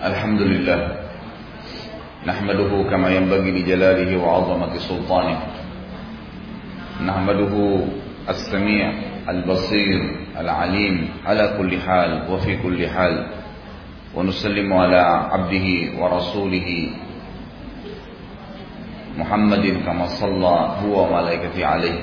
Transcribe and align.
الحمد 0.00 0.40
لله 0.40 0.80
نحمده 2.26 2.72
كما 2.90 3.08
ينبغي 3.10 3.50
لجلاله 3.52 4.16
وعظمة 4.16 4.72
سلطانه. 4.78 5.38
نحمده 7.04 7.54
السميع 8.28 8.92
البصير 9.28 10.00
العليم 10.40 11.08
على 11.26 11.44
كل 11.58 11.80
حال 11.80 12.32
وفي 12.32 12.56
كل 12.64 12.88
حال 12.88 13.26
ونسلم 14.16 14.72
على 14.72 15.00
عبده 15.32 15.68
ورسوله 16.00 16.68
محمد 19.20 19.64
كما 19.84 20.06
صلى 20.06 20.56
هو 20.80 20.94
وملائكته 20.96 21.66
عليه 21.66 21.98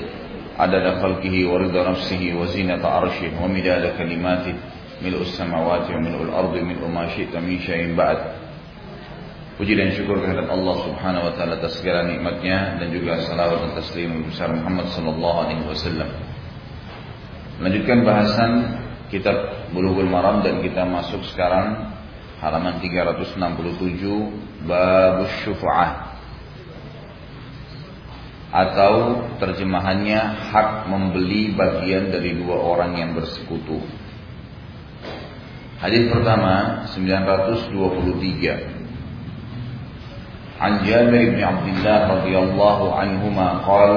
عدد 0.58 1.02
خلقه 1.02 1.34
ورضا 1.50 1.90
نفسه 1.90 2.22
وزينة 2.38 2.86
عرشه 2.86 3.30
ومداد 3.42 3.84
كلماته. 3.98 4.54
ملء 5.03 5.21
السماوات 5.21 5.91
وملء 5.91 6.21
الأرض 6.31 6.53
ملء 6.57 6.83
ما 6.87 7.07
شئت 7.11 7.35
من 7.35 7.59
شيء 7.59 7.95
بعد 7.95 8.19
Puji 9.53 9.77
dan 9.77 9.93
syukur 9.93 10.17
kehadirat 10.17 10.49
Allah 10.49 10.75
Subhanahu 10.81 11.29
wa 11.29 11.33
taala 11.37 11.61
atas 11.61 11.77
segala 11.77 12.09
nikmatnya 12.09 12.81
dan 12.81 12.89
juga 12.89 13.21
salawat 13.21 13.61
dan 13.61 13.71
taslim 13.77 14.25
besar 14.25 14.49
Muhammad 14.49 14.89
sallallahu 14.89 15.37
alaihi 15.45 15.61
wasallam. 15.69 16.09
Melanjutkan 17.61 18.01
bahasan 18.01 18.51
kitab 19.13 19.69
Bulughul 19.69 20.09
Maram 20.09 20.41
dan 20.41 20.57
kita 20.65 20.89
masuk 20.89 21.21
sekarang 21.29 21.85
halaman 22.41 22.81
367 22.81 24.65
bab 24.65 25.29
syufa'ah 25.45 26.17
atau 28.53 29.21
terjemahannya 29.37 30.49
hak 30.49 30.89
membeli 30.89 31.53
bagian 31.53 32.09
dari 32.09 32.41
dua 32.41 32.57
orang 32.57 32.97
yang 32.97 33.13
bersekutu. 33.13 33.85
Hadis 35.78 36.10
pertama 36.10 36.82
923 36.90 38.78
عن 40.58 40.82
جابر 40.82 41.38
بن 41.38 41.38
عبد 41.38 41.68
الله 41.70 41.98
رضي 42.18 42.34
الله 42.38 42.78
عنهما 42.94 43.48
قال 43.62 43.92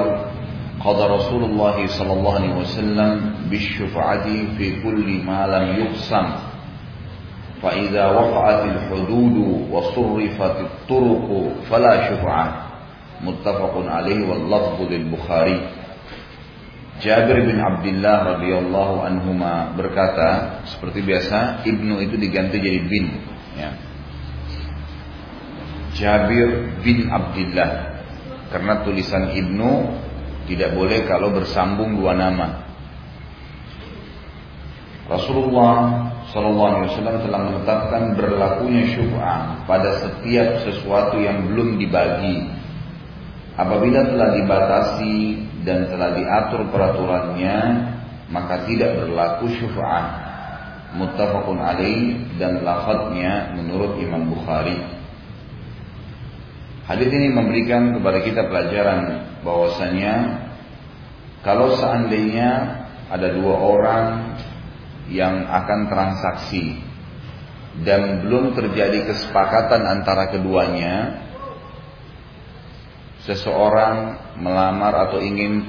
قضى 0.84 1.04
رسول 1.14 1.42
الله 1.44 1.86
صلى 1.86 2.12
الله 2.12 2.34
عليه 2.34 2.54
وسلم 2.54 3.34
بالشفعة 3.50 4.26
في 4.58 4.82
كل 4.82 5.08
ما 5.26 5.46
لم 5.50 5.64
يقسم 5.82 6.26
فإذا 7.62 8.06
وقعت 8.06 8.62
الحدود 8.64 9.36
وصرفت 9.70 10.56
الطرق 10.60 11.26
فلا 11.70 11.94
شفعة 12.10 12.46
متفق 13.26 13.74
عليه 13.90 14.20
واللفظ 14.30 14.78
للبخاري 14.90 15.60
Jabir 17.02 17.42
bin 17.42 17.58
Abdullah 17.58 18.38
radhiyallahu 18.38 19.02
anhuma 19.02 19.74
berkata, 19.74 20.62
seperti 20.70 21.02
biasa, 21.02 21.66
ibnu 21.66 21.98
itu 21.98 22.14
diganti 22.14 22.62
jadi 22.62 22.80
bin. 22.86 23.06
Ya. 23.58 23.70
Jabir 25.98 26.78
bin 26.78 27.10
Abdullah. 27.10 27.98
Karena 28.54 28.86
tulisan 28.86 29.34
ibnu 29.34 29.98
tidak 30.46 30.78
boleh 30.78 31.02
kalau 31.10 31.34
bersambung 31.34 31.98
dua 31.98 32.14
nama. 32.14 32.70
Rasulullah 35.10 36.06
Shallallahu 36.30 36.70
Alaihi 36.70 36.90
Wasallam 36.94 37.18
telah 37.26 37.40
menetapkan 37.50 38.02
berlakunya 38.16 38.88
syuf'ah 38.94 39.66
pada 39.66 40.00
setiap 40.00 40.64
sesuatu 40.64 41.18
yang 41.18 41.50
belum 41.50 41.82
dibagi. 41.82 42.46
Apabila 43.52 44.00
telah 44.08 44.32
dibatasi 44.32 45.16
dan 45.68 45.92
telah 45.92 46.16
diatur 46.16 46.72
peraturannya, 46.72 47.56
maka 48.32 48.64
tidak 48.64 48.96
berlaku 49.04 49.52
syuf'ah. 49.60 50.32
Muttafaqun 50.92 51.56
alaih 51.56 52.36
dan 52.36 52.60
lafadznya 52.64 53.56
menurut 53.56 53.96
Imam 53.96 54.28
Bukhari. 54.28 54.76
Hadis 56.84 57.08
ini 57.08 57.32
memberikan 57.32 57.96
kepada 57.96 58.18
kita 58.20 58.42
pelajaran 58.52 59.00
bahwasanya 59.40 60.14
kalau 61.40 61.72
seandainya 61.80 62.50
ada 63.08 63.32
dua 63.32 63.54
orang 63.56 64.04
yang 65.08 65.48
akan 65.48 65.88
transaksi 65.88 66.80
dan 67.80 68.28
belum 68.28 68.52
terjadi 68.52 69.08
kesepakatan 69.08 69.88
antara 69.88 70.28
keduanya, 70.28 71.24
seseorang 73.26 73.96
melamar 74.40 75.10
atau 75.10 75.22
ingin 75.22 75.62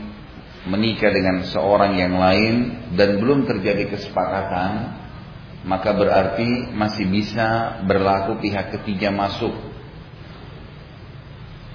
menikah 0.66 1.12
dengan 1.12 1.44
seorang 1.44 2.00
yang 2.00 2.16
lain 2.18 2.56
dan 2.96 3.20
belum 3.20 3.46
terjadi 3.46 3.94
kesepakatan, 3.94 4.72
maka 5.68 5.92
berarti 5.94 6.72
masih 6.74 7.08
bisa 7.08 7.80
berlaku 7.86 8.40
pihak 8.42 8.74
ketiga 8.80 9.12
masuk 9.12 9.74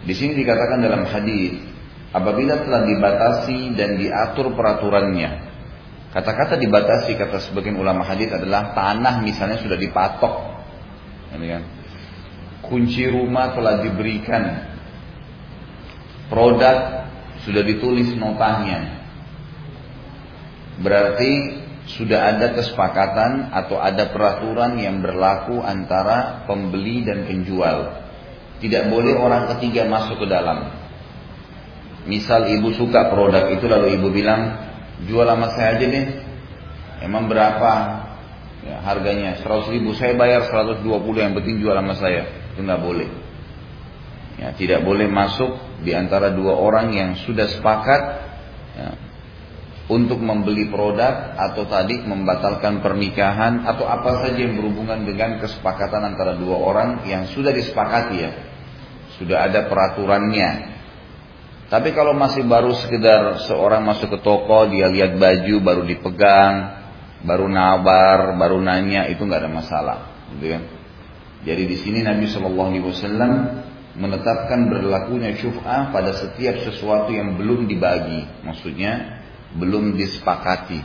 di 0.09 0.15
sini 0.15 0.41
dikatakan 0.41 0.81
dalam 0.81 1.05
hadis, 1.05 1.59
apabila 2.15 2.63
telah 2.63 2.87
dibatasi 2.87 3.75
dan 3.75 3.99
diatur 3.99 4.55
peraturannya. 4.55 5.51
Kata-kata 6.09 6.57
dibatasi 6.57 7.21
kata 7.21 7.37
sebagian 7.45 7.77
ulama 7.77 8.07
hadis 8.09 8.33
adalah 8.33 8.73
tanah 8.73 9.21
misalnya 9.21 9.61
sudah 9.61 9.77
dipatok. 9.77 10.35
Kan? 11.29 11.65
Kunci 12.65 13.05
rumah 13.11 13.53
telah 13.53 13.85
diberikan. 13.85 14.75
Produk 16.29 17.09
sudah 17.49 17.63
ditulis 17.65 18.13
notanya. 18.17 19.01
Berarti 20.79 21.59
sudah 21.89 22.37
ada 22.37 22.53
kesepakatan 22.53 23.49
atau 23.49 23.81
ada 23.81 24.13
peraturan 24.13 24.77
yang 24.77 25.01
berlaku 25.01 25.65
antara 25.65 26.45
pembeli 26.45 27.03
dan 27.03 27.25
penjual. 27.25 28.05
Tidak 28.61 28.93
boleh 28.93 29.17
orang 29.17 29.49
ketiga 29.57 29.89
masuk 29.89 30.21
ke 30.21 30.27
dalam. 30.29 30.69
Misal 32.05 32.53
ibu 32.53 32.73
suka 32.77 33.09
produk 33.09 33.49
itu 33.53 33.65
lalu 33.65 33.97
ibu 33.97 34.09
bilang, 34.13 34.57
jual 35.09 35.25
sama 35.25 35.49
saya 35.57 35.81
aja 35.81 35.87
deh. 35.89 36.07
Emang 36.99 37.31
berapa 37.31 37.73
ya, 38.67 38.83
harganya? 38.85 39.39
100 39.41 39.73
ribu, 39.73 39.95
saya 39.95 40.13
bayar 40.19 40.45
120 40.51 40.85
yang 41.17 41.33
penting 41.33 41.63
jual 41.63 41.73
sama 41.73 41.95
saya. 41.97 42.29
Itu 42.53 42.67
nggak 42.67 42.83
boleh. 42.83 43.09
Ya, 44.39 44.55
tidak 44.55 44.83
boleh 44.83 45.07
masuk 45.07 45.68
di 45.83 45.93
antara 45.95 46.35
dua 46.35 46.59
orang 46.59 46.91
yang 46.91 47.11
sudah 47.23 47.47
sepakat 47.47 48.03
ya, 48.75 48.91
untuk 49.89 50.21
membeli 50.21 50.69
produk 50.69 51.33
atau 51.39 51.65
tadi 51.65 52.05
membatalkan 52.05 52.85
pernikahan 52.85 53.65
atau 53.65 53.89
apa 53.89 54.27
saja 54.27 54.37
yang 54.37 54.61
berhubungan 54.61 55.09
dengan 55.09 55.41
kesepakatan 55.41 56.13
antara 56.13 56.37
dua 56.37 56.61
orang 56.61 57.09
yang 57.09 57.25
sudah 57.33 57.55
disepakati 57.55 58.17
ya. 58.21 58.33
Sudah 59.17 59.49
ada 59.49 59.67
peraturannya. 59.67 60.79
Tapi 61.69 61.93
kalau 61.93 62.17
masih 62.17 62.49
baru 62.49 62.73
sekedar 62.73 63.45
seorang 63.45 63.85
masuk 63.85 64.17
ke 64.17 64.19
toko, 64.25 64.69
dia 64.73 64.89
lihat 64.89 65.21
baju 65.21 65.57
baru 65.61 65.83
dipegang, 65.85 66.55
baru 67.25 67.45
nabar, 67.45 68.37
baru 68.41 68.57
nanya, 68.63 69.05
itu 69.13 69.21
nggak 69.21 69.43
ada 69.45 69.53
masalah, 69.53 69.99
gitu 70.33 70.57
kan? 70.57 70.63
Jadi 71.45 71.63
di 71.69 71.77
sini 71.77 72.01
Nabi 72.01 72.25
Shallallahu 72.25 72.69
Alaihi 72.73 72.87
Wasallam 72.89 73.33
menetapkan 73.99 74.71
berlakunya 74.71 75.35
syuf'ah 75.35 75.91
pada 75.91 76.15
setiap 76.15 76.63
sesuatu 76.63 77.11
yang 77.11 77.35
belum 77.35 77.67
dibagi, 77.67 78.25
maksudnya 78.47 79.23
belum 79.59 79.99
disepakati. 79.99 80.79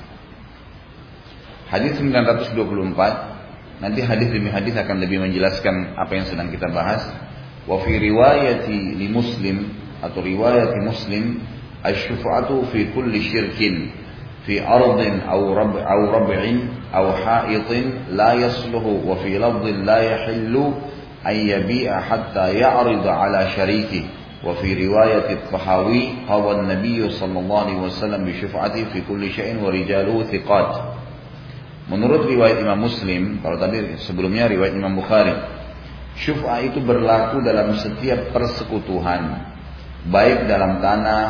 Hadis 1.70 1.98
924, 2.02 3.82
nanti 3.82 4.02
hadis 4.02 4.30
demi 4.34 4.50
hadis 4.50 4.74
akan 4.74 4.98
lebih 4.98 5.22
menjelaskan 5.22 5.94
apa 5.94 6.12
yang 6.18 6.26
sedang 6.26 6.50
kita 6.50 6.70
bahas. 6.74 7.06
Wa 7.70 7.80
fi 7.86 7.96
riwayati 8.02 8.98
li 8.98 9.08
Muslim 9.08 9.72
atau 10.04 10.20
riwayat 10.20 10.76
Muslim 10.84 11.40
asy-syuf'atu 11.86 12.68
fi 12.74 12.92
kulli 12.92 13.24
syirkin 13.24 13.94
fi 14.44 14.60
ardin 14.60 15.24
aw 15.24 15.40
rab 15.56 15.80
aw 15.80 16.00
rab'in 16.20 16.68
aw 16.92 17.06
ha'itin 17.16 18.12
la 18.12 18.36
yasluhu 18.36 19.08
wa 19.08 19.16
fi 19.24 19.40
la 19.40 19.98
yahillu 20.04 20.76
hatta 21.24 22.52
ala 22.52 23.42
wa 24.44 24.60
fi 24.60 24.76
riwayat 24.76 25.32
at-Tahawi 25.32 26.28
an-nabiy 26.28 27.08
sallallahu 27.16 27.64
alaihi 27.64 27.80
wasallam 27.80 28.28
bi 28.28 28.36
syuf'ati 28.36 28.92
fi 28.92 29.00
kulli 29.08 29.32
syai'in 29.32 29.64
wa 29.64 29.72
rijaluhu 29.72 30.28
thiqat 30.28 31.00
Menurut 31.84 32.32
riwayat 32.32 32.64
Imam 32.64 32.80
Muslim, 32.88 33.44
kalau 33.44 33.60
tadi 33.60 34.00
sebelumnya 34.08 34.48
riwayat 34.48 34.72
Imam 34.72 34.96
Bukhari, 34.96 35.36
syuf'ah 36.16 36.64
itu 36.64 36.80
berlaku 36.80 37.44
dalam 37.44 37.76
setiap 37.76 38.32
persekutuan, 38.32 39.52
baik 40.08 40.48
dalam 40.48 40.80
tanah, 40.80 41.24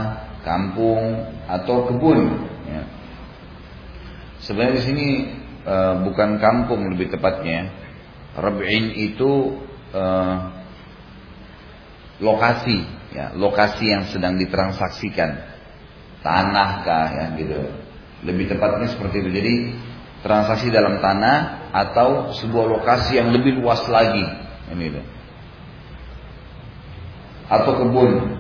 kampung 0.46 1.26
atau 1.50 1.90
kebun. 1.90 2.46
Ya. 2.70 2.82
Sebenarnya 4.46 4.78
di 4.78 4.84
sini 4.86 5.08
e, 5.66 5.76
bukan 6.06 6.38
kampung 6.38 6.86
lebih 6.94 7.10
tepatnya. 7.10 7.74
Rab'in 8.38 8.94
itu 8.94 9.58
e, 9.94 10.04
lokasi, 12.20 12.82
ya, 13.14 13.32
lokasi 13.38 13.86
yang 13.94 14.10
sedang 14.10 14.36
ditransaksikan. 14.42 15.54
Tanah 16.24 16.70
kah 16.88 17.08
ya 17.14 17.26
gitu. 17.36 17.60
Lebih 18.24 18.56
tepatnya 18.56 18.88
seperti 18.90 19.22
itu. 19.22 19.30
Jadi 19.30 19.54
transaksi 20.24 20.72
dalam 20.72 21.04
tanah 21.04 21.70
atau 21.76 22.32
sebuah 22.32 22.80
lokasi 22.80 23.20
yang 23.20 23.30
lebih 23.36 23.60
luas 23.60 23.84
lagi. 23.92 24.24
Ini 24.72 24.84
itu. 24.88 25.02
Atau 27.52 27.76
kebun. 27.76 28.40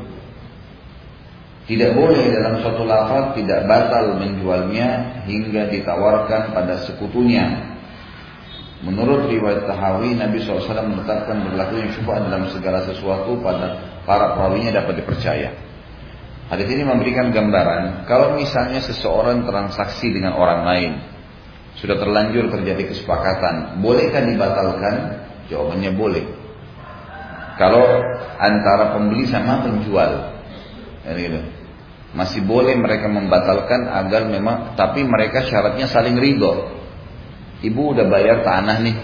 Tidak 1.63 1.95
boleh 1.95 2.27
dalam 2.27 2.59
suatu 2.59 2.83
lafaz 2.83 3.39
tidak 3.39 3.63
batal 3.67 4.19
menjualnya 4.19 5.23
hingga 5.23 5.71
ditawarkan 5.71 6.51
pada 6.51 6.83
sekutunya. 6.87 7.72
Menurut 8.83 9.31
riwayat 9.31 9.63
Tahawi, 9.63 10.19
Nabi 10.19 10.43
SAW 10.43 10.67
menetapkan 10.83 11.39
berlakunya 11.39 11.87
syubhat 11.95 12.27
dalam 12.27 12.51
segala 12.51 12.83
sesuatu 12.83 13.39
pada 13.39 13.79
para 14.03 14.35
perawinya 14.35 14.75
dapat 14.75 14.99
dipercaya. 14.99 15.55
Hadis 16.51 16.67
ini 16.67 16.83
memberikan 16.83 17.31
gambaran 17.31 18.03
kalau 18.03 18.35
misalnya 18.35 18.83
seseorang 18.83 19.47
transaksi 19.47 20.11
dengan 20.11 20.35
orang 20.35 20.61
lain 20.67 20.91
sudah 21.79 21.97
terlanjur 21.97 22.51
terjadi 22.53 22.91
kesepakatan, 22.91 23.81
bolehkah 23.81 24.21
dibatalkan? 24.21 25.25
Jawabannya 25.49 25.91
boleh. 25.97 26.25
Kalau 27.57 27.85
antara 28.37 28.97
pembeli 28.97 29.29
sama 29.29 29.61
penjual, 29.61 30.11
ya 31.05 31.11
gitu. 31.13 31.39
masih 32.13 32.45
boleh 32.45 32.77
mereka 32.77 33.09
membatalkan 33.09 33.89
agar 33.89 34.29
memang, 34.29 34.77
tapi 34.77 35.01
mereka 35.05 35.45
syaratnya 35.45 35.89
saling 35.89 36.17
ridho. 36.17 36.72
Ibu 37.63 37.95
udah 37.95 38.05
bayar 38.11 38.43
tanah 38.43 38.77
nih, 38.83 38.95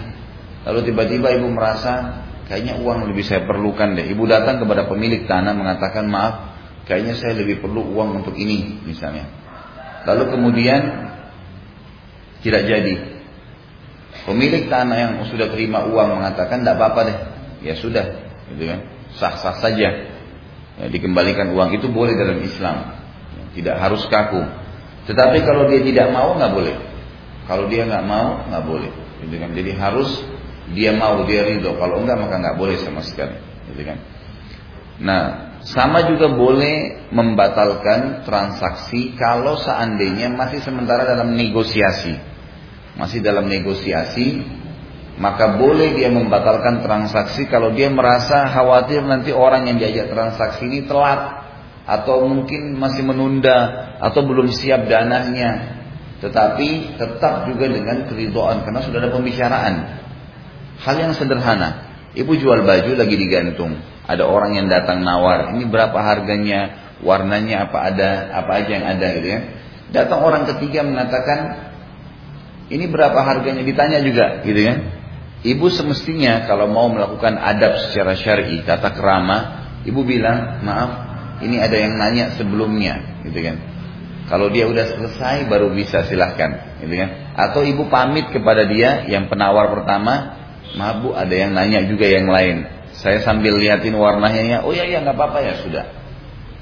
lalu 0.68 0.92
tiba-tiba 0.92 1.32
ibu 1.32 1.48
merasa 1.48 2.22
kayaknya 2.44 2.76
uang 2.84 3.08
lebih 3.08 3.24
saya 3.24 3.48
perlukan 3.48 3.96
deh. 3.96 4.04
Ibu 4.12 4.28
datang 4.28 4.60
kepada 4.60 4.84
pemilik 4.84 5.24
tanah 5.24 5.56
mengatakan 5.56 6.04
maaf, 6.12 6.34
kayaknya 6.84 7.16
saya 7.16 7.40
lebih 7.40 7.64
perlu 7.64 7.88
uang 7.96 8.20
untuk 8.20 8.36
ini 8.36 8.84
misalnya. 8.84 9.24
Lalu 10.04 10.36
kemudian 10.36 10.80
tidak 12.44 12.68
jadi. 12.68 12.94
Pemilik 14.28 14.68
tanah 14.68 14.96
yang 15.00 15.12
sudah 15.32 15.48
terima 15.48 15.88
uang 15.88 16.20
mengatakan 16.20 16.60
tidak 16.60 16.76
apa-apa 16.76 17.00
deh, 17.08 17.18
ya 17.64 17.74
sudah, 17.80 18.04
gitu 18.52 18.68
kan, 18.68 18.80
sah-sah 19.16 19.56
saja. 19.64 19.88
Ya, 20.76 20.84
dikembalikan 20.92 21.56
uang 21.56 21.80
itu 21.80 21.88
boleh 21.88 22.12
dalam 22.12 22.36
Islam, 22.44 22.76
ya, 23.32 23.44
tidak 23.56 23.76
harus 23.80 24.04
kaku. 24.12 24.44
Tetapi 25.08 25.38
kalau 25.48 25.64
dia 25.72 25.80
tidak 25.80 26.12
mau 26.12 26.36
nggak 26.36 26.52
boleh. 26.52 26.89
Kalau 27.50 27.66
dia 27.66 27.82
nggak 27.82 28.04
mau 28.06 28.46
nggak 28.46 28.62
boleh, 28.62 28.90
gitu 29.26 29.34
kan. 29.34 29.50
Jadi 29.50 29.70
harus 29.74 30.10
dia 30.70 30.94
mau 30.94 31.26
dia 31.26 31.42
ridho. 31.42 31.74
Kalau 31.74 31.98
enggak 31.98 32.22
maka 32.22 32.38
nggak 32.38 32.56
boleh 32.56 32.78
sama 32.78 33.02
sekali, 33.02 33.34
gitu 33.74 33.82
kan. 33.82 33.98
Nah, 35.02 35.22
sama 35.66 36.06
juga 36.06 36.30
boleh 36.30 37.10
membatalkan 37.10 38.22
transaksi 38.22 39.18
kalau 39.18 39.58
seandainya 39.58 40.30
masih 40.30 40.62
sementara 40.62 41.02
dalam 41.02 41.34
negosiasi 41.34 42.30
masih 43.00 43.24
dalam 43.24 43.48
negosiasi, 43.48 44.44
maka 45.16 45.56
boleh 45.56 45.96
dia 45.96 46.12
membatalkan 46.12 46.84
transaksi 46.84 47.48
kalau 47.48 47.72
dia 47.72 47.88
merasa 47.88 48.44
khawatir 48.52 49.00
nanti 49.04 49.32
orang 49.32 49.68
yang 49.72 49.76
diajak 49.80 50.12
transaksi 50.12 50.68
ini 50.68 50.84
telat 50.84 51.40
atau 51.88 52.28
mungkin 52.28 52.76
masih 52.76 53.02
menunda 53.08 53.88
atau 54.04 54.20
belum 54.20 54.52
siap 54.52 54.84
dananya. 54.84 55.79
Tetapi 56.20 57.00
tetap 57.00 57.48
juga 57.48 57.64
dengan 57.68 58.04
keridoan 58.04 58.62
karena 58.68 58.80
sudah 58.84 58.98
ada 59.00 59.10
pembicaraan. 59.12 59.74
Hal 60.84 60.96
yang 61.00 61.12
sederhana. 61.16 61.88
Ibu 62.12 62.36
jual 62.36 62.60
baju 62.64 62.90
lagi 62.96 63.16
digantung. 63.16 63.80
Ada 64.04 64.28
orang 64.28 64.56
yang 64.60 64.66
datang 64.68 65.00
nawar. 65.00 65.56
Ini 65.56 65.64
berapa 65.68 65.96
harganya, 65.96 66.92
warnanya 67.00 67.70
apa 67.70 67.78
ada, 67.88 68.10
apa 68.36 68.50
aja 68.60 68.70
yang 68.76 68.86
ada 68.86 69.06
gitu 69.16 69.28
ya. 69.28 69.40
Datang 69.90 70.20
orang 70.22 70.44
ketiga 70.54 70.84
mengatakan 70.84 71.70
ini 72.70 72.86
berapa 72.86 73.16
harganya 73.16 73.64
ditanya 73.64 73.98
juga 74.04 74.44
gitu 74.44 74.60
kan. 74.60 74.78
Ibu 75.40 75.66
semestinya 75.72 76.44
kalau 76.44 76.68
mau 76.68 76.92
melakukan 76.92 77.40
adab 77.40 77.80
secara 77.88 78.12
syar'i, 78.12 78.60
tata 78.60 78.92
kerama, 78.92 79.36
ibu 79.88 80.04
bilang, 80.04 80.60
"Maaf, 80.60 80.90
ini 81.40 81.56
ada 81.56 81.80
yang 81.80 81.96
nanya 81.96 82.36
sebelumnya." 82.36 83.24
gitu 83.24 83.40
kan. 83.40 83.56
Kalau 84.30 84.46
dia 84.46 84.70
udah 84.70 84.86
selesai 84.94 85.50
baru 85.50 85.74
bisa 85.74 86.06
silahkan 86.06 86.78
gitu 86.78 86.94
kan. 86.94 87.34
Atau 87.34 87.66
ibu 87.66 87.90
pamit 87.90 88.30
kepada 88.30 88.62
dia 88.62 89.02
yang 89.10 89.26
penawar 89.26 89.74
pertama, 89.74 90.38
"Maaf 90.78 91.02
Bu, 91.02 91.08
ada 91.18 91.34
yang 91.34 91.50
nanya 91.50 91.82
juga 91.90 92.06
yang 92.06 92.30
lain." 92.30 92.62
Saya 92.94 93.18
sambil 93.26 93.58
liatin 93.58 93.98
warnanya, 93.98 94.42
ya, 94.46 94.58
"Oh 94.62 94.70
ya 94.70 94.86
ya 94.86 95.02
nggak 95.02 95.18
apa-apa 95.18 95.38
ya 95.42 95.54
sudah." 95.66 95.84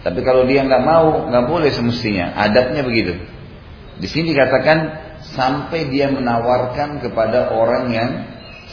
Tapi 0.01 0.25
kalau 0.25 0.49
dia 0.49 0.65
nggak 0.65 0.81
mau, 0.81 1.29
nggak 1.29 1.45
boleh 1.45 1.69
semestinya. 1.69 2.33
Adabnya 2.41 2.81
begitu. 2.81 3.21
Di 4.01 4.09
sini 4.09 4.33
dikatakan 4.33 4.79
sampai 5.37 5.93
dia 5.93 6.09
menawarkan 6.09 7.05
kepada 7.05 7.53
orang 7.53 7.93
yang 7.93 8.11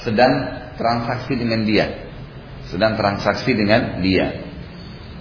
sedang 0.07 0.31
transaksi 0.79 1.35
dengan 1.35 1.67
dia. 1.67 2.07
Sedang 2.71 2.95
transaksi 2.95 3.51
dengan 3.51 3.99
dia. 3.99 4.39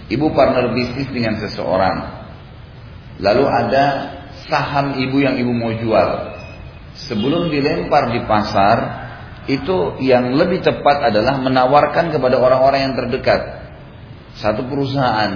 Ibu 0.07 0.31
partner 0.31 0.71
bisnis 0.71 1.11
dengan 1.11 1.41
seseorang. 1.43 2.24
Lalu 3.19 3.43
ada 3.47 3.85
saham 4.51 4.99
ibu 4.99 5.17
yang 5.23 5.39
ibu 5.39 5.51
mau 5.55 5.71
jual. 5.71 6.09
Sebelum 6.95 7.51
dilempar 7.51 8.11
di 8.11 8.23
pasar, 8.23 8.77
itu 9.45 9.99
yang 10.01 10.35
lebih 10.35 10.63
tepat 10.63 11.11
adalah 11.11 11.39
menawarkan 11.39 12.11
kepada 12.11 12.39
orang-orang 12.39 12.91
yang 12.91 12.93
terdekat. 12.95 13.41
Satu 14.39 14.67
perusahaan. 14.67 15.31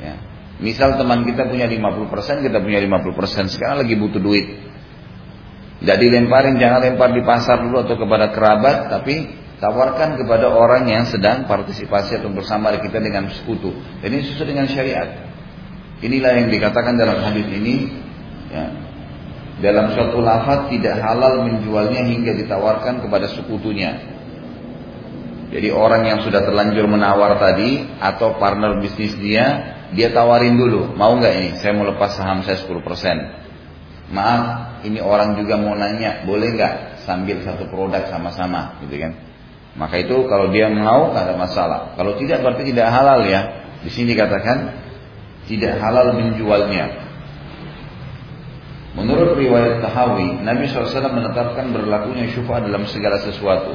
Ya. 0.00 0.14
Misal 0.60 1.00
teman 1.00 1.24
kita 1.24 1.48
punya 1.48 1.68
50%, 1.68 2.44
kita 2.44 2.58
punya 2.60 2.80
50%. 2.84 3.48
Sekarang 3.48 3.80
lagi 3.80 3.96
butuh 3.96 4.20
duit 4.20 4.70
tidak 5.80 5.96
dilemparin, 5.96 6.60
jangan 6.60 6.84
lempar 6.84 7.10
di 7.16 7.24
pasar 7.24 7.64
dulu 7.64 7.80
atau 7.80 7.96
kepada 7.96 8.36
kerabat, 8.36 8.92
tapi 8.92 9.32
tawarkan 9.64 10.20
kepada 10.20 10.52
orang 10.52 10.92
yang 10.92 11.08
sedang 11.08 11.48
partisipasi 11.48 12.20
atau 12.20 12.28
bersama 12.28 12.68
kita 12.76 13.00
dengan 13.00 13.32
sekutu. 13.32 13.72
Ini 14.04 14.20
sesuai 14.28 14.48
dengan 14.52 14.68
syariat. 14.68 15.29
Inilah 16.00 16.32
yang 16.36 16.48
dikatakan 16.48 16.96
dalam 16.96 17.20
hadis 17.20 17.46
ini. 17.52 17.92
Ya, 18.50 18.66
dalam 19.60 19.92
suatu 19.92 20.24
lafaz 20.24 20.72
tidak 20.72 20.96
halal 21.04 21.44
menjualnya 21.44 22.00
hingga 22.08 22.32
ditawarkan 22.32 23.04
kepada 23.04 23.28
sekutunya. 23.28 24.00
Jadi 25.50 25.68
orang 25.68 26.06
yang 26.08 26.18
sudah 26.24 26.46
terlanjur 26.46 26.88
menawar 26.88 27.36
tadi 27.36 27.84
atau 28.00 28.40
partner 28.40 28.80
bisnis 28.80 29.12
dia, 29.20 29.76
dia 29.92 30.14
tawarin 30.14 30.56
dulu, 30.56 30.94
mau 30.96 31.12
nggak 31.18 31.34
ini? 31.36 31.50
Saya 31.58 31.76
mau 31.76 31.84
lepas 31.84 32.16
saham 32.16 32.40
saya 32.46 32.56
10%. 32.56 34.14
Maaf, 34.14 34.42
ini 34.86 35.02
orang 35.02 35.36
juga 35.36 35.58
mau 35.58 35.74
nanya, 35.74 36.24
boleh 36.24 36.54
nggak 36.54 37.04
sambil 37.04 37.42
satu 37.42 37.66
produk 37.68 38.06
sama-sama, 38.08 38.78
gitu 38.86 38.94
kan? 38.96 39.12
Maka 39.74 40.02
itu 40.02 40.26
kalau 40.26 40.50
dia 40.50 40.70
mau 40.70 41.10
nggak 41.12 41.24
ada 41.30 41.36
masalah. 41.36 41.80
Kalau 41.94 42.16
tidak 42.18 42.42
berarti 42.42 42.70
tidak 42.70 42.90
halal 42.90 43.22
ya. 43.26 43.60
Di 43.80 43.90
sini 43.90 44.12
dikatakan 44.14 44.79
tidak 45.50 45.82
halal 45.82 46.14
menjualnya. 46.14 47.10
Menurut 48.94 49.34
riwayat 49.34 49.82
Tahawi, 49.82 50.42
Nabi 50.46 50.70
SAW 50.70 51.10
menetapkan 51.10 51.74
berlakunya 51.74 52.30
syufah 52.30 52.62
dalam 52.62 52.86
segala 52.86 53.18
sesuatu. 53.22 53.74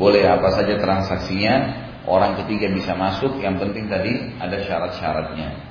Boleh 0.00 0.24
apa 0.24 0.48
saja 0.56 0.80
transaksinya, 0.80 1.76
orang 2.08 2.40
ketiga 2.44 2.72
bisa 2.72 2.96
masuk, 2.96 3.36
yang 3.44 3.60
penting 3.60 3.92
tadi 3.92 4.32
ada 4.40 4.56
syarat-syaratnya. 4.64 5.68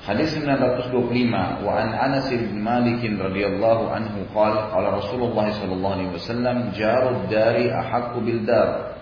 Hadis 0.00 0.32
925 0.32 1.60
wa 1.60 1.72
an 1.76 1.92
Anas 1.92 2.32
bin 2.32 2.56
Malik 2.56 3.04
radhiyallahu 3.04 3.92
anhu 3.92 4.24
qala 4.32 4.72
qala 4.72 4.96
Rasulullah 4.96 5.52
sallallahu 5.52 5.94
alaihi 6.00 6.12
wasallam 6.16 6.72
jarud 6.72 7.28
dari 7.28 7.68
ahaqqu 7.68 8.16
bil 8.24 8.48
dar 8.48 8.96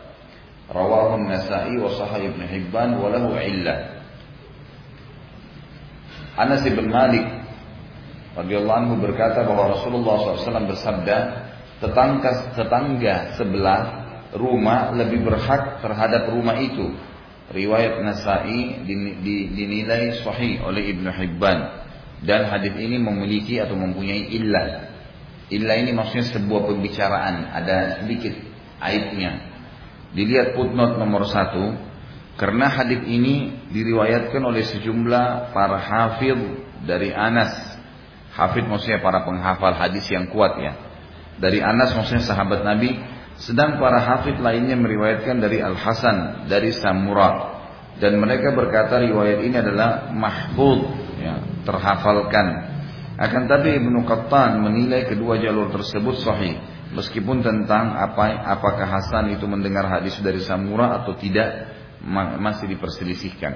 rawahu 0.67 1.23
an-Nasa'i 1.23 1.79
wa 1.79 1.87
sahih 1.95 2.35
Ibn 2.35 2.41
Hibban 2.51 2.99
wa 2.99 3.15
lahu 3.15 3.31
illah 3.31 3.98
Anas 6.39 6.63
bin 6.63 6.87
Malik 6.87 7.27
radhiyallahu 8.39 8.79
anhu 8.79 8.95
berkata 9.03 9.43
bahwa 9.43 9.75
Rasulullah 9.75 10.39
SAW 10.39 10.71
bersabda 10.71 11.17
tetangga 11.83 12.31
tetangga 12.55 13.35
sebelah 13.35 13.81
rumah 14.39 14.95
lebih 14.95 15.27
berhak 15.27 15.83
terhadap 15.83 16.31
rumah 16.31 16.55
itu 16.63 16.95
riwayat 17.51 18.07
Nasai 18.07 18.87
dinilai 19.51 20.23
sahih 20.23 20.63
oleh 20.63 20.95
Ibnu 20.95 21.11
Hibban 21.11 21.59
dan 22.23 22.51
hadis 22.51 22.75
ini 22.75 22.99
memiliki 22.99 23.63
atau 23.63 23.79
mempunyai 23.79 24.27
illah. 24.35 24.91
Illah 25.49 25.77
ini 25.79 25.95
maksudnya 25.95 26.35
sebuah 26.35 26.67
pembicaraan, 26.67 27.35
ada 27.55 28.03
sedikit 28.03 28.35
aibnya. 28.83 29.39
Dilihat 30.13 30.59
footnote 30.59 30.99
nomor 30.99 31.25
satu, 31.31 31.79
karena 32.39 32.71
hadis 32.71 33.03
ini 33.03 33.67
diriwayatkan 33.75 34.39
oleh 34.39 34.63
sejumlah 34.63 35.51
para 35.51 35.75
hafid 35.75 36.39
dari 36.87 37.11
Anas. 37.11 37.51
Hafid 38.31 38.71
maksudnya 38.71 39.03
para 39.03 39.27
penghafal 39.27 39.75
hadis 39.75 40.07
yang 40.07 40.31
kuat 40.31 40.55
ya. 40.63 40.79
Dari 41.43 41.59
Anas 41.59 41.99
maksudnya 41.99 42.23
sahabat 42.23 42.63
Nabi 42.63 42.95
sedang 43.43 43.83
para 43.83 43.99
hafid 43.99 44.39
lainnya 44.39 44.79
meriwayatkan 44.79 45.43
dari 45.43 45.59
Al 45.59 45.75
Hasan 45.75 46.47
dari 46.47 46.71
Samura 46.71 47.59
dan 47.99 48.23
mereka 48.23 48.55
berkata 48.55 49.03
riwayat 49.03 49.43
ini 49.43 49.59
adalah 49.59 50.15
mahfud 50.15 50.81
ya, 51.19 51.43
terhafalkan. 51.67 52.79
Akan 53.19 53.51
tapi 53.51 53.83
Ibnu 53.83 54.07
Qattan 54.07 54.63
menilai 54.63 55.11
kedua 55.11 55.43
jalur 55.43 55.75
tersebut 55.75 56.23
sahih. 56.23 56.55
Meskipun 56.95 57.43
tentang 57.43 57.99
apa 57.99 58.47
apakah 58.47 58.87
Hasan 58.87 59.35
itu 59.35 59.45
mendengar 59.51 59.91
hadis 59.91 60.15
dari 60.23 60.39
Samura 60.39 61.03
atau 61.03 61.19
tidak 61.19 61.78
masih 62.05 62.71
diperselisihkan. 62.71 63.55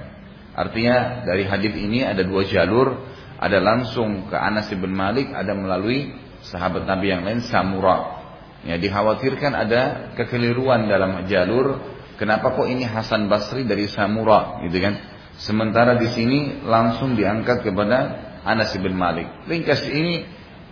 Artinya 0.53 1.25
dari 1.25 1.49
hadis 1.49 1.73
ini 1.73 2.05
ada 2.05 2.21
dua 2.21 2.45
jalur, 2.45 3.01
ada 3.41 3.57
langsung 3.57 4.29
ke 4.29 4.37
Anas 4.37 4.69
bin 4.69 4.93
Malik, 4.93 5.33
ada 5.33 5.57
melalui 5.57 6.13
sahabat 6.45 6.85
Nabi 6.85 7.09
yang 7.09 7.25
lain 7.25 7.41
Samura. 7.41 8.21
Ya 8.63 8.79
dikhawatirkan 8.79 9.51
ada 9.51 9.81
kekeliruan 10.15 10.87
dalam 10.87 11.25
jalur. 11.27 11.81
Kenapa 12.15 12.53
kok 12.53 12.69
ini 12.69 12.85
Hasan 12.85 13.27
Basri 13.27 13.65
dari 13.65 13.89
Samura, 13.89 14.61
gitu 14.63 14.77
kan? 14.79 14.95
Sementara 15.41 15.97
di 15.97 16.07
sini 16.13 16.61
langsung 16.61 17.17
diangkat 17.17 17.65
kepada 17.65 17.97
Anas 18.45 18.71
bin 18.77 18.93
Malik. 18.93 19.49
Ringkas 19.49 19.81
ini 19.89 20.23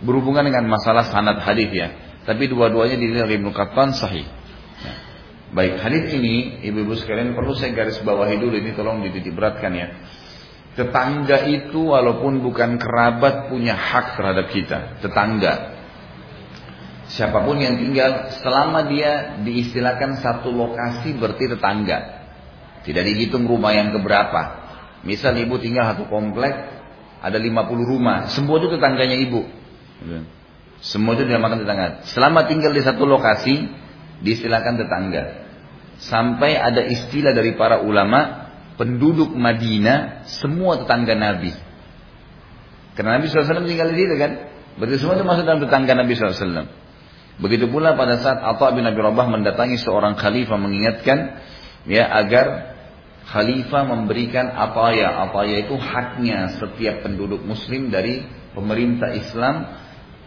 berhubungan 0.06 0.46
dengan 0.46 0.70
masalah 0.70 1.10
sanad 1.10 1.42
hadis 1.42 1.68
ya. 1.74 1.88
Tapi 2.22 2.46
dua-duanya 2.46 2.94
dinilai 2.94 3.42
Ibnu 3.42 3.50
Qattan 3.50 3.90
sahih. 3.98 4.22
Baik, 5.52 5.84
hadis 5.84 6.16
ini 6.16 6.64
ibu-ibu 6.64 6.96
sekalian 6.96 7.36
perlu 7.36 7.52
saya 7.52 7.76
garis 7.76 8.00
bawahi 8.00 8.40
dulu 8.40 8.56
ini 8.56 8.72
tolong 8.72 9.04
dititik 9.04 9.36
ya. 9.36 9.88
Tetangga 10.72 11.44
itu 11.44 11.92
walaupun 11.92 12.40
bukan 12.40 12.80
kerabat 12.80 13.52
punya 13.52 13.76
hak 13.76 14.16
terhadap 14.16 14.48
kita, 14.48 14.78
tetangga. 15.04 15.76
Siapa 17.12 17.44
pun 17.44 17.60
yang 17.60 17.76
tinggal 17.76 18.32
selama 18.40 18.88
dia 18.88 19.36
diistilahkan 19.44 20.24
satu 20.24 20.48
lokasi 20.48 21.12
berarti 21.20 21.44
tetangga. 21.44 21.98
Tidak 22.88 23.04
dihitung 23.04 23.44
rumah 23.44 23.76
yang 23.76 23.92
keberapa. 23.92 24.64
Misal 25.04 25.36
ibu 25.36 25.60
tinggal 25.60 25.92
satu 25.92 26.08
komplek, 26.08 26.56
ada 27.20 27.36
50 27.36 27.52
rumah, 27.84 28.32
semua 28.32 28.56
itu 28.56 28.72
tetangganya 28.72 29.20
ibu. 29.20 29.44
Semua 30.80 31.12
itu 31.12 31.28
dinamakan 31.28 31.68
tetangga. 31.68 32.08
Selama 32.08 32.48
tinggal 32.48 32.72
di 32.72 32.80
satu 32.80 33.04
lokasi, 33.04 33.68
diistilahkan 34.24 34.80
tetangga. 34.80 35.41
Sampai 36.02 36.58
ada 36.58 36.82
istilah 36.82 37.30
dari 37.30 37.54
para 37.54 37.78
ulama, 37.86 38.50
penduduk 38.74 39.30
Madinah 39.30 40.26
semua 40.26 40.82
tetangga 40.82 41.14
Nabi. 41.14 41.54
Karena 42.98 43.16
Nabi 43.16 43.30
SAW 43.30 43.64
tinggal 43.64 43.94
di 43.94 44.02
situ 44.02 44.16
kan. 44.18 44.32
Berarti 44.82 44.96
semua 44.98 45.14
itu 45.20 45.24
masuk 45.24 45.44
dalam 45.46 45.60
tetangga 45.62 45.92
Nabi 45.94 46.12
SAW. 46.18 46.66
Begitu 47.40 47.70
pula 47.70 47.96
pada 47.96 48.20
saat 48.20 48.42
Atta 48.44 48.74
bin 48.76 48.84
Abi 48.84 49.00
Rabah 49.00 49.26
mendatangi 49.30 49.80
seorang 49.80 50.20
khalifah 50.20 50.58
mengingatkan 50.60 51.40
ya 51.88 52.04
agar 52.04 52.76
khalifah 53.32 53.88
memberikan 53.88 54.52
apa 54.52 54.92
ya 54.92 55.08
apa 55.30 55.40
ya 55.48 55.64
itu 55.64 55.74
haknya 55.80 56.60
setiap 56.60 57.06
penduduk 57.06 57.40
muslim 57.40 57.88
dari 57.88 58.26
pemerintah 58.52 59.16
Islam 59.16 59.70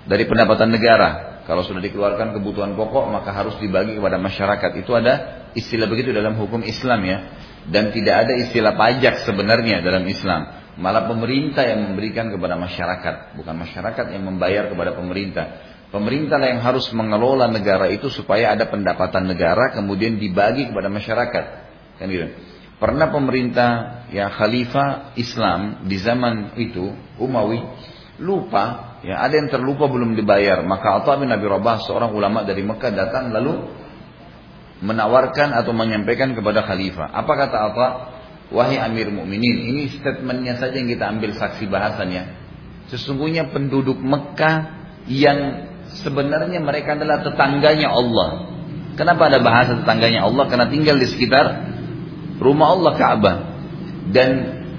dari 0.09 0.25
pendapatan 0.25 0.73
negara. 0.73 1.09
Kalau 1.45 1.61
sudah 1.61 1.77
dikeluarkan 1.77 2.33
kebutuhan 2.33 2.73
pokok 2.73 3.05
maka 3.13 3.29
harus 3.29 3.53
dibagi 3.61 4.01
kepada 4.01 4.17
masyarakat. 4.17 4.71
Itu 4.81 4.97
ada 4.97 5.44
istilah 5.55 5.87
begitu 5.89 6.11
dalam 6.11 6.35
hukum 6.35 6.61
Islam 6.61 7.01
ya. 7.07 7.17
Dan 7.65 7.89
tidak 7.89 8.29
ada 8.29 8.33
istilah 8.37 8.77
pajak 8.77 9.25
sebenarnya 9.25 9.81
dalam 9.81 10.05
Islam. 10.05 10.61
Malah 10.77 11.09
pemerintah 11.09 11.65
yang 11.65 11.89
memberikan 11.89 12.29
kepada 12.29 12.59
masyarakat, 12.59 13.39
bukan 13.39 13.55
masyarakat 13.57 14.05
yang 14.11 14.23
membayar 14.27 14.69
kepada 14.69 14.93
pemerintah. 14.93 15.45
Pemerintah 15.89 16.37
yang 16.43 16.59
harus 16.61 16.91
mengelola 16.91 17.47
negara 17.47 17.87
itu 17.89 18.11
supaya 18.11 18.53
ada 18.53 18.67
pendapatan 18.67 19.31
negara 19.31 19.71
kemudian 19.73 20.19
dibagi 20.19 20.69
kepada 20.69 20.91
masyarakat. 20.91 21.45
Kan 21.97 22.05
gitu. 22.11 22.27
Pernah 22.75 23.07
pemerintah 23.09 23.69
ya 24.11 24.27
khalifah 24.29 25.15
Islam 25.15 25.87
di 25.87 25.95
zaman 25.95 26.59
itu 26.59 26.91
Umawi 27.15 27.63
lupa 28.19 28.95
Ya, 29.05 29.21
ada 29.21 29.37
yang 29.37 29.53
terlupa 29.53 29.85
belum 29.85 30.17
dibayar. 30.17 30.65
Maka 30.65 30.97
Atha 30.97 31.13
bin 31.21 31.29
Abi 31.29 31.45
Rabah 31.45 31.85
seorang 31.85 32.09
ulama 32.09 32.41
dari 32.41 32.65
Mekah 32.65 32.89
datang 32.89 33.29
lalu 33.29 33.84
menawarkan 34.83 35.55
atau 35.55 35.71
menyampaikan 35.71 36.35
kepada 36.35 36.65
khalifah. 36.65 37.11
Apa 37.11 37.31
kata 37.35 37.57
Atha? 37.71 37.87
Wahai 38.53 38.77
Amir 38.77 39.09
Mukminin, 39.09 39.57
ini 39.73 39.89
statementnya 39.89 40.61
saja 40.61 40.77
yang 40.77 40.85
kita 40.85 41.05
ambil 41.09 41.33
saksi 41.33 41.65
bahasannya. 41.65 42.23
Sesungguhnya 42.93 43.49
penduduk 43.49 43.97
Mekah 43.97 44.85
yang 45.09 45.65
sebenarnya 46.05 46.61
mereka 46.61 46.93
adalah 46.93 47.25
tetangganya 47.25 47.89
Allah. 47.89 48.53
Kenapa 48.93 49.33
ada 49.33 49.41
bahasa 49.41 49.81
tetangganya 49.81 50.29
Allah? 50.29 50.45
Karena 50.45 50.69
tinggal 50.69 51.01
di 51.01 51.09
sekitar 51.09 51.45
rumah 52.37 52.77
Allah 52.77 52.93
Ka'bah. 52.93 53.37
Dan 54.13 54.29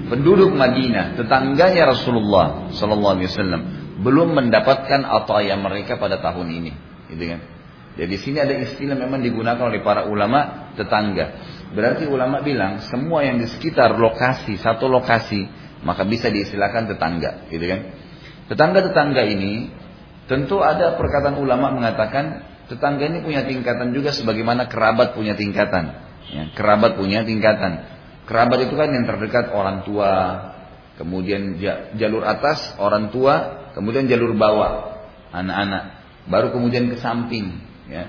penduduk 0.06 0.54
Madinah, 0.54 1.18
tetangganya 1.18 1.90
Rasulullah 1.90 2.70
Sallallahu 2.70 3.14
Alaihi 3.18 3.28
Wasallam 3.34 3.62
belum 4.06 4.38
mendapatkan 4.38 5.02
ataya 5.02 5.58
mereka 5.58 5.98
pada 5.98 6.22
tahun 6.22 6.46
ini, 6.54 6.72
gitu 7.10 7.24
kan? 7.34 7.40
Jadi 7.96 8.08
di 8.12 8.18
sini 8.20 8.38
ada 8.44 8.52
istilah 8.52 8.92
memang 8.92 9.24
digunakan 9.24 9.72
oleh 9.72 9.80
para 9.80 10.04
ulama 10.04 10.72
tetangga. 10.76 11.40
Berarti 11.72 12.04
ulama 12.04 12.44
bilang 12.44 12.84
semua 12.84 13.24
yang 13.24 13.40
di 13.40 13.48
sekitar 13.48 13.96
lokasi 13.96 14.60
satu 14.60 14.84
lokasi 14.84 15.48
maka 15.80 16.04
bisa 16.04 16.28
diistilahkan 16.28 16.92
tetangga, 16.92 17.48
gitu 17.48 17.64
kan? 17.64 17.80
Tetangga-tetangga 18.52 19.22
ini 19.26 19.72
tentu 20.28 20.60
ada 20.60 20.98
perkataan 20.98 21.40
ulama 21.40 21.72
mengatakan 21.72 22.44
tetangga 22.66 23.06
ini 23.06 23.22
punya 23.22 23.46
tingkatan 23.46 23.94
juga 23.96 24.12
sebagaimana 24.12 24.68
kerabat 24.68 25.14
punya 25.16 25.32
tingkatan. 25.38 25.84
Ya, 26.26 26.42
kerabat 26.52 26.98
punya 26.98 27.22
tingkatan. 27.22 27.86
Kerabat 28.26 28.58
itu 28.66 28.74
kan 28.74 28.90
yang 28.90 29.06
terdekat 29.06 29.54
orang 29.54 29.86
tua, 29.86 30.10
kemudian 30.98 31.62
jalur 31.94 32.26
atas 32.26 32.74
orang 32.82 33.14
tua, 33.14 33.70
kemudian 33.78 34.10
jalur 34.10 34.34
bawah 34.34 34.98
anak-anak, 35.30 35.84
baru 36.26 36.50
kemudian 36.50 36.90
ke 36.90 36.98
samping, 36.98 37.62
ya. 37.90 38.04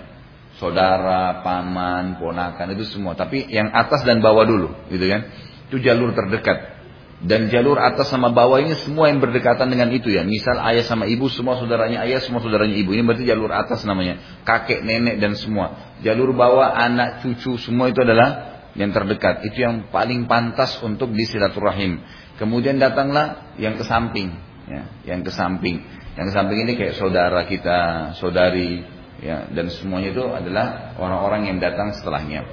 Saudara, 0.57 1.46
paman, 1.46 2.17
ponakan 2.17 2.74
itu 2.74 2.89
semua. 2.89 3.13
Tapi 3.13 3.46
yang 3.46 3.69
atas 3.69 4.01
dan 4.01 4.25
bawah 4.25 4.41
dulu, 4.41 4.74
gitu 4.89 5.05
kan? 5.05 5.29
Itu 5.69 5.77
jalur 5.77 6.17
terdekat. 6.17 6.77
Dan 7.17 7.50
jalur 7.50 7.81
atas 7.81 8.13
sama 8.13 8.29
bawah 8.29 8.62
ini 8.62 8.77
semua 8.86 9.10
yang 9.10 9.17
berdekatan 9.22 9.69
dengan 9.74 9.89
itu 9.89 10.10
ya. 10.10 10.22
Misal 10.22 10.57
ayah 10.62 10.86
sama 10.86 11.10
ibu 11.10 11.29
semua 11.29 11.57
saudaranya 11.57 12.05
ayah, 12.05 12.22
semua 12.22 12.41
saudaranya 12.41 12.77
ibu. 12.77 12.93
Ini 12.93 13.05
berarti 13.05 13.25
jalur 13.25 13.50
atas 13.53 13.86
namanya. 13.86 14.41
Kakek, 14.46 14.86
nenek 14.86 15.22
dan 15.22 15.34
semua. 15.38 15.98
Jalur 16.01 16.34
bawah, 16.34 16.74
anak, 16.74 17.25
cucu, 17.25 17.57
semua 17.62 17.89
itu 17.89 18.01
adalah 18.01 18.62
yang 18.77 18.93
terdekat. 18.93 19.46
Itu 19.50 19.62
yang 19.62 19.89
paling 19.89 20.29
pantas 20.29 20.77
untuk 20.81 21.13
disilaturahim. 21.13 22.01
Kemudian 22.38 22.77
datanglah 22.77 23.57
yang 23.57 23.77
ke 23.77 23.86
samping 23.86 24.48
ya, 24.67 24.81
yang 25.07 25.24
ke 25.24 25.31
samping. 25.31 25.81
Yang 26.13 26.25
ke 26.29 26.34
samping 26.34 26.60
ini 26.67 26.74
kayak 26.75 26.96
saudara 27.00 27.46
kita, 27.48 28.13
saudari, 28.19 28.84
ya, 29.24 29.50
dan 29.51 29.71
semuanya 29.74 30.13
itu 30.13 30.24
adalah 30.25 30.97
orang-orang 30.97 31.53
yang 31.53 31.57
datang 31.57 31.93
setelahnya. 31.93 32.45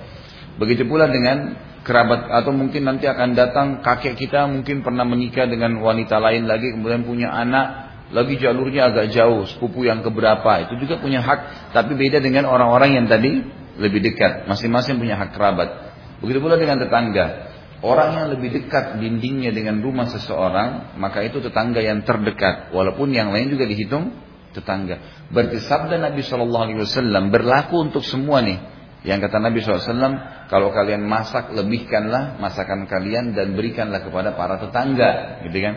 Begitu 0.60 0.86
pula 0.86 1.10
dengan 1.10 1.58
kerabat 1.84 2.32
atau 2.32 2.52
mungkin 2.54 2.88
nanti 2.88 3.04
akan 3.04 3.36
datang 3.36 3.66
kakek 3.84 4.16
kita 4.16 4.48
mungkin 4.48 4.80
pernah 4.80 5.04
menikah 5.04 5.44
dengan 5.44 5.76
wanita 5.84 6.16
lain 6.16 6.48
lagi 6.48 6.72
kemudian 6.72 7.04
punya 7.04 7.28
anak 7.28 7.92
lagi 8.08 8.40
jalurnya 8.40 8.88
agak 8.88 9.12
jauh 9.12 9.44
sepupu 9.44 9.84
yang 9.84 10.00
keberapa 10.00 10.64
itu 10.64 10.80
juga 10.80 10.96
punya 10.96 11.20
hak 11.20 11.72
tapi 11.76 11.92
beda 11.92 12.24
dengan 12.24 12.48
orang-orang 12.48 12.96
yang 12.96 13.04
tadi 13.04 13.44
lebih 13.76 14.00
dekat 14.00 14.48
masing-masing 14.48 14.96
punya 14.96 15.20
hak 15.20 15.36
kerabat 15.36 15.92
begitu 16.24 16.40
pula 16.40 16.56
dengan 16.56 16.80
tetangga 16.80 17.52
Orang 17.84 18.16
yang 18.16 18.32
lebih 18.32 18.48
dekat 18.48 18.96
dindingnya 18.96 19.52
dengan 19.52 19.76
rumah 19.84 20.08
seseorang, 20.08 20.96
maka 20.96 21.20
itu 21.20 21.44
tetangga 21.44 21.84
yang 21.84 22.00
terdekat. 22.00 22.72
Walaupun 22.72 23.12
yang 23.12 23.28
lain 23.28 23.52
juga 23.52 23.68
dihitung 23.68 24.23
tetangga. 24.54 25.26
Berarti 25.34 25.58
sabda 25.58 25.98
Nabi 25.98 26.22
Shallallahu 26.22 26.64
Alaihi 26.70 26.80
Wasallam 26.86 27.34
berlaku 27.34 27.90
untuk 27.90 28.06
semua 28.06 28.40
nih. 28.40 28.74
Yang 29.04 29.28
kata 29.28 29.36
Nabi 29.36 29.60
SAW, 29.60 30.16
kalau 30.48 30.72
kalian 30.72 31.04
masak, 31.04 31.52
lebihkanlah 31.52 32.40
masakan 32.40 32.88
kalian 32.88 33.36
dan 33.36 33.52
berikanlah 33.52 34.00
kepada 34.00 34.32
para 34.32 34.56
tetangga. 34.56 35.44
Gitu 35.44 35.60
kan? 35.60 35.74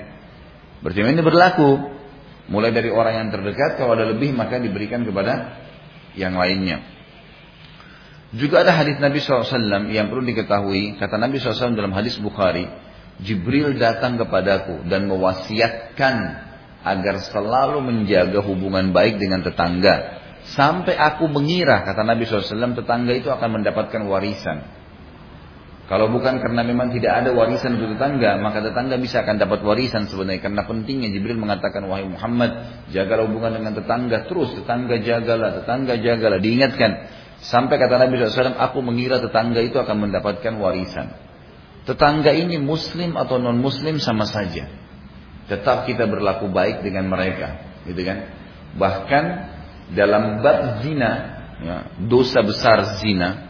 Berarti 0.79 0.99
ini 1.03 1.19
berlaku. 1.19 1.69
Mulai 2.47 2.71
dari 2.71 2.87
orang 2.87 3.27
yang 3.27 3.29
terdekat, 3.35 3.75
kalau 3.75 3.99
ada 3.99 4.07
lebih 4.07 4.31
maka 4.31 4.55
diberikan 4.55 5.03
kepada 5.03 5.59
yang 6.15 6.39
lainnya. 6.39 6.79
Juga 8.31 8.63
ada 8.63 8.71
hadis 8.71 8.95
Nabi 9.03 9.19
SAW 9.19 9.91
yang 9.91 10.07
perlu 10.07 10.23
diketahui. 10.23 10.95
Kata 10.95 11.19
Nabi 11.19 11.43
SAW 11.43 11.75
dalam 11.75 11.91
hadis 11.91 12.15
Bukhari. 12.23 12.63
Jibril 13.19 13.75
datang 13.75 14.15
kepadaku 14.15 14.87
dan 14.87 15.11
mewasiatkan 15.11 16.46
agar 16.93 17.19
selalu 17.19 17.83
menjaga 17.83 18.39
hubungan 18.39 18.95
baik 18.95 19.19
dengan 19.19 19.43
tetangga. 19.43 20.23
Sampai 20.47 20.95
aku 20.95 21.27
mengira, 21.27 21.83
kata 21.83 22.07
Nabi 22.07 22.23
SAW, 22.23 22.77
tetangga 22.77 23.11
itu 23.11 23.27
akan 23.27 23.59
mendapatkan 23.59 24.01
warisan. 24.07 24.63
Kalau 25.87 26.11
bukan 26.11 26.43
karena 26.43 26.67
memang 26.67 26.91
tidak 26.91 27.23
ada 27.23 27.31
warisan 27.31 27.79
untuk 27.79 27.95
tetangga, 27.95 28.39
maka 28.39 28.59
tetangga 28.59 28.99
bisa 28.99 29.23
akan 29.23 29.39
dapat 29.39 29.59
warisan 29.63 30.07
sebenarnya. 30.07 30.43
Karena 30.43 30.63
pentingnya 30.67 31.11
Jibril 31.11 31.39
mengatakan, 31.39 31.83
wahai 31.87 32.07
Muhammad, 32.07 32.83
jagalah 32.91 33.27
hubungan 33.27 33.59
dengan 33.59 33.75
tetangga. 33.75 34.27
Terus 34.27 34.55
tetangga 34.55 34.99
jagalah, 34.99 35.63
tetangga 35.63 35.95
jagalah. 35.99 36.39
Diingatkan, 36.39 36.91
Sampai 37.37 37.77
kata 37.77 38.01
Nabi 38.01 38.17
SAW, 38.17 38.57
aku 38.57 38.81
mengira 38.81 39.21
tetangga 39.21 39.61
itu 39.61 39.77
akan 39.77 40.09
mendapatkan 40.09 40.53
warisan. 40.57 41.13
Tetangga 41.85 42.33
ini 42.33 42.57
muslim 42.57 43.13
atau 43.15 43.37
non 43.37 43.61
muslim 43.61 44.01
sama 44.01 44.25
saja. 44.25 44.67
Tetap 45.47 45.87
kita 45.87 46.07
berlaku 46.07 46.51
baik 46.51 46.83
dengan 46.83 47.07
mereka. 47.07 47.79
Gitu 47.87 48.03
kan? 48.03 48.17
Bahkan 48.75 49.23
dalam 49.95 50.43
bab 50.43 50.83
zina, 50.83 51.11
ya, 51.63 51.75
dosa 52.03 52.43
besar 52.43 52.99
zina, 52.99 53.47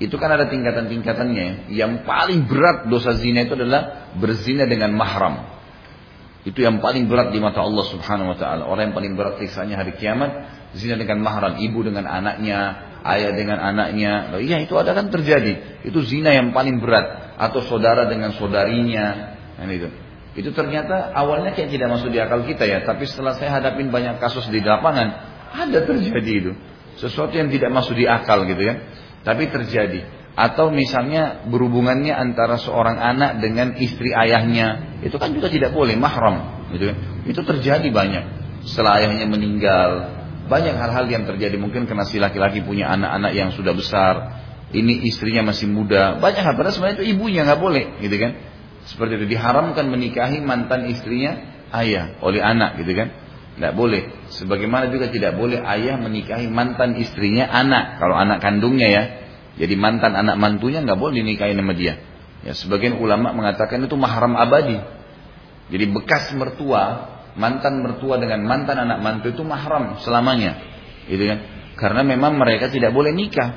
itu 0.00 0.14
kan 0.16 0.32
ada 0.32 0.48
tingkatan-tingkatannya. 0.48 1.68
Yang 1.68 2.08
paling 2.08 2.48
berat 2.48 2.88
dosa 2.88 3.12
zina 3.18 3.44
itu 3.44 3.58
adalah 3.58 4.14
berzina 4.16 4.64
dengan 4.64 4.96
mahram. 4.96 5.58
Itu 6.46 6.64
yang 6.64 6.80
paling 6.80 7.10
berat 7.10 7.34
di 7.34 7.42
mata 7.44 7.60
Allah 7.60 7.84
Subhanahu 7.84 8.32
wa 8.32 8.38
taala. 8.38 8.62
Orang 8.64 8.90
yang 8.90 8.96
paling 8.96 9.12
berat 9.18 9.36
siksanya 9.42 9.84
hari 9.84 9.98
kiamat 10.00 10.48
zina 10.72 10.96
dengan 10.96 11.20
mahram, 11.20 11.60
ibu 11.60 11.84
dengan 11.84 12.08
anaknya, 12.08 12.88
ayah 13.04 13.36
dengan 13.36 13.60
anaknya. 13.60 14.32
Iya 14.38 14.64
itu 14.64 14.72
ada 14.80 14.96
kan 14.96 15.12
terjadi. 15.12 15.82
Itu 15.84 16.00
zina 16.06 16.32
yang 16.32 16.56
paling 16.56 16.80
berat 16.80 17.36
atau 17.36 17.60
saudara 17.66 18.08
dengan 18.08 18.32
saudarinya. 18.32 19.36
Kan 19.60 19.68
itu. 19.68 20.07
Itu 20.38 20.54
ternyata 20.54 21.10
awalnya 21.18 21.50
kayak 21.50 21.74
tidak 21.74 21.98
masuk 21.98 22.14
di 22.14 22.22
akal 22.22 22.46
kita 22.46 22.62
ya, 22.62 22.86
tapi 22.86 23.10
setelah 23.10 23.34
saya 23.34 23.58
hadapin 23.58 23.90
banyak 23.90 24.22
kasus 24.22 24.46
di 24.46 24.62
lapangan, 24.62 25.08
ada 25.50 25.82
terjadi 25.82 26.30
itu. 26.30 26.52
Sesuatu 26.94 27.34
yang 27.34 27.50
tidak 27.50 27.74
masuk 27.74 27.98
di 27.98 28.06
akal 28.06 28.46
gitu 28.46 28.62
kan. 28.62 28.86
Tapi 29.26 29.50
terjadi. 29.50 30.06
Atau 30.38 30.70
misalnya 30.70 31.42
berhubungannya 31.50 32.14
antara 32.14 32.54
seorang 32.62 33.02
anak 33.02 33.42
dengan 33.42 33.74
istri 33.82 34.14
ayahnya, 34.14 35.02
itu 35.02 35.18
kan 35.18 35.34
juga 35.34 35.50
tidak 35.50 35.74
boleh 35.74 35.98
mahram, 35.98 36.70
gitu 36.70 36.94
kan. 36.94 36.96
Itu 37.26 37.42
terjadi 37.42 37.90
banyak. 37.90 38.24
Setelah 38.62 39.02
ayahnya 39.02 39.26
meninggal, 39.26 39.90
banyak 40.46 40.78
hal-hal 40.78 41.10
yang 41.10 41.26
terjadi 41.26 41.58
mungkin 41.58 41.90
karena 41.90 42.06
si 42.06 42.22
laki-laki 42.22 42.62
punya 42.62 42.86
anak-anak 42.94 43.34
yang 43.34 43.50
sudah 43.50 43.74
besar, 43.74 44.14
ini 44.70 45.02
istrinya 45.10 45.50
masih 45.50 45.66
muda, 45.66 46.22
banyak 46.22 46.46
hal 46.46 46.54
padahal 46.54 46.70
sebenarnya 46.70 47.02
itu 47.02 47.06
ibunya 47.18 47.42
nggak 47.42 47.58
boleh, 47.58 47.98
gitu 47.98 48.16
kan. 48.22 48.38
Seperti 48.88 49.20
itu 49.20 49.26
diharamkan 49.36 49.84
menikahi 49.92 50.40
mantan 50.40 50.88
istrinya 50.88 51.36
ayah 51.76 52.16
oleh 52.24 52.40
anak 52.40 52.80
gitu 52.80 52.96
kan. 52.96 53.12
Tidak 53.58 53.72
boleh. 53.74 54.30
Sebagaimana 54.32 54.88
juga 54.88 55.12
tidak 55.12 55.36
boleh 55.36 55.60
ayah 55.60 56.00
menikahi 56.00 56.48
mantan 56.48 56.96
istrinya 56.96 57.50
anak. 57.52 58.00
Kalau 58.00 58.16
anak 58.16 58.40
kandungnya 58.40 58.88
ya. 58.88 59.04
Jadi 59.58 59.74
mantan 59.74 60.14
anak 60.14 60.38
mantunya 60.38 60.80
nggak 60.80 60.96
boleh 60.96 61.20
dinikahi 61.20 61.52
sama 61.52 61.74
dia. 61.74 61.98
Ya, 62.46 62.54
sebagian 62.54 63.02
ulama 63.02 63.34
mengatakan 63.34 63.82
itu 63.82 63.98
mahram 63.98 64.38
abadi. 64.38 64.78
Jadi 65.68 65.84
bekas 65.90 66.30
mertua, 66.38 67.10
mantan 67.34 67.82
mertua 67.82 68.16
dengan 68.16 68.46
mantan 68.46 68.78
anak 68.78 69.02
mantu 69.02 69.34
itu 69.34 69.42
mahram 69.42 69.98
selamanya. 70.00 70.54
Gitu 71.10 71.26
kan? 71.26 71.38
Karena 71.74 72.06
memang 72.06 72.38
mereka 72.38 72.70
tidak 72.70 72.94
boleh 72.94 73.10
nikah. 73.10 73.50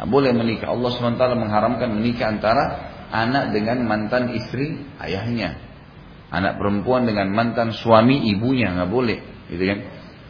Nah, 0.00 0.08
boleh 0.08 0.32
menikah. 0.32 0.72
Allah 0.72 0.90
SWT 0.92 1.24
mengharamkan 1.36 1.88
menikah 1.92 2.28
antara 2.28 2.64
anak 3.10 3.54
dengan 3.54 3.84
mantan 3.86 4.34
istri 4.34 4.82
ayahnya. 5.02 5.58
Anak 6.26 6.58
perempuan 6.58 7.06
dengan 7.06 7.30
mantan 7.30 7.70
suami 7.70 8.26
ibunya 8.34 8.74
nggak 8.74 8.90
boleh, 8.90 9.18
gitu 9.50 9.62
kan? 9.62 9.78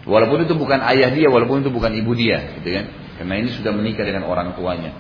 Walaupun 0.06 0.46
itu 0.46 0.54
bukan 0.54 0.78
ayah 0.94 1.10
dia, 1.10 1.26
walaupun 1.26 1.66
itu 1.66 1.72
bukan 1.72 1.90
ibu 1.96 2.12
dia, 2.14 2.60
gitu 2.60 2.68
kan? 2.68 2.86
Karena 3.16 3.34
ini 3.40 3.48
sudah 3.56 3.72
menikah 3.72 4.04
dengan 4.04 4.28
orang 4.28 4.54
tuanya. 4.54 4.92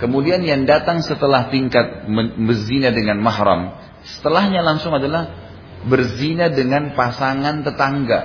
Kemudian 0.00 0.40
yang 0.40 0.64
datang 0.64 1.04
setelah 1.04 1.52
tingkat 1.52 2.08
berzina 2.40 2.88
dengan 2.88 3.20
mahram, 3.20 3.76
setelahnya 4.00 4.64
langsung 4.64 4.96
adalah 4.96 5.28
berzina 5.84 6.48
dengan 6.48 6.96
pasangan 6.96 7.60
tetangga. 7.60 8.20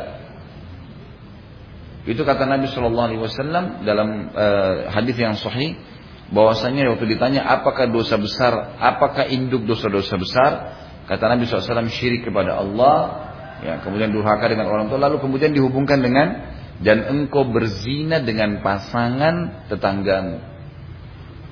Itu 2.08 2.24
kata 2.24 2.48
Nabi 2.48 2.72
Shallallahu 2.72 3.08
Alaihi 3.12 3.22
Wasallam 3.22 3.66
dalam 3.84 4.32
uh, 4.32 4.94
hadis 4.94 5.20
yang 5.20 5.36
sahih 5.36 5.76
bahwasanya 6.34 6.90
waktu 6.96 7.06
ditanya 7.06 7.46
apakah 7.46 7.90
dosa 7.90 8.18
besar, 8.18 8.78
apakah 8.82 9.30
induk 9.30 9.66
dosa-dosa 9.70 10.16
besar, 10.18 10.52
kata 11.06 11.24
Nabi 11.30 11.46
SAW 11.46 11.86
syirik 11.92 12.26
kepada 12.26 12.58
Allah, 12.58 12.98
ya 13.62 13.74
kemudian 13.86 14.10
durhaka 14.10 14.50
dengan 14.50 14.70
orang 14.70 14.90
tua, 14.90 14.98
lalu 14.98 15.22
kemudian 15.22 15.54
dihubungkan 15.54 16.02
dengan 16.02 16.56
dan 16.82 17.08
engkau 17.08 17.48
berzina 17.48 18.20
dengan 18.20 18.60
pasangan 18.66 19.68
tetanggamu. 19.72 20.56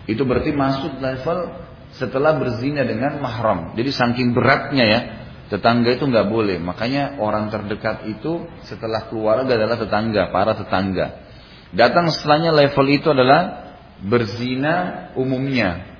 Itu 0.09 0.27
berarti 0.27 0.51
masuk 0.51 0.99
level 0.99 1.63
setelah 1.95 2.35
berzina 2.35 2.83
dengan 2.83 3.21
mahram. 3.23 3.77
Jadi 3.77 3.89
saking 3.93 4.35
beratnya 4.35 4.83
ya, 4.83 4.99
tetangga 5.47 5.95
itu 5.95 6.09
nggak 6.09 6.27
boleh. 6.27 6.59
Makanya 6.59 7.21
orang 7.23 7.47
terdekat 7.47 8.03
itu 8.09 8.43
setelah 8.67 9.07
keluarga 9.07 9.55
adalah 9.55 9.79
tetangga, 9.79 10.33
para 10.33 10.59
tetangga. 10.59 11.23
Datang 11.71 12.11
setelahnya 12.11 12.51
level 12.51 12.85
itu 12.91 13.07
adalah 13.15 13.62
berzina 14.03 15.09
umumnya. 15.15 15.95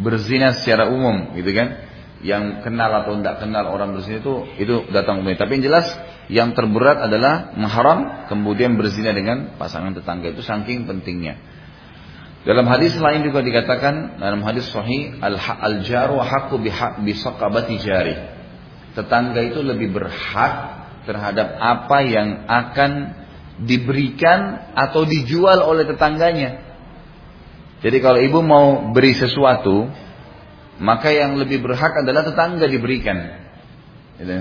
Berzina 0.00 0.56
secara 0.56 0.88
umum 0.88 1.36
gitu 1.36 1.52
kan. 1.52 1.84
Yang 2.24 2.64
kenal 2.64 2.90
atau 3.04 3.20
tidak 3.20 3.44
kenal 3.44 3.68
orang 3.68 3.92
berzina 3.92 4.24
itu 4.24 4.34
itu 4.56 4.74
datang 4.90 5.20
umumnya. 5.20 5.44
Tapi 5.44 5.60
yang 5.60 5.64
jelas 5.68 5.86
yang 6.26 6.48
terberat 6.56 6.98
adalah 7.06 7.54
mahram 7.54 8.26
kemudian 8.26 8.74
berzina 8.74 9.12
dengan 9.12 9.54
pasangan 9.60 9.94
tetangga 9.94 10.32
itu 10.32 10.42
saking 10.42 10.88
pentingnya. 10.88 11.38
Dalam 12.46 12.66
hadis 12.70 12.94
lain 12.94 13.26
juga 13.26 13.42
dikatakan 13.42 14.22
dalam 14.22 14.38
hadis 14.46 14.70
sahih 14.70 15.18
al 15.18 15.82
jaru 15.82 16.22
haqqu 16.22 16.62
bi 17.02 17.12
saqabati 17.14 17.74
jari. 17.82 18.14
Tetangga 18.94 19.42
itu 19.42 19.60
lebih 19.60 19.90
berhak 19.92 20.54
terhadap 21.04 21.58
apa 21.58 21.98
yang 22.06 22.46
akan 22.46 22.92
diberikan 23.66 24.72
atau 24.78 25.02
dijual 25.02 25.62
oleh 25.66 25.90
tetangganya. 25.90 26.65
Jadi 27.84 27.98
kalau 28.00 28.18
ibu 28.20 28.40
mau 28.40 28.92
beri 28.92 29.12
sesuatu, 29.12 29.88
maka 30.80 31.12
yang 31.12 31.36
lebih 31.36 31.60
berhak 31.60 31.92
adalah 32.04 32.24
tetangga 32.24 32.64
diberikan. 32.68 33.16
Gitu. 34.16 34.36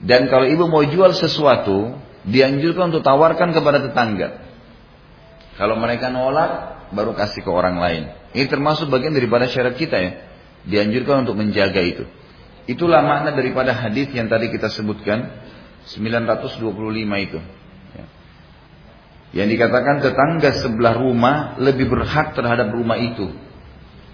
Dan 0.00 0.26
kalau 0.32 0.46
ibu 0.48 0.66
mau 0.66 0.82
jual 0.82 1.12
sesuatu, 1.14 1.94
dianjurkan 2.26 2.90
untuk 2.94 3.04
tawarkan 3.04 3.52
kepada 3.52 3.84
tetangga. 3.84 4.42
Kalau 5.60 5.76
mereka 5.76 6.08
nolak, 6.08 6.90
baru 6.90 7.12
kasih 7.14 7.44
ke 7.44 7.50
orang 7.50 7.78
lain. 7.78 8.02
Ini 8.32 8.46
termasuk 8.48 8.90
bagian 8.90 9.14
daripada 9.14 9.46
syarat 9.46 9.76
kita 9.76 9.96
ya. 9.98 10.12
Dianjurkan 10.66 11.28
untuk 11.28 11.38
menjaga 11.38 11.80
itu. 11.80 12.04
Itulah 12.68 13.02
makna 13.02 13.34
daripada 13.34 13.74
hadis 13.74 14.12
yang 14.12 14.30
tadi 14.30 14.52
kita 14.52 14.70
sebutkan 14.70 15.26
925 15.90 17.26
itu. 17.26 17.38
Yang 19.30 19.48
dikatakan 19.58 20.02
tetangga 20.02 20.50
sebelah 20.58 20.94
rumah 20.98 21.54
lebih 21.62 21.86
berhak 21.86 22.34
terhadap 22.34 22.74
rumah 22.74 22.98
itu. 22.98 23.30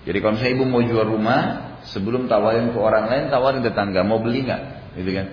Jadi 0.05 0.19
kalau 0.23 0.37
saya 0.37 0.53
ibu 0.55 0.69
mau 0.69 0.85
jual 0.85 1.09
rumah, 1.09 1.41
sebelum 1.89 2.29
tawarin 2.29 2.71
ke 2.71 2.79
orang 2.79 3.09
lain, 3.11 3.25
tawarin 3.33 3.65
tetangga, 3.65 4.05
mau 4.05 4.21
beli 4.21 4.45
nggak? 4.45 4.63
Gitu 5.01 5.11
kan? 5.17 5.27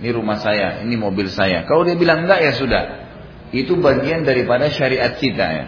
Ini 0.00 0.08
rumah 0.16 0.38
saya, 0.38 0.84
ini 0.84 0.94
mobil 0.96 1.28
saya. 1.32 1.64
Kalau 1.64 1.82
dia 1.84 1.96
bilang 1.96 2.24
enggak 2.28 2.40
ya 2.40 2.52
sudah. 2.54 2.82
Itu 3.50 3.80
bagian 3.82 4.22
daripada 4.22 4.70
syariat 4.70 5.18
kita 5.18 5.46
ya. 5.50 5.64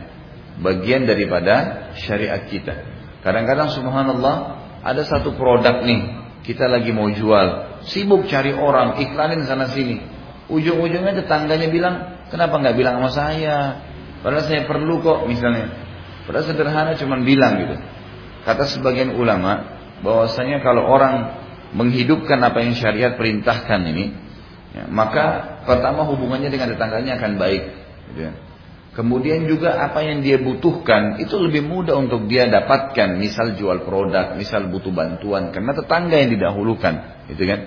Bagian 0.62 1.08
daripada 1.08 1.90
syariat 1.98 2.46
kita. 2.46 2.74
Kadang-kadang 3.24 3.72
subhanallah 3.74 4.36
ada 4.82 5.02
satu 5.02 5.34
produk 5.34 5.82
nih, 5.82 6.00
kita 6.42 6.66
lagi 6.66 6.90
mau 6.94 7.10
jual, 7.10 7.82
sibuk 7.86 8.26
cari 8.26 8.54
orang, 8.54 8.98
iklanin 8.98 9.46
sana 9.46 9.70
sini. 9.70 10.02
Ujung-ujungnya 10.50 11.22
tetangganya 11.22 11.70
bilang, 11.70 11.94
Kenapa 12.32 12.56
nggak 12.56 12.76
bilang 12.80 12.96
sama 12.96 13.12
saya? 13.12 13.56
Padahal 14.24 14.48
saya 14.48 14.64
perlu 14.64 15.04
kok 15.04 15.28
misalnya. 15.28 15.68
Padahal 16.24 16.48
sederhana 16.48 16.96
cuma 16.96 17.20
bilang 17.20 17.60
gitu. 17.60 17.76
Kata 18.48 18.64
sebagian 18.72 19.12
ulama 19.12 19.68
bahwasanya 20.00 20.64
kalau 20.64 20.88
orang 20.88 21.44
menghidupkan 21.76 22.40
apa 22.40 22.64
yang 22.64 22.72
syariat 22.72 23.20
perintahkan 23.20 23.80
ini, 23.84 24.16
ya, 24.72 24.88
maka 24.88 25.60
pertama 25.68 26.08
hubungannya 26.08 26.48
dengan 26.48 26.72
tetangganya 26.72 27.20
akan 27.20 27.32
baik. 27.36 27.62
Gitu 28.08 28.20
ya. 28.24 28.32
Kemudian 28.92 29.48
juga 29.48 29.80
apa 29.80 30.04
yang 30.04 30.20
dia 30.20 30.36
butuhkan 30.36 31.16
itu 31.16 31.36
lebih 31.36 31.64
mudah 31.64 31.96
untuk 31.96 32.28
dia 32.28 32.48
dapatkan. 32.48 33.16
Misal 33.16 33.56
jual 33.56 33.84
produk, 33.84 34.36
misal 34.36 34.68
butuh 34.72 34.92
bantuan 34.92 35.52
karena 35.52 35.72
tetangga 35.76 36.16
yang 36.16 36.32
didahulukan, 36.32 37.28
gitu 37.32 37.44
kan? 37.44 37.60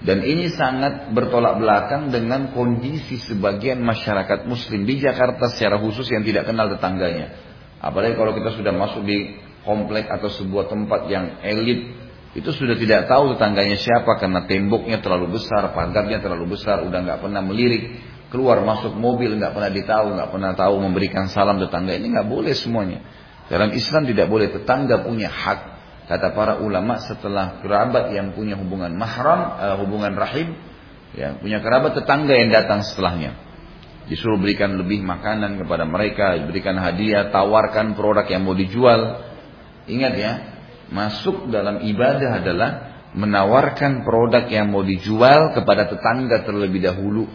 Dan 0.00 0.24
ini 0.24 0.48
sangat 0.56 1.12
bertolak 1.12 1.60
belakang 1.60 2.08
dengan 2.08 2.56
kondisi 2.56 3.20
sebagian 3.20 3.84
masyarakat 3.84 4.48
muslim 4.48 4.88
di 4.88 4.96
Jakarta 4.96 5.52
secara 5.52 5.76
khusus 5.76 6.08
yang 6.08 6.24
tidak 6.24 6.48
kenal 6.48 6.72
tetangganya. 6.72 7.36
Apalagi 7.84 8.16
kalau 8.16 8.32
kita 8.32 8.56
sudah 8.56 8.72
masuk 8.72 9.04
di 9.04 9.36
komplek 9.60 10.08
atau 10.08 10.32
sebuah 10.32 10.72
tempat 10.72 11.04
yang 11.12 11.44
elit, 11.44 11.92
itu 12.32 12.48
sudah 12.48 12.80
tidak 12.80 13.12
tahu 13.12 13.36
tetangganya 13.36 13.76
siapa 13.76 14.16
karena 14.16 14.48
temboknya 14.48 15.04
terlalu 15.04 15.36
besar, 15.36 15.68
pagarnya 15.76 16.24
terlalu 16.24 16.56
besar, 16.56 16.80
udah 16.80 17.00
nggak 17.04 17.20
pernah 17.20 17.44
melirik, 17.44 18.00
keluar 18.32 18.64
masuk 18.64 18.96
mobil 18.96 19.36
nggak 19.36 19.52
pernah 19.52 19.68
ditahu, 19.68 20.16
nggak 20.16 20.30
pernah 20.32 20.52
tahu 20.56 20.80
memberikan 20.80 21.28
salam 21.28 21.60
tetangga 21.60 21.92
ini 21.92 22.08
nggak 22.16 22.28
boleh 22.30 22.56
semuanya. 22.56 23.04
Dalam 23.50 23.74
Islam 23.74 24.06
tidak 24.06 24.30
boleh 24.30 24.48
tetangga 24.48 25.02
punya 25.04 25.28
hak 25.28 25.79
Kata 26.10 26.34
para 26.34 26.58
ulama 26.58 26.98
setelah 27.06 27.62
kerabat 27.62 28.10
yang 28.10 28.34
punya 28.34 28.58
hubungan 28.58 28.90
mahram, 28.98 29.54
uh, 29.62 29.76
hubungan 29.78 30.10
rahim, 30.18 30.58
ya, 31.14 31.38
punya 31.38 31.62
kerabat 31.62 31.94
tetangga 31.94 32.34
yang 32.34 32.50
datang 32.50 32.82
setelahnya. 32.82 33.38
Disuruh 34.10 34.42
berikan 34.42 34.74
lebih 34.74 35.06
makanan 35.06 35.62
kepada 35.62 35.86
mereka, 35.86 36.34
berikan 36.50 36.74
hadiah, 36.82 37.30
tawarkan 37.30 37.94
produk 37.94 38.26
yang 38.26 38.42
mau 38.42 38.58
dijual. 38.58 39.22
Ingat 39.86 40.12
ya, 40.18 40.32
masuk 40.90 41.46
dalam 41.46 41.78
ibadah 41.86 42.42
adalah 42.42 42.70
menawarkan 43.14 44.02
produk 44.02 44.50
yang 44.50 44.66
mau 44.74 44.82
dijual 44.82 45.54
kepada 45.54 45.94
tetangga 45.94 46.42
terlebih 46.42 46.90
dahulu. 46.90 47.30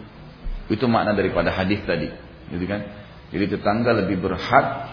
Itu 0.68 0.84
makna 0.84 1.16
daripada 1.16 1.48
hadis 1.48 1.80
tadi, 1.88 2.12
gitu 2.52 2.68
kan? 2.68 2.92
Jadi 3.32 3.56
tetangga 3.56 4.04
lebih 4.04 4.20
berhak 4.20 4.92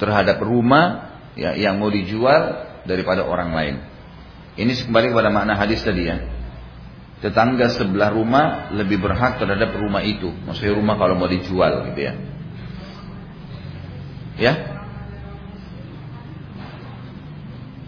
terhadap 0.00 0.40
rumah 0.40 1.13
ya, 1.34 1.54
yang 1.54 1.78
mau 1.78 1.90
dijual 1.90 2.66
daripada 2.86 3.26
orang 3.26 3.50
lain. 3.54 3.76
Ini 4.54 4.70
kembali 4.86 5.10
kepada 5.10 5.30
makna 5.34 5.58
hadis 5.58 5.82
tadi 5.82 6.06
ya. 6.06 6.16
Tetangga 7.18 7.72
sebelah 7.72 8.12
rumah 8.12 8.70
lebih 8.70 9.00
berhak 9.00 9.40
terhadap 9.40 9.74
rumah 9.74 10.04
itu. 10.04 10.30
Maksudnya 10.44 10.76
rumah 10.76 10.94
kalau 11.00 11.18
mau 11.18 11.26
dijual 11.26 11.90
gitu 11.90 12.00
ya. 12.04 12.14
Ya? 14.38 14.54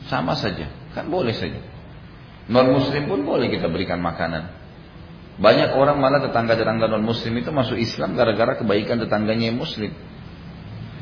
Sama 0.08 0.38
saja. 0.38 0.70
Kan 0.94 1.12
boleh 1.12 1.34
saja. 1.34 1.58
Non 2.46 2.70
muslim 2.70 3.10
pun 3.10 3.26
boleh 3.26 3.50
kita 3.50 3.66
berikan 3.66 3.98
makanan. 3.98 4.54
Banyak 5.36 5.76
orang 5.76 6.00
malah 6.00 6.24
tetangga-tetangga 6.24 6.88
non 6.88 7.04
muslim 7.04 7.36
itu 7.36 7.52
masuk 7.52 7.76
Islam 7.76 8.16
gara-gara 8.16 8.56
kebaikan 8.56 9.02
tetangganya 9.02 9.52
yang 9.52 9.58
muslim. 9.60 9.92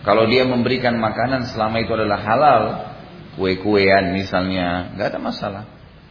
Kalau 0.05 0.29
dia 0.29 0.45
memberikan 0.45 1.01
makanan 1.01 1.49
selama 1.49 1.81
itu 1.81 1.97
adalah 1.97 2.21
halal, 2.21 2.62
kue-kuean 3.40 4.12
misalnya, 4.12 4.93
nggak 4.93 5.17
ada 5.17 5.21
masalah. 5.21 5.64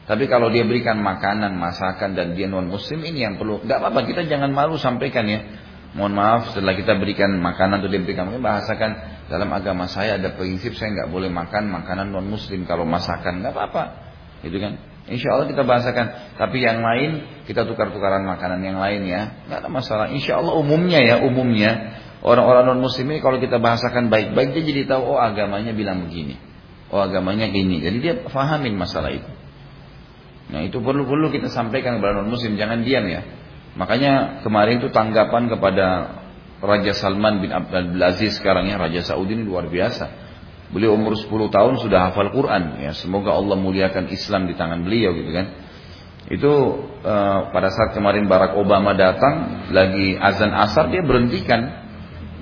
Tapi 0.03 0.27
kalau 0.27 0.51
dia 0.51 0.65
berikan 0.67 0.99
makanan, 0.99 1.56
masakan 1.56 2.17
dan 2.17 2.36
dia 2.36 2.49
non 2.49 2.67
muslim 2.67 2.99
ini 3.06 3.23
yang 3.23 3.39
perlu. 3.39 3.62
Nggak 3.63 3.77
apa-apa, 3.79 4.03
kita 4.10 4.25
jangan 4.25 4.51
malu 4.51 4.75
sampaikan 4.75 5.29
ya. 5.29 5.39
Mohon 5.93 6.13
maaf 6.17 6.41
setelah 6.51 6.73
kita 6.73 6.97
berikan 6.97 7.38
makanan 7.38 7.86
atau 7.86 7.88
dia 7.93 8.01
berikan 8.01 8.25
makanan, 8.27 8.41
bahasakan 8.41 8.91
dalam 9.29 9.49
agama 9.53 9.86
saya 9.86 10.17
ada 10.17 10.34
prinsip 10.34 10.73
saya 10.73 10.89
nggak 10.89 11.10
boleh 11.13 11.29
makan 11.29 11.69
makanan 11.69 12.10
non 12.10 12.25
muslim 12.25 12.65
kalau 12.65 12.84
masakan 12.84 13.45
nggak 13.45 13.53
apa-apa, 13.53 13.84
gitu 14.41 14.58
kan? 14.58 14.82
Insya 15.06 15.38
Allah 15.38 15.47
kita 15.53 15.62
bahasakan. 15.62 16.06
Tapi 16.41 16.58
yang 16.65 16.82
lain 16.82 17.45
kita 17.45 17.69
tukar-tukaran 17.69 18.25
makanan 18.25 18.65
yang 18.65 18.82
lain 18.82 19.06
ya, 19.06 19.21
nggak 19.47 19.60
ada 19.63 19.69
masalah. 19.69 20.10
Insya 20.10 20.41
Allah 20.41 20.58
umumnya 20.58 20.97
ya 20.97 21.21
umumnya 21.21 22.01
Orang-orang 22.23 22.71
non 22.71 22.79
muslim 22.79 23.12
ini 23.12 23.19
kalau 23.19 23.36
kita 23.36 23.59
bahasakan 23.59 24.07
baik-baik 24.07 24.55
dia 24.55 24.63
jadi 24.63 24.81
tahu 24.95 25.12
oh 25.12 25.19
agamanya 25.19 25.75
bilang 25.75 26.07
begini. 26.07 26.39
Oh 26.88 27.03
agamanya 27.03 27.51
gini. 27.51 27.83
Jadi 27.83 27.97
dia 27.99 28.13
fahamin 28.31 28.79
masalah 28.79 29.12
itu. 29.12 29.27
Nah 30.47 30.63
itu 30.63 30.79
perlu-perlu 30.79 31.36
kita 31.36 31.51
sampaikan 31.51 31.99
kepada 31.99 32.23
non 32.23 32.31
muslim 32.31 32.55
jangan 32.55 32.79
diam 32.79 33.03
ya. 33.12 33.27
Makanya 33.75 34.39
kemarin 34.39 34.79
itu 34.79 34.88
tanggapan 34.95 35.51
kepada 35.51 35.86
Raja 36.63 36.95
Salman 36.95 37.43
bin 37.43 37.51
Abdul 37.51 37.99
Aziz 37.99 38.39
sekarang 38.39 38.71
ya 38.71 38.79
Raja 38.79 39.03
Saudi 39.03 39.36
ini 39.36 39.43
luar 39.43 39.67
biasa. 39.67 40.23
Beliau 40.71 40.95
umur 40.95 41.19
10 41.19 41.27
tahun 41.51 41.75
sudah 41.83 42.07
hafal 42.07 42.31
Quran 42.31 42.88
ya. 42.88 42.95
Semoga 42.95 43.36
Allah 43.36 43.59
muliakan 43.59 44.07
Islam 44.07 44.47
di 44.47 44.55
tangan 44.55 44.88
beliau 44.88 45.12
gitu 45.12 45.27
kan. 45.36 45.47
Itu 46.31 46.53
uh, 47.03 47.51
pada 47.51 47.67
saat 47.67 47.91
kemarin 47.91 48.31
Barack 48.31 48.55
Obama 48.55 48.95
datang 48.95 49.67
lagi 49.75 50.15
azan 50.15 50.55
asar 50.55 50.88
dia 50.88 51.03
berhentikan 51.03 51.82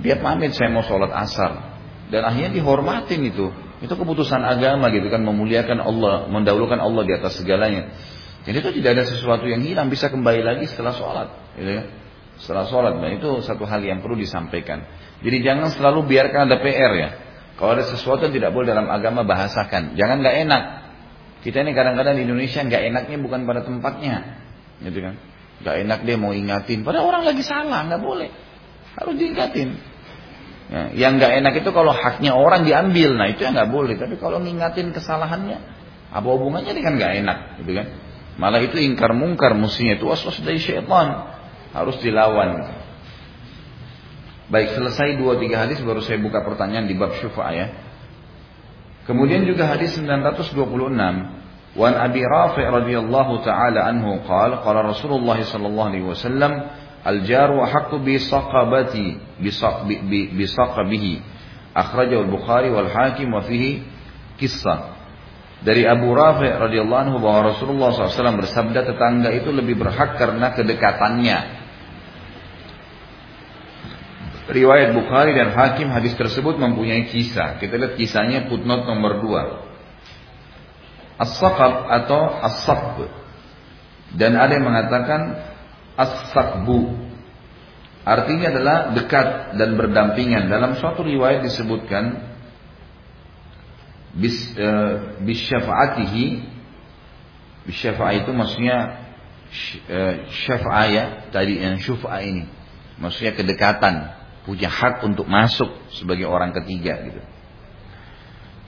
dia 0.02 0.18
pamit 0.18 0.58
saya 0.58 0.74
mau 0.74 0.82
sholat 0.82 1.14
asar. 1.14 1.78
Dan 2.12 2.26
akhirnya 2.28 2.52
dihormatin 2.52 3.22
itu. 3.24 3.54
Itu 3.82 3.94
keputusan 3.94 4.42
agama 4.42 4.90
gitu 4.92 5.08
kan. 5.08 5.22
Memuliakan 5.22 5.80
Allah. 5.80 6.28
Mendahulukan 6.28 6.82
Allah 6.82 7.06
di 7.06 7.14
atas 7.16 7.40
segalanya. 7.40 7.94
Jadi 8.44 8.58
itu 8.58 8.70
tidak 8.82 9.00
ada 9.00 9.04
sesuatu 9.06 9.46
yang 9.46 9.62
hilang. 9.62 9.88
Bisa 9.88 10.10
kembali 10.10 10.42
lagi 10.42 10.66
setelah 10.68 10.92
sholat. 10.98 11.30
Gitu 11.56 11.72
ya. 11.72 11.84
Setelah 12.42 12.66
sholat. 12.68 12.94
Nah 12.98 13.10
itu 13.14 13.46
satu 13.46 13.64
hal 13.70 13.80
yang 13.86 14.02
perlu 14.02 14.18
disampaikan. 14.18 14.84
Jadi 15.22 15.38
jangan 15.46 15.70
selalu 15.70 16.10
biarkan 16.10 16.50
ada 16.50 16.58
PR 16.60 16.94
ya. 16.98 17.10
Kalau 17.56 17.78
ada 17.78 17.86
sesuatu 17.86 18.26
yang 18.26 18.34
tidak 18.34 18.52
boleh 18.58 18.74
dalam 18.74 18.90
agama 18.90 19.22
bahasakan. 19.22 19.94
Jangan 19.94 20.26
nggak 20.26 20.36
enak. 20.50 20.64
Kita 21.46 21.62
ini 21.62 21.78
kadang-kadang 21.78 22.18
di 22.18 22.26
Indonesia 22.26 22.66
nggak 22.66 22.84
enaknya 22.90 23.18
bukan 23.22 23.46
pada 23.46 23.62
tempatnya. 23.62 24.42
Gitu 24.82 24.98
kan. 24.98 25.16
Gak 25.62 25.78
enak 25.86 26.00
dia 26.10 26.18
mau 26.18 26.34
ingatin. 26.34 26.82
Padahal 26.82 27.06
orang 27.14 27.24
lagi 27.30 27.46
salah. 27.46 27.86
nggak 27.86 28.02
boleh. 28.02 28.34
Harus 28.98 29.14
diingatin. 29.14 29.91
Ya, 30.72 30.88
yang 30.96 31.20
nggak 31.20 31.44
enak 31.44 31.54
itu 31.60 31.70
kalau 31.76 31.92
haknya 31.92 32.32
orang 32.32 32.64
diambil, 32.64 33.20
nah 33.20 33.28
itu 33.28 33.44
yang 33.44 33.60
nggak 33.60 33.72
boleh. 33.76 34.00
Tapi 34.00 34.16
kalau 34.16 34.40
ngingatin 34.40 34.96
kesalahannya, 34.96 35.60
apa 36.16 36.28
hubungannya 36.32 36.72
dengan 36.72 36.96
nggak 36.96 37.14
enak, 37.20 37.38
gitu 37.60 37.72
kan? 37.76 37.88
Malah 38.40 38.64
itu 38.64 38.80
ingkar 38.80 39.12
mungkar 39.12 39.52
musuhnya 39.52 40.00
itu 40.00 40.08
waswas 40.08 40.40
dari 40.40 40.64
syaitan 40.64 41.28
harus 41.76 42.00
dilawan. 42.00 42.72
Baik 44.48 44.80
selesai 44.80 45.20
dua 45.20 45.36
tiga 45.40 45.64
hadis 45.68 45.84
baru 45.84 46.00
saya 46.00 46.20
buka 46.24 46.40
pertanyaan 46.44 46.88
di 46.88 46.96
bab 46.96 47.20
syufa 47.20 47.52
ya. 47.52 47.68
Kemudian 49.08 49.44
juga 49.44 49.68
hadis 49.68 49.96
926 50.00 50.56
Wan 51.72 51.96
Abi 51.96 52.20
Rafi 52.20 52.64
radhiyallahu 52.64 53.34
taala 53.48 53.88
anhu 53.88 54.20
qala 54.28 54.60
qala 54.60 54.92
Rasulullah 54.92 55.40
sallallahu 55.40 55.88
alaihi 55.88 56.06
wasallam 56.06 56.52
Al-jaru 57.02 57.66
haqqu 57.66 57.98
bi 58.02 58.22
saqabati 58.22 59.18
bi 59.42 60.46
saqabihi. 60.46 61.14
Akhrajahu 61.74 62.30
al-Bukhari 62.30 62.70
wal 62.70 62.92
Hakim 62.92 63.34
wa 63.34 63.42
fihi 63.42 63.82
kisah. 64.38 65.02
Dari 65.62 65.86
Abu 65.86 66.10
Rafi 66.14 66.50
radhiyallahu 66.50 67.02
anhu 67.06 67.18
bahwa 67.22 67.54
Rasulullah 67.54 67.94
SAW 67.94 68.42
bersabda 68.42 68.82
tetangga 68.82 69.30
itu 69.30 69.54
lebih 69.54 69.78
berhak 69.78 70.18
karena 70.18 70.58
kedekatannya. 70.58 71.62
Riwayat 74.52 74.98
Bukhari 74.98 75.38
dan 75.38 75.54
Hakim 75.54 75.94
hadis 75.94 76.18
tersebut 76.18 76.58
mempunyai 76.58 77.14
kisah. 77.14 77.62
Kita 77.62 77.78
lihat 77.78 77.94
kisahnya 77.94 78.50
footnote 78.50 78.90
nomor 78.90 79.22
2. 79.22 81.22
As-saqab 81.22 81.74
atau 81.88 82.42
as-saqb. 82.42 83.06
Dan 84.18 84.36
ada 84.36 84.58
yang 84.58 84.66
mengatakan 84.66 85.46
as-sakbu. 85.98 87.10
Artinya 88.02 88.50
adalah 88.50 88.78
dekat 88.98 89.56
dan 89.62 89.78
berdampingan. 89.78 90.50
Dalam 90.50 90.74
suatu 90.82 91.06
riwayat 91.06 91.46
disebutkan 91.46 92.34
bis 94.12 94.52
e, 94.58 94.70
bisyafaatihi 95.24 96.26
bisyafaah 97.70 98.14
itu 98.26 98.32
maksudnya 98.34 98.78
e, 99.86 100.00
syafa'ah 100.44 100.88
ya 100.90 101.06
tadi 101.30 101.62
yang 101.62 101.78
syuf'a 101.78 102.26
ini. 102.26 102.50
Maksudnya 102.98 103.34
kedekatan, 103.38 104.14
punya 104.46 104.70
hak 104.70 105.06
untuk 105.06 105.30
masuk 105.30 105.70
sebagai 105.94 106.26
orang 106.26 106.54
ketiga 106.58 107.02
gitu. 107.06 107.22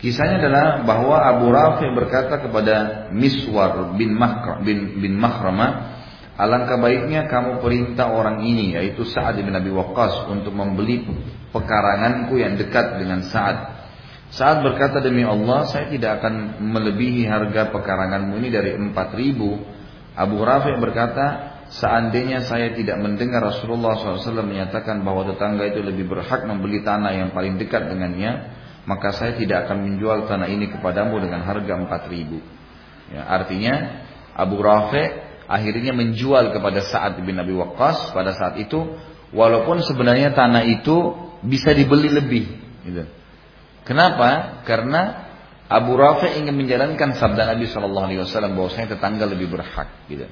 Kisahnya 0.03 0.43
adalah 0.43 0.83
bahwa 0.83 1.15
Abu 1.15 1.47
Rafi 1.47 1.87
berkata 1.95 2.43
kepada 2.43 3.07
Miswar 3.15 3.95
bin 3.95 4.11
Makra, 4.19 4.59
bin, 4.59 4.99
bin 4.99 5.15
Alangkah 6.33 6.81
baiknya 6.81 7.29
kamu 7.29 7.61
perintah 7.61 8.09
orang 8.09 8.41
ini 8.41 8.73
yaitu 8.73 9.05
Sa'ad 9.05 9.37
bin 9.37 9.53
Abi 9.53 9.69
Waqqas 9.69 10.33
untuk 10.33 10.49
membeli 10.49 11.05
pekaranganku 11.53 12.41
yang 12.41 12.57
dekat 12.57 12.97
dengan 12.97 13.21
Sa'ad. 13.21 13.85
Sa'ad 14.33 14.65
berkata 14.65 14.97
demi 14.97 15.21
Allah 15.21 15.69
saya 15.69 15.93
tidak 15.93 16.21
akan 16.21 16.57
melebihi 16.57 17.29
harga 17.29 17.69
pekaranganmu 17.69 18.33
ini 18.41 18.49
dari 18.49 18.73
4000. 18.73 20.17
Abu 20.17 20.37
Rafi 20.41 20.73
berkata 20.81 21.25
seandainya 21.69 22.41
saya 22.49 22.73
tidak 22.73 22.97
mendengar 22.97 23.45
Rasulullah 23.45 23.93
SAW 23.93 24.41
menyatakan 24.41 25.05
bahwa 25.05 25.29
tetangga 25.29 25.69
itu 25.69 25.85
lebih 25.85 26.09
berhak 26.09 26.49
membeli 26.49 26.81
tanah 26.81 27.13
yang 27.13 27.29
paling 27.29 27.61
dekat 27.61 27.93
dengannya 27.93 28.61
maka 28.89 29.15
saya 29.15 29.37
tidak 29.37 29.69
akan 29.69 29.85
menjual 29.85 30.27
tanah 30.27 30.49
ini 30.49 30.67
kepadamu 30.73 31.21
dengan 31.21 31.45
harga 31.45 31.73
4000. 31.77 33.15
Ya, 33.15 33.21
artinya 33.29 33.75
Abu 34.33 34.59
Rafi 34.59 35.32
akhirnya 35.53 35.93
menjual 35.93 36.49
kepada 36.49 36.81
Sa'ad 36.81 37.21
bin 37.21 37.37
Abi 37.37 37.53
Waqqas 37.53 38.09
pada 38.09 38.33
saat 38.33 38.57
itu 38.57 38.97
walaupun 39.29 39.85
sebenarnya 39.85 40.33
tanah 40.33 40.65
itu 40.65 41.13
bisa 41.45 41.69
dibeli 41.77 42.09
lebih 42.09 42.45
gitu. 42.89 43.05
Kenapa? 43.85 44.63
Karena 44.65 45.29
Abu 45.69 45.93
Rafi 45.93 46.41
ingin 46.41 46.55
menjalankan 46.57 47.13
sabda 47.13 47.53
Nabi 47.53 47.69
Shallallahu 47.69 48.05
Alaihi 48.09 48.21
Wasallam 48.23 48.57
bahwa 48.57 48.69
saya 48.73 48.89
tetangga 48.89 49.29
lebih 49.29 49.53
berhak 49.53 50.07
gitu. 50.09 50.25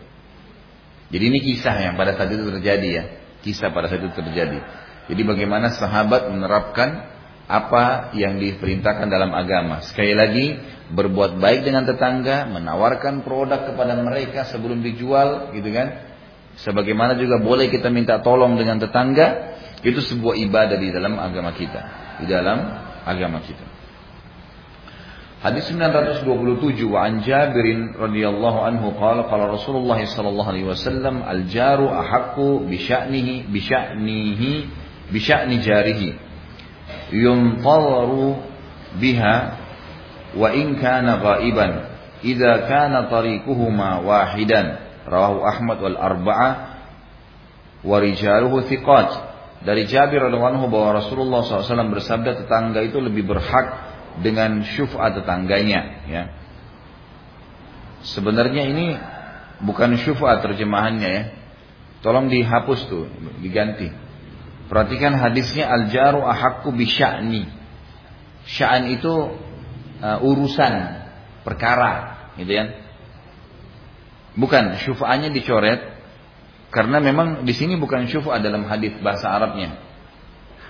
Jadi 1.12 1.24
ini 1.28 1.40
kisah 1.44 1.76
yang 1.76 2.00
pada 2.00 2.16
saat 2.16 2.32
itu 2.32 2.48
terjadi 2.48 2.90
ya, 2.90 3.04
kisah 3.44 3.70
pada 3.76 3.92
saat 3.92 4.02
itu 4.02 4.16
terjadi. 4.16 4.64
Jadi 5.12 5.22
bagaimana 5.28 5.76
sahabat 5.76 6.32
menerapkan 6.32 7.12
apa 7.52 8.16
yang 8.16 8.40
diperintahkan 8.40 9.12
dalam 9.12 9.36
agama. 9.36 9.84
Sekali 9.84 10.16
lagi, 10.16 10.56
berbuat 10.92 11.40
baik 11.40 11.64
dengan 11.64 11.88
tetangga, 11.88 12.48
menawarkan 12.52 13.24
produk 13.24 13.72
kepada 13.72 13.96
mereka 14.00 14.48
sebelum 14.52 14.84
dijual, 14.84 15.56
gitu 15.56 15.72
kan? 15.72 16.12
Sebagaimana 16.60 17.16
juga 17.16 17.40
boleh 17.40 17.72
kita 17.72 17.88
minta 17.88 18.20
tolong 18.20 18.60
dengan 18.60 18.78
tetangga, 18.78 19.56
itu 19.82 20.04
sebuah 20.04 20.36
ibadah 20.38 20.78
di 20.78 20.92
dalam 20.92 21.16
agama 21.18 21.56
kita, 21.56 21.82
di 22.22 22.28
dalam 22.28 22.60
agama 23.08 23.40
kita. 23.42 23.66
Hadis 25.42 25.74
927 25.74 26.86
wa 26.86 27.02
an 27.02 27.26
Jabirin 27.26 27.98
radhiyallahu 27.98 28.62
anhu 28.62 28.94
qala 28.94 29.26
qala 29.26 29.50
Rasulullah 29.50 29.98
sallallahu 29.98 30.50
alaihi 30.54 30.70
wasallam 30.70 31.26
al 31.26 31.50
jaru 31.50 31.90
ahaqqu 31.90 32.70
bi 32.70 32.78
sya'nihi 32.78 33.50
bi 33.50 33.58
sya'nihi 33.58 34.52
bi 35.10 35.18
sya'ni 35.18 35.58
jarihi 35.66 36.14
wa 40.38 40.48
in 40.56 40.80
kana 40.80 41.20
ghaiban 41.20 41.72
idza 42.24 42.70
kana 42.70 43.10
tariquhuma 43.12 44.04
wahidan 44.06 44.80
rawahu 45.10 45.44
Ahmad 45.44 45.78
wal 45.82 45.98
arba'a 45.98 46.50
wa 47.82 47.98
rijaluhu 47.98 48.64
thiqat 48.70 49.10
dari 49.62 49.86
Jabir 49.86 50.22
radhiyallahu 50.26 50.58
anhu 50.58 50.66
bahwa 50.74 50.98
Rasulullah 51.02 51.46
SAW 51.46 51.94
bersabda 51.94 52.46
tetangga 52.46 52.82
itu 52.82 52.98
lebih 52.98 53.30
berhak 53.30 53.78
dengan 54.22 54.66
syuf'a 54.66 55.14
tetangganya 55.14 55.82
ya. 56.10 56.24
Sebenarnya 58.02 58.64
ini 58.66 58.98
bukan 59.62 59.94
syuf'a 60.02 60.42
terjemahannya 60.42 61.10
ya. 61.10 61.24
Tolong 62.02 62.34
dihapus 62.34 62.90
tuh, 62.90 63.06
diganti. 63.46 63.94
Perhatikan 64.66 65.14
hadisnya 65.14 65.70
al-jaru 65.70 66.26
ahakku 66.26 66.74
bisya'ni. 66.74 67.46
Sya'an 68.50 68.90
itu 68.90 69.38
uh, 70.02 70.20
urusan, 70.26 70.74
perkara, 71.46 72.26
gitu 72.36 72.52
ya. 72.52 72.66
Bukan 74.36 74.80
syufa'anya 74.82 75.30
dicoret 75.30 76.02
karena 76.72 77.04
memang 77.04 77.44
di 77.44 77.52
sini 77.52 77.76
bukan 77.76 78.08
syufa 78.08 78.40
dalam 78.40 78.64
hadis 78.64 78.96
bahasa 79.04 79.28
Arabnya. 79.28 79.76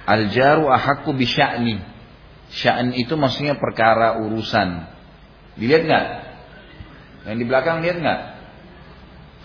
Al-jaru 0.09 0.65
ahakku 0.73 1.13
bisya'ni. 1.13 1.77
Sya'an 2.51 2.91
itu 2.97 3.13
maksudnya 3.15 3.55
perkara 3.55 4.17
urusan. 4.17 4.89
Dilihat 5.55 5.85
nggak? 5.87 6.05
Yang 7.29 7.37
di 7.37 7.45
belakang 7.45 7.85
lihat 7.85 7.97
nggak? 8.01 8.19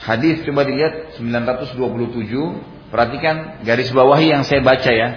Hadis 0.01 0.43
coba 0.49 0.65
dilihat 0.65 1.21
927. 1.21 2.89
Perhatikan 2.89 3.63
garis 3.69 3.93
bawahi 3.93 4.33
yang 4.33 4.43
saya 4.49 4.65
baca 4.65 4.91
ya. 4.91 5.09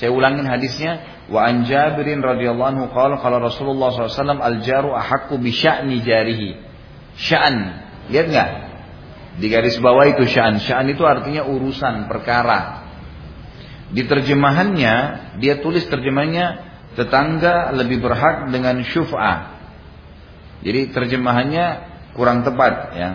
Saya 0.00 0.10
ulangin 0.16 0.48
hadisnya. 0.48 1.04
Wa 1.26 1.50
an 1.50 1.66
Jabirin 1.66 2.22
radhiyallahu 2.22 2.70
anhu 2.70 2.84
qala 2.94 3.18
qala 3.18 3.42
Rasulullah 3.42 3.90
SAW 3.90 4.38
al 4.38 4.62
jaru 4.62 4.94
ahakku 4.94 5.42
bi 5.42 5.50
sya'ni 5.50 5.98
jarihi. 6.06 6.54
Sya'an. 7.18 7.56
Lihat 8.14 8.26
nggak? 8.30 8.50
Di 9.42 9.46
garis 9.50 9.76
bawah 9.82 10.06
itu 10.06 10.22
sya'an. 10.22 10.62
Sya'an 10.62 10.86
itu 10.86 11.02
artinya 11.02 11.42
urusan, 11.50 12.06
perkara. 12.06 12.86
Di 13.90 14.06
terjemahannya, 14.06 14.94
dia 15.42 15.58
tulis 15.58 15.86
terjemahannya 15.90 16.46
tetangga 16.94 17.74
lebih 17.74 18.00
berhak 18.00 18.48
dengan 18.54 18.80
syuf'ah. 18.86 19.58
Jadi 20.62 20.94
terjemahannya 20.94 21.66
kurang 22.16 22.46
tepat 22.46 22.74
ya. 22.96 23.10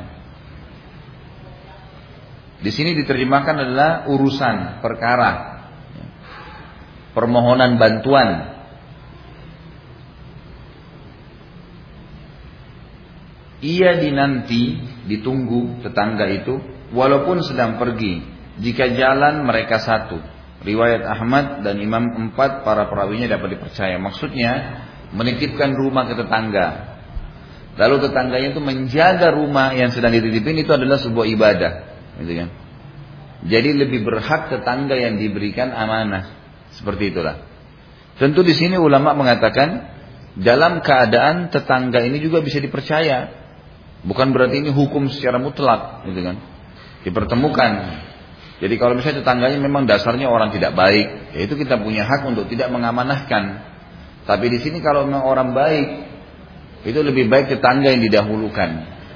Di 2.62 2.69
sini 2.69 2.93
diterjemahkan 2.93 3.58
adalah 3.58 3.91
urusan, 4.06 4.86
perkara, 4.86 5.50
permohonan 7.12 7.76
bantuan. 7.80 8.60
Ia 13.62 14.02
dinanti, 14.02 14.82
ditunggu 15.06 15.86
tetangga 15.86 16.26
itu, 16.34 16.58
walaupun 16.97 17.45
sedang 17.45 17.78
pergi. 17.78 18.26
Jika 18.58 18.93
jalan 18.97 19.45
mereka 19.45 19.78
satu. 19.78 20.17
Riwayat 20.62 21.02
Ahmad 21.06 21.65
dan 21.65 21.82
Imam 21.82 22.06
empat 22.06 22.62
para 22.62 22.86
perawinya 22.89 23.26
dapat 23.26 23.58
dipercaya. 23.58 23.97
Maksudnya 23.97 24.52
menitipkan 25.13 25.74
rumah 25.74 26.10
ke 26.10 26.13
tetangga. 26.17 26.97
Lalu 27.78 27.95
tetangganya 28.04 28.52
itu 28.52 28.62
menjaga 28.62 29.32
rumah 29.32 29.71
yang 29.74 29.89
sedang 29.95 30.12
dititipin 30.12 30.60
itu 30.60 30.69
adalah 30.76 31.00
sebuah 31.00 31.26
ibadah, 31.34 31.71
gitu 32.19 32.34
kan? 32.43 32.50
Jadi 33.47 33.69
lebih 33.74 34.06
berhak 34.06 34.54
tetangga 34.54 34.93
yang 34.93 35.17
diberikan 35.17 35.71
amanah. 35.74 36.40
Seperti 36.77 37.12
itulah. 37.12 37.43
Tentu 38.19 38.45
di 38.45 38.53
sini 38.55 38.77
ulama 38.77 39.17
mengatakan 39.17 39.91
dalam 40.38 40.79
keadaan 40.79 41.51
tetangga 41.51 42.03
ini 42.05 42.21
juga 42.23 42.39
bisa 42.39 42.62
dipercaya. 42.62 43.39
Bukan 44.01 44.34
berarti 44.34 44.65
ini 44.65 44.69
hukum 44.73 45.12
secara 45.12 45.38
mutlak, 45.38 46.07
gitu 46.10 46.21
kan? 46.25 46.38
Dipertemukan 47.05 47.71
jadi 48.62 48.77
kalau 48.77 48.93
misalnya 48.93 49.25
tetangganya 49.25 49.57
memang 49.57 49.89
dasarnya 49.89 50.29
orang 50.29 50.53
tidak 50.53 50.77
baik, 50.77 51.34
ya 51.34 51.49
itu 51.49 51.57
kita 51.57 51.81
punya 51.81 52.05
hak 52.05 52.29
untuk 52.29 52.45
tidak 52.45 52.69
mengamanahkan. 52.69 53.43
Tapi 54.29 54.45
di 54.53 54.62
sini 54.62 54.86
kalau 54.86 55.10
memang 55.10 55.25
orang 55.25 55.49
baik, 55.57 55.88
itu 56.86 56.99
lebih 57.01 57.25
baik 57.25 57.49
tetangga 57.49 57.89
yang 57.89 58.05
didahulukan, 58.05 58.69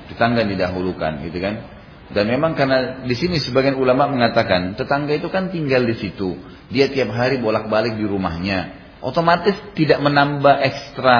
tetangga 0.09 0.41
yang 0.41 0.51
didahulukan, 0.57 1.29
gitu 1.29 1.37
kan? 1.37 1.61
Dan 2.09 2.25
memang 2.25 2.57
karena 2.57 3.05
di 3.05 3.13
sini 3.13 3.37
sebagian 3.37 3.77
ulama 3.77 4.09
mengatakan 4.09 4.73
tetangga 4.73 5.13
itu 5.13 5.29
kan 5.29 5.53
tinggal 5.53 5.85
di 5.85 5.93
situ, 5.93 6.41
dia 6.71 6.89
tiap 6.89 7.13
hari 7.13 7.38
bolak-balik 7.41 7.97
di 7.97 8.06
rumahnya, 8.06 8.73
otomatis 9.04 9.54
tidak 9.78 10.01
menambah 10.01 10.62
ekstra 10.65 11.19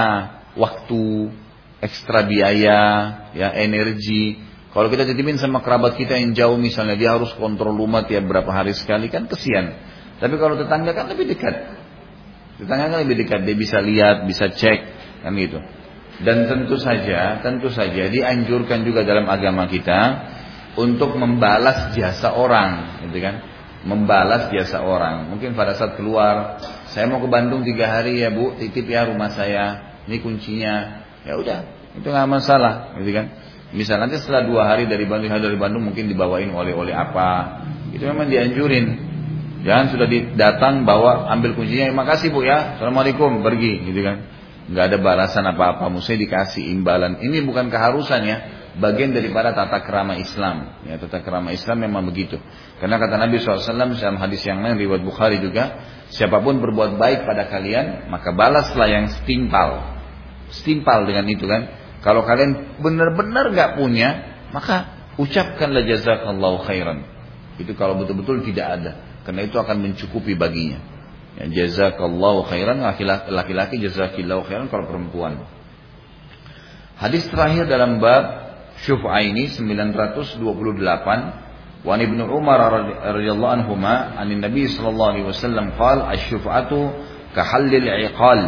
waktu, 0.58 1.30
ekstra 1.82 2.26
biaya, 2.26 2.82
ya 3.36 3.54
energi, 3.54 4.46
kalau 4.76 4.92
kita 4.92 5.08
titipin 5.08 5.40
sama 5.40 5.64
kerabat 5.64 5.96
kita 5.96 6.20
yang 6.20 6.36
jauh 6.36 6.60
misalnya 6.60 7.00
dia 7.00 7.16
harus 7.16 7.32
kontrol 7.40 7.80
rumah 7.80 8.04
tiap 8.04 8.28
berapa 8.28 8.52
hari 8.52 8.76
sekali 8.76 9.08
kan 9.08 9.24
kesian. 9.24 9.72
Tapi 10.20 10.36
kalau 10.36 10.60
tetangga 10.60 10.92
kan 10.92 11.08
lebih 11.08 11.32
dekat. 11.32 11.80
Tetangga 12.60 12.92
kan 12.92 13.00
lebih 13.08 13.24
dekat, 13.24 13.48
dia 13.48 13.56
bisa 13.56 13.80
lihat, 13.80 14.28
bisa 14.28 14.52
cek 14.52 14.80
kan 15.24 15.32
gitu. 15.40 15.64
Dan 16.28 16.52
tentu 16.52 16.76
saja, 16.76 17.40
tentu 17.40 17.72
saja 17.72 18.12
dianjurkan 18.12 18.84
juga 18.84 19.08
dalam 19.08 19.32
agama 19.32 19.64
kita 19.72 20.00
untuk 20.76 21.16
membalas 21.16 21.96
jasa 21.96 22.36
orang, 22.36 23.00
gitu 23.08 23.24
kan? 23.24 23.36
Membalas 23.86 24.50
jasa 24.50 24.82
orang. 24.82 25.30
Mungkin 25.30 25.54
pada 25.54 25.78
saat 25.78 25.94
keluar, 25.94 26.58
saya 26.90 27.06
mau 27.06 27.22
ke 27.22 27.30
Bandung 27.30 27.62
tiga 27.62 27.86
hari 27.86 28.18
ya 28.18 28.34
bu, 28.34 28.58
titip 28.58 28.90
ya 28.90 29.06
rumah 29.06 29.30
saya, 29.30 29.98
ini 30.10 30.18
kuncinya. 30.26 31.06
Ya 31.22 31.38
udah, 31.38 31.66
itu 31.94 32.06
nggak 32.06 32.30
masalah, 32.30 32.98
gitu 32.98 33.14
kan? 33.14 33.30
Misal 33.76 33.98
nanti 34.00 34.22
setelah 34.22 34.46
dua 34.46 34.66
hari 34.70 34.86
dari 34.86 35.04
Bandung 35.04 35.30
dari 35.30 35.58
Bandung 35.58 35.84
mungkin 35.90 36.08
dibawain 36.08 36.48
oleh-oleh 36.50 36.94
apa. 36.94 37.62
Itu 37.92 38.08
memang 38.08 38.32
dianjurin. 38.32 38.86
Jangan 39.66 39.86
sudah 39.92 40.08
datang 40.38 40.86
bawa 40.86 41.28
ambil 41.34 41.58
kuncinya. 41.58 41.90
Makasih 41.92 42.30
bu 42.30 42.46
ya. 42.46 42.78
Assalamualaikum 42.78 43.42
pergi 43.42 43.84
gitu 43.90 44.06
kan. 44.06 44.30
Nggak 44.70 44.84
ada 44.94 44.98
balasan 45.02 45.44
apa-apa. 45.50 45.90
Mesti 45.90 46.16
dikasih 46.22 46.70
imbalan. 46.72 47.20
Ini 47.20 47.42
bukan 47.44 47.68
keharusan 47.68 48.22
ya. 48.24 48.38
Bagian 48.76 49.16
daripada 49.16 49.56
tata 49.56 49.80
kerama 49.88 50.20
Islam. 50.20 50.84
Ya, 50.84 51.00
tata 51.00 51.24
kerama 51.24 51.56
Islam 51.56 51.80
memang 51.80 52.04
begitu. 52.12 52.36
Karena 52.84 53.00
kata 53.00 53.16
Nabi 53.16 53.40
SAW 53.40 53.96
dalam 53.96 54.20
hadis 54.20 54.44
yang 54.44 54.60
lain 54.60 54.76
riwayat 54.76 55.00
Bukhari 55.00 55.40
juga, 55.40 55.80
siapa 56.12 56.44
pun 56.44 56.60
berbuat 56.60 57.00
baik 57.00 57.24
pada 57.24 57.48
kalian, 57.48 58.12
maka 58.12 58.36
balaslah 58.36 58.88
yang 58.92 59.08
setimpal. 59.16 59.96
Setimpal 60.52 61.08
dengan 61.08 61.24
itu 61.32 61.48
kan. 61.48 61.72
Kalau 62.04 62.28
kalian 62.28 62.84
benar-benar 62.84 63.56
gak 63.56 63.80
punya, 63.80 64.28
maka 64.52 64.92
ucapkanlah 65.16 65.88
jazakallahu 65.88 66.68
khairan. 66.68 67.08
Itu 67.56 67.80
kalau 67.80 67.96
betul-betul 67.96 68.44
tidak 68.44 68.68
ada. 68.76 68.92
Karena 69.24 69.48
itu 69.48 69.56
akan 69.56 69.82
mencukupi 69.82 70.36
baginya. 70.36 70.84
Ya, 71.40 71.64
jazakallahu 71.64 72.44
khairan 72.52 72.84
laki-laki 73.32 73.80
jazakillahu 73.80 74.44
khairan 74.52 74.68
kalau 74.68 74.84
perempuan. 74.84 75.48
Hadis 77.00 77.28
terakhir 77.28 77.68
dalam 77.68 78.00
bab 78.00 78.45
syuf'a 78.84 79.24
ini 79.24 79.48
928 79.48 81.46
Wan 81.86 82.02
Ibnu 82.02 82.26
Umar 82.34 82.60
radhiyallahu 83.14 83.54
anhuma 83.62 84.18
anin 84.18 84.42
Nabi 84.42 84.66
sallallahu 84.66 85.10
alaihi 85.16 85.28
wasallam 85.30 85.78
qala 85.78 86.10
asy-syuf'atu 86.18 86.90
kahallil 87.38 87.86
'iqal 87.86 88.42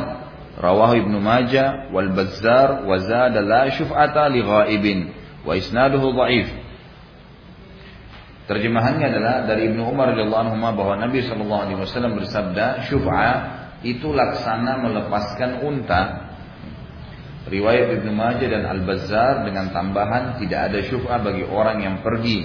Rawahu 0.57 1.05
Ibnu 1.05 1.21
Majah 1.21 1.93
wal 1.93 2.09
Bazzar 2.17 2.81
wa 2.81 2.97
zada 2.97 3.45
la 3.45 3.69
syuf'ata 3.69 4.25
li 4.33 4.41
ghaibin 4.41 5.13
wa 5.45 5.53
isnaduhu 5.53 6.17
dhaif. 6.17 6.49
Terjemahannya 8.49 9.05
adalah 9.05 9.35
dari 9.45 9.69
Ibnu 9.69 9.85
Umar 9.85 10.17
radhiyallahu 10.17 10.43
anhu 10.49 10.57
bahwa 10.57 10.97
Nabi 10.97 11.21
sallallahu 11.21 11.61
alaihi 11.61 11.77
wasallam 11.77 12.17
bersabda, 12.17 12.89
syuf'a 12.89 13.31
itu 13.85 14.09
laksana 14.09 14.81
melepaskan 14.81 15.61
unta. 15.61 16.26
Riwayat 17.47 17.99
Ibnu 17.99 18.11
Majah 18.11 18.47
dan 18.51 18.63
Al-Bazzar 18.67 19.47
dengan 19.47 19.71
tambahan 19.71 20.35
tidak 20.43 20.71
ada 20.71 20.79
syuf'a 20.83 21.15
bagi 21.23 21.47
orang 21.47 21.79
yang 21.79 21.95
pergi. 22.03 22.43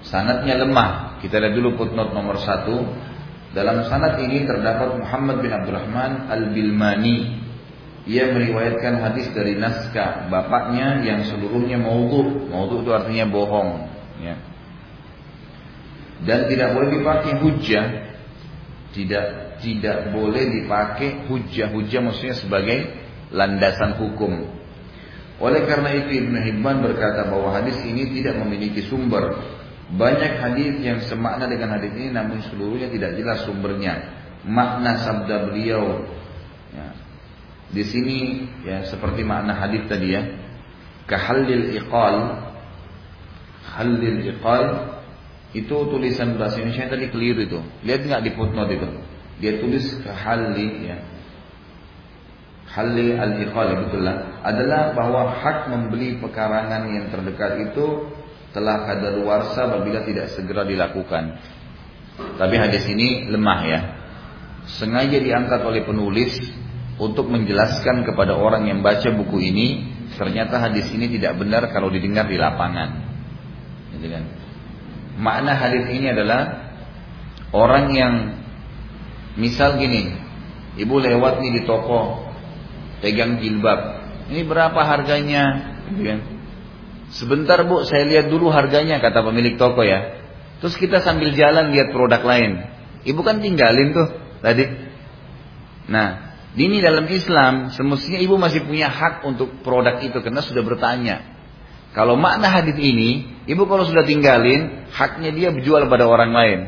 Sanatnya 0.00 0.56
lemah. 0.56 1.20
Kita 1.20 1.36
lihat 1.36 1.52
dulu 1.52 1.76
footnote 1.76 2.16
nomor 2.16 2.40
satu 2.40 2.80
dalam 3.52 3.84
sanad 3.90 4.16
ini 4.24 4.48
terdapat 4.48 4.96
Muhammad 4.96 5.44
bin 5.44 5.52
Abdurrahman 5.52 6.32
Al-Bilmani. 6.32 7.42
Ia 8.08 8.32
meriwayatkan 8.32 8.96
hadis 9.04 9.28
dari 9.36 9.60
naskah 9.60 10.32
bapaknya 10.32 11.04
yang 11.04 11.20
seluruhnya 11.28 11.76
maudhu. 11.76 12.48
Maudhu 12.48 12.80
itu 12.80 12.90
artinya 12.96 13.28
bohong. 13.28 13.70
Ya. 14.24 14.40
Dan 16.24 16.48
tidak 16.48 16.72
boleh 16.72 16.88
dipakai 16.96 17.32
hujah. 17.44 17.86
Tidak 18.96 19.24
tidak 19.60 20.10
boleh 20.16 20.48
dipakai 20.48 21.28
hujah. 21.28 21.68
Hujah 21.68 22.00
maksudnya 22.00 22.36
sebagai 22.40 22.78
landasan 23.30 23.98
hukum. 23.98 24.46
Oleh 25.40 25.64
karena 25.64 25.96
itu 25.96 26.20
Ibn 26.20 26.34
Hibban 26.36 26.84
berkata 26.84 27.32
bahwa 27.32 27.56
hadis 27.56 27.80
ini 27.82 28.12
tidak 28.12 28.36
memiliki 28.44 28.84
sumber 28.84 29.40
banyak 29.90 30.38
hadis 30.38 30.78
yang 30.78 31.02
semakna 31.02 31.50
dengan 31.50 31.74
hadis 31.74 31.90
ini 31.98 32.14
namun 32.14 32.38
seluruhnya 32.46 32.86
tidak 32.94 33.18
jelas 33.18 33.42
sumbernya. 33.42 34.22
Makna 34.46 35.02
sabda 35.02 35.50
beliau 35.50 36.06
ya. 36.70 36.86
Di 37.70 37.82
sini 37.86 38.18
ya 38.62 38.86
seperti 38.86 39.26
makna 39.26 39.58
hadis 39.58 39.82
tadi 39.90 40.14
ya. 40.14 40.22
Kahallil 41.10 41.74
iqal 41.74 42.46
Halil 43.70 44.26
iqal 44.26 44.64
Itu 45.50 45.90
tulisan 45.90 46.38
bahasa 46.38 46.62
Indonesia 46.62 46.94
tadi 46.94 47.10
keliru 47.10 47.42
itu. 47.42 47.58
Lihat 47.82 48.06
nggak 48.06 48.22
di 48.22 48.30
footnote 48.38 48.70
itu? 48.70 48.88
Dia 49.42 49.52
tulis 49.58 49.82
ke 49.98 50.10
Halli 50.14 50.86
ya. 50.86 50.96
Halli 52.70 53.18
al-Iqali 53.18 53.72
betul 53.82 54.06
lah. 54.06 54.42
Adalah 54.46 54.94
bahwa 54.94 55.34
hak 55.42 55.66
membeli 55.74 56.22
pekarangan 56.22 56.86
yang 56.86 57.10
terdekat 57.10 57.70
itu 57.70 58.06
telah 58.54 58.86
kadaluarsa 58.86 59.66
apabila 59.66 60.06
tidak 60.06 60.30
segera 60.34 60.62
dilakukan. 60.62 61.34
Tapi 62.38 62.54
hadis 62.58 62.86
ini 62.86 63.26
lemah 63.26 63.60
ya. 63.66 63.80
Sengaja 64.78 65.18
diangkat 65.18 65.66
oleh 65.66 65.82
penulis 65.82 66.30
untuk 67.00 67.26
menjelaskan 67.32 68.06
kepada 68.06 68.38
orang 68.38 68.70
yang 68.70 68.84
baca 68.84 69.08
buku 69.18 69.50
ini, 69.50 69.66
ternyata 70.14 70.62
hadis 70.62 70.86
ini 70.94 71.10
tidak 71.10 71.42
benar 71.42 71.72
kalau 71.74 71.90
didengar 71.90 72.28
di 72.30 72.38
lapangan. 72.38 72.90
Gitu 73.98 74.06
kan? 74.14 74.24
Makna 75.18 75.58
hadis 75.58 75.90
ini 75.90 76.12
adalah 76.12 76.70
orang 77.50 77.86
yang 77.90 78.14
misal 79.34 79.74
gini, 79.80 80.12
ibu 80.78 80.96
lewat 81.02 81.42
nih 81.42 81.50
di 81.58 81.62
toko, 81.66 82.29
pegang 83.00 83.40
jilbab, 83.40 83.80
ini 84.30 84.46
berapa 84.46 84.78
harganya? 84.78 85.74
Gitu 85.90 86.02
kan? 86.06 86.20
Sebentar 87.10 87.58
bu, 87.66 87.82
saya 87.82 88.06
lihat 88.06 88.30
dulu 88.30 88.54
harganya 88.54 89.02
kata 89.02 89.26
pemilik 89.26 89.58
toko 89.58 89.82
ya. 89.82 90.22
Terus 90.62 90.78
kita 90.78 91.02
sambil 91.02 91.34
jalan 91.34 91.74
lihat 91.74 91.90
produk 91.90 92.22
lain. 92.22 92.62
Ibu 93.02 93.20
kan 93.26 93.42
tinggalin 93.42 93.90
tuh 93.90 94.06
tadi. 94.38 94.70
Nah, 95.90 96.30
ini 96.54 96.78
dalam 96.78 97.10
Islam 97.10 97.74
semestinya 97.74 98.22
ibu 98.22 98.38
masih 98.38 98.62
punya 98.62 98.86
hak 98.86 99.26
untuk 99.26 99.64
produk 99.66 99.98
itu 99.98 100.22
karena 100.22 100.38
sudah 100.44 100.62
bertanya. 100.62 101.16
Kalau 101.90 102.14
makna 102.14 102.46
hadis 102.46 102.78
ini, 102.78 103.42
ibu 103.50 103.66
kalau 103.66 103.82
sudah 103.82 104.06
tinggalin, 104.06 104.86
haknya 104.94 105.34
dia 105.34 105.48
berjual 105.50 105.90
pada 105.90 106.06
orang 106.06 106.30
lain. 106.30 106.60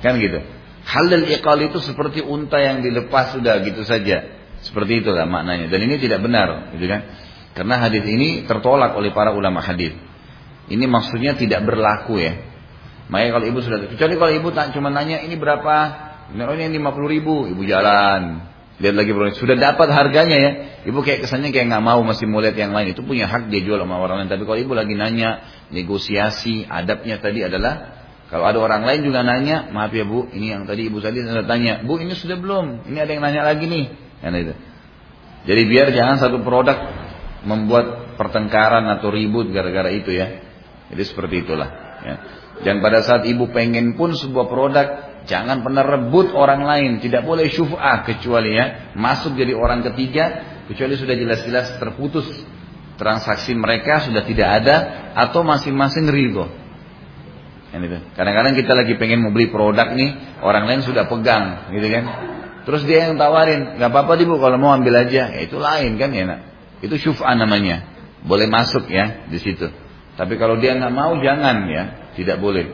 Kan 0.00 0.16
gitu. 0.16 0.40
Halal 0.88 1.28
iqal 1.28 1.60
itu 1.68 1.78
seperti 1.84 2.24
unta 2.24 2.56
yang 2.56 2.80
dilepas 2.80 3.36
sudah 3.36 3.60
gitu 3.60 3.84
saja. 3.84 4.41
Seperti 4.62 5.02
itulah 5.02 5.26
maknanya. 5.26 5.66
Dan 5.66 5.90
ini 5.90 5.98
tidak 5.98 6.22
benar, 6.22 6.72
gitu 6.74 6.86
kan? 6.86 7.00
Karena 7.52 7.82
hadis 7.82 8.06
ini 8.06 8.46
tertolak 8.46 8.94
oleh 8.94 9.10
para 9.10 9.34
ulama 9.34 9.60
hadis. 9.60 9.92
Ini 10.70 10.86
maksudnya 10.86 11.34
tidak 11.34 11.66
berlaku 11.66 12.22
ya. 12.22 12.38
Makanya 13.10 13.30
kalau 13.34 13.46
ibu 13.50 13.58
sudah, 13.60 13.78
kecuali 13.90 14.14
kalau 14.16 14.32
ibu 14.32 14.48
tak 14.54 14.72
cuma 14.72 14.88
nanya 14.88 15.20
ini 15.20 15.36
berapa, 15.36 15.74
oh 16.32 16.54
ini 16.54 16.80
50 16.80 17.12
ribu, 17.12 17.44
ibu 17.50 17.62
jalan, 17.66 18.52
lihat 18.82 18.94
lagi 18.98 19.10
produk 19.14 19.34
sudah 19.38 19.56
dapat 19.58 19.88
harganya 19.94 20.36
ya 20.36 20.50
ibu 20.90 21.04
kayak 21.06 21.22
kesannya 21.22 21.54
kayak 21.54 21.70
nggak 21.70 21.84
mau 21.86 22.02
masih 22.02 22.26
mau 22.26 22.42
lihat 22.42 22.58
yang 22.58 22.74
lain 22.74 22.96
itu 22.96 23.06
punya 23.06 23.30
hak 23.30 23.46
dia 23.46 23.62
jual 23.62 23.78
sama 23.78 24.02
orang 24.02 24.24
lain 24.24 24.30
tapi 24.32 24.42
kalau 24.42 24.58
ibu 24.58 24.74
lagi 24.74 24.98
nanya 24.98 25.44
negosiasi 25.70 26.66
adabnya 26.66 27.22
tadi 27.22 27.46
adalah 27.46 28.02
kalau 28.26 28.48
ada 28.48 28.58
orang 28.58 28.82
lain 28.82 29.06
juga 29.06 29.22
nanya 29.22 29.70
maaf 29.70 29.94
ya 29.94 30.02
bu 30.02 30.26
ini 30.34 30.50
yang 30.50 30.66
tadi 30.66 30.90
ibu 30.90 30.98
tadi 30.98 31.22
sudah 31.22 31.46
tanya 31.46 31.86
bu 31.86 32.00
ini 32.02 32.16
sudah 32.18 32.34
belum 32.40 32.88
ini 32.90 32.98
ada 32.98 33.10
yang 33.14 33.22
nanya 33.22 33.42
lagi 33.46 33.70
nih 33.70 33.86
kan 34.22 34.32
itu 34.38 34.54
jadi 35.42 35.62
biar 35.66 35.86
jangan 35.90 36.16
satu 36.22 36.40
produk 36.40 36.78
membuat 37.42 38.14
pertengkaran 38.14 38.86
atau 38.86 39.10
ribut 39.10 39.50
gara-gara 39.50 39.90
itu 39.90 40.14
ya 40.14 40.40
jadi 40.94 41.02
seperti 41.02 41.42
itulah 41.42 41.68
ya. 42.06 42.14
dan 42.62 42.78
pada 42.78 43.02
saat 43.02 43.26
ibu 43.26 43.50
pengen 43.50 43.98
pun 43.98 44.14
sebuah 44.14 44.46
produk 44.46 45.12
Jangan 45.22 45.62
pernah 45.62 45.86
rebut 45.86 46.34
orang 46.34 46.66
lain. 46.66 46.90
Tidak 46.98 47.22
boleh 47.22 47.46
syuf'ah 47.46 48.02
kecuali 48.02 48.58
ya. 48.58 48.94
Masuk 48.98 49.38
jadi 49.38 49.54
orang 49.54 49.86
ketiga. 49.92 50.42
Kecuali 50.66 50.98
sudah 50.98 51.14
jelas-jelas 51.14 51.78
terputus. 51.78 52.26
Transaksi 52.98 53.54
mereka 53.54 54.02
sudah 54.02 54.26
tidak 54.26 54.48
ada. 54.62 54.76
Atau 55.14 55.46
masing-masing 55.46 56.10
ridho. 56.10 56.46
Kadang-kadang 58.18 58.52
kita 58.58 58.72
lagi 58.76 58.98
pengen 58.98 59.24
mau 59.24 59.32
beli 59.32 59.48
produk 59.48 59.94
nih. 59.94 60.42
Orang 60.42 60.66
lain 60.66 60.82
sudah 60.82 61.06
pegang. 61.06 61.70
Gitu 61.70 61.86
kan. 61.86 62.04
Terus 62.62 62.82
dia 62.86 63.10
yang 63.10 63.18
tawarin. 63.18 63.78
Gak 63.78 63.90
apa-apa 63.90 64.18
ibu 64.22 64.38
kalau 64.38 64.58
mau 64.58 64.70
ambil 64.74 65.02
aja. 65.02 65.30
Ya, 65.34 65.40
itu 65.42 65.58
lain 65.58 65.98
kan 65.98 66.10
ya. 66.14 66.24
Itu 66.82 66.94
syuf'ah 66.98 67.34
namanya. 67.34 67.86
Boleh 68.22 68.46
masuk 68.46 68.86
ya 68.86 69.26
di 69.26 69.38
situ. 69.42 69.66
Tapi 70.14 70.38
kalau 70.38 70.60
dia 70.60 70.78
nggak 70.78 70.94
mau 70.94 71.18
jangan 71.18 71.66
ya. 71.66 72.12
Tidak 72.14 72.38
boleh. 72.38 72.70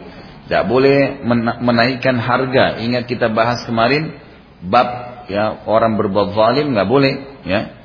Tidak 0.48 0.64
boleh 0.68 1.24
menaikkan 1.60 2.16
harga. 2.20 2.80
Ingat 2.80 3.08
kita 3.08 3.32
bahas 3.32 3.64
kemarin 3.64 4.16
bab 4.64 4.88
ya 5.30 5.62
orang 5.68 5.94
berbuat 6.00 6.34
zalim 6.34 6.76
nggak 6.76 6.88
boleh 6.88 7.14
ya. 7.44 7.76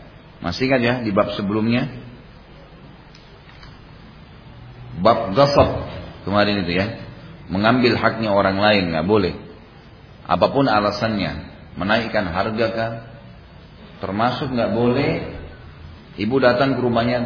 Masih 0.44 0.68
ingat 0.68 0.82
ya 0.84 0.94
di 1.04 1.12
bab 1.16 1.32
sebelumnya? 1.40 1.88
Bab 5.00 5.32
gasab 5.36 5.88
kemarin 6.28 6.68
itu 6.68 6.76
ya. 6.76 7.00
Mengambil 7.48 7.96
haknya 8.00 8.32
orang 8.32 8.60
lain 8.60 8.92
nggak 8.92 9.08
boleh. 9.08 9.36
Apa 10.24 10.56
pun 10.56 10.72
alasannya, 10.72 11.53
menaikkan 11.80 12.30
harga 12.30 12.68
kan 12.74 12.92
termasuk 14.00 14.52
nggak 14.52 14.72
boleh 14.74 15.12
ibu 16.20 16.36
datang 16.38 16.78
ke 16.78 16.82
rumahnya 16.84 17.20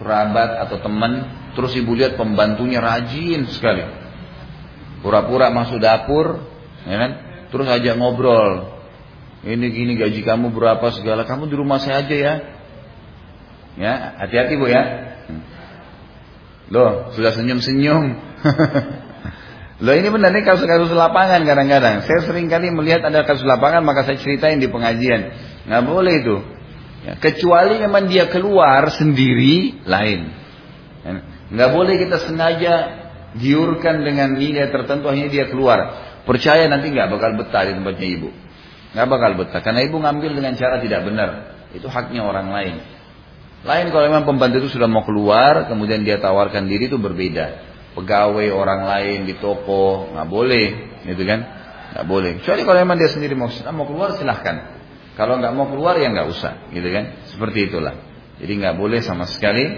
kerabat 0.00 0.64
atau 0.68 0.80
teman 0.80 1.12
terus 1.52 1.76
ibu 1.76 1.92
lihat 1.92 2.16
pembantunya 2.16 2.80
rajin 2.80 3.44
sekali 3.50 4.00
Pura-pura 5.00 5.48
masuk 5.48 5.80
dapur, 5.80 6.44
ya 6.84 6.96
kan? 7.00 7.10
Terus 7.48 7.66
ajak 7.66 7.96
ngobrol. 7.96 8.76
Ini 9.40 9.66
gini 9.72 9.96
gaji 9.96 10.20
kamu 10.20 10.52
berapa 10.52 10.92
segala. 10.92 11.24
Kamu 11.24 11.48
di 11.48 11.56
rumah 11.56 11.80
saya 11.80 12.04
aja 12.04 12.16
ya. 12.16 12.34
Ya, 13.80 13.94
hati-hati 14.20 14.60
Bu 14.60 14.68
ya. 14.68 14.84
Loh, 16.68 17.16
sudah 17.16 17.32
senyum-senyum. 17.32 18.04
Loh 19.80 19.96
ini 19.96 20.12
benar 20.12 20.36
nih 20.36 20.44
kasus-kasus 20.44 20.92
lapangan 20.92 21.40
kadang-kadang. 21.48 22.04
Saya 22.04 22.20
sering 22.28 22.52
kali 22.52 22.68
melihat 22.68 23.00
ada 23.00 23.24
kasus 23.24 23.48
lapangan 23.48 23.80
maka 23.80 24.04
saya 24.04 24.20
ceritain 24.20 24.60
di 24.60 24.68
pengajian. 24.68 25.32
Nggak 25.64 25.82
boleh 25.88 26.14
itu. 26.20 26.36
Ya, 27.00 27.16
kecuali 27.16 27.80
memang 27.80 28.12
dia 28.12 28.28
keluar 28.28 28.92
sendiri 28.92 29.80
lain. 29.88 30.20
Ya, 31.00 31.10
nggak 31.48 31.70
boleh 31.72 31.96
kita 31.96 32.20
sengaja 32.28 32.72
giurkan 33.40 34.04
dengan 34.04 34.36
nilai 34.36 34.68
tertentu 34.68 35.08
akhirnya 35.08 35.32
dia 35.32 35.44
keluar. 35.48 35.96
Percaya 36.28 36.68
nanti 36.68 36.92
nggak 36.92 37.08
bakal 37.08 37.40
betah 37.40 37.64
di 37.64 37.72
tempatnya 37.80 38.08
ibu. 38.20 38.28
Nggak 38.92 39.08
bakal 39.08 39.30
betah 39.40 39.60
karena 39.64 39.80
ibu 39.88 39.96
ngambil 39.96 40.30
dengan 40.36 40.60
cara 40.60 40.76
tidak 40.84 41.08
benar. 41.08 41.30
Itu 41.72 41.88
haknya 41.88 42.20
orang 42.20 42.52
lain. 42.52 42.76
Lain 43.64 43.86
kalau 43.88 44.12
memang 44.12 44.28
pembantu 44.28 44.60
itu 44.60 44.76
sudah 44.76 44.88
mau 44.88 45.08
keluar, 45.08 45.72
kemudian 45.72 46.04
dia 46.04 46.20
tawarkan 46.20 46.68
diri 46.68 46.92
itu 46.92 47.00
berbeda. 47.00 47.69
Pegawai 47.90 48.46
orang 48.54 48.86
lain 48.86 49.18
di 49.26 49.34
toko 49.42 50.14
nggak 50.14 50.28
boleh, 50.30 50.66
gitu 51.10 51.22
kan? 51.26 51.40
Nggak 51.90 52.06
boleh. 52.06 52.30
Kecuali 52.38 52.62
kalau 52.62 52.78
memang 52.86 52.96
dia 53.02 53.10
sendiri 53.10 53.34
mau 53.34 53.50
mau 53.74 53.86
keluar 53.88 54.14
silahkan. 54.14 54.78
Kalau 55.18 55.42
nggak 55.42 55.52
mau 55.52 55.66
keluar 55.66 55.98
ya 55.98 56.08
nggak 56.08 56.28
usah, 56.30 56.70
gitu 56.70 56.86
kan? 56.86 57.26
Seperti 57.26 57.66
itulah. 57.66 57.98
Jadi 58.38 58.52
nggak 58.56 58.78
boleh 58.78 59.02
sama 59.02 59.26
sekali 59.26 59.68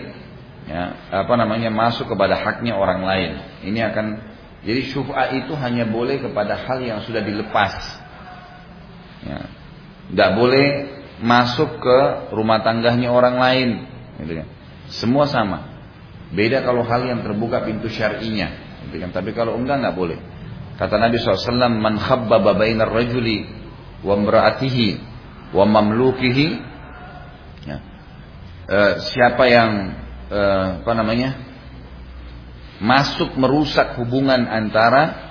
ya, 0.68 0.82
apa 1.24 1.34
namanya 1.34 1.72
masuk 1.72 2.12
kepada 2.12 2.36
haknya 2.36 2.76
orang 2.76 3.00
lain. 3.02 3.30
Ini 3.64 3.80
akan 3.90 4.06
jadi 4.62 4.80
syuf'a 4.94 5.34
itu 5.34 5.56
hanya 5.58 5.88
boleh 5.88 6.22
kepada 6.22 6.54
hal 6.54 6.78
yang 6.84 7.02
sudah 7.02 7.24
dilepas. 7.24 7.74
Ya. 9.26 9.40
Tidak 10.12 10.30
boleh 10.38 10.66
masuk 11.22 11.82
ke 11.82 11.98
rumah 12.34 12.62
tangganya 12.62 13.10
orang 13.10 13.40
lain. 13.40 13.68
Gitu 14.22 14.32
kan. 14.38 14.46
Semua 14.92 15.26
sama. 15.26 15.71
Beda 16.32 16.64
kalau 16.64 16.82
hal 16.84 17.04
yang 17.04 17.20
terbuka 17.20 17.62
pintu 17.64 17.92
syar'inya. 17.92 18.72
Tapi 18.88 19.30
kalau 19.36 19.56
enggak 19.60 19.84
nggak 19.84 19.96
boleh. 19.96 20.18
Kata 20.80 20.96
Nabi 20.96 21.20
SAW, 21.20 21.68
Man 21.68 22.00
khabbaba 22.00 22.56
bainar 22.56 22.88
rajuli 22.88 23.44
wa 24.00 24.16
mra'atihi 24.16 24.88
wa 25.52 25.64
mamlukihi. 25.68 26.46
Ya. 27.68 27.78
E, 28.66 28.78
siapa 29.12 29.44
yang 29.46 29.70
eh, 30.32 30.66
apa 30.82 30.92
namanya 30.96 31.30
masuk 32.82 33.38
merusak 33.38 34.00
hubungan 34.00 34.48
antara 34.48 35.30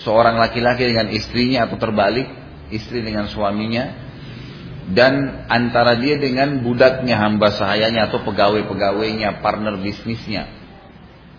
seorang 0.00 0.40
laki-laki 0.40 0.90
dengan 0.90 1.12
istrinya 1.12 1.68
atau 1.68 1.78
terbalik 1.78 2.26
istri 2.72 3.04
dengan 3.04 3.30
suaminya 3.30 4.09
dan 4.90 5.46
antara 5.46 5.94
dia 5.98 6.18
dengan 6.18 6.66
budaknya 6.66 7.14
hamba 7.14 7.54
sahayanya 7.54 8.10
atau 8.10 8.26
pegawai-pegawainya 8.26 9.38
partner 9.38 9.78
bisnisnya. 9.78 10.50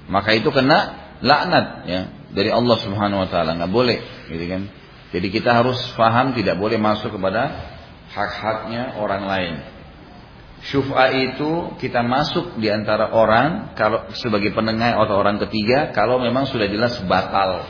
Maka 0.08 0.36
itu 0.36 0.52
kena 0.52 1.12
laknat 1.20 1.68
ya 1.88 2.02
dari 2.32 2.48
Allah 2.52 2.78
Subhanahu 2.80 3.28
wa 3.28 3.30
taala. 3.30 3.60
Nggak 3.60 3.72
boleh 3.72 4.00
gitu 4.32 4.46
kan? 4.48 4.62
Jadi 5.12 5.28
kita 5.28 5.52
harus 5.52 5.80
paham 6.00 6.32
tidak 6.32 6.56
boleh 6.56 6.80
masuk 6.80 7.12
kepada 7.12 7.52
hak-haknya 8.16 8.96
orang 8.96 9.24
lain. 9.28 9.56
Syuf'a 10.62 11.10
itu 11.12 11.74
kita 11.82 12.06
masuk 12.06 12.62
di 12.62 12.70
antara 12.70 13.10
orang 13.12 13.74
kalau 13.74 14.14
sebagai 14.14 14.54
penengah 14.54 14.94
atau 14.94 15.18
orang 15.18 15.42
ketiga 15.42 15.90
kalau 15.92 16.22
memang 16.22 16.48
sudah 16.48 16.70
jelas 16.72 16.96
batal. 17.10 17.68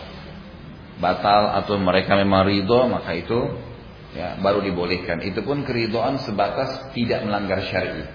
Batal 1.01 1.57
atau 1.57 1.82
mereka 1.82 2.13
memang 2.13 2.45
ridho 2.45 2.86
maka 2.86 3.17
itu 3.17 3.70
ya 4.16 4.39
baru 4.39 4.64
dibolehkan. 4.64 5.24
Itu 5.24 5.43
pun 5.43 5.64
keridoan 5.64 6.20
sebatas 6.22 6.91
tidak 6.95 7.24
melanggar 7.24 7.64
syar'i. 7.68 8.05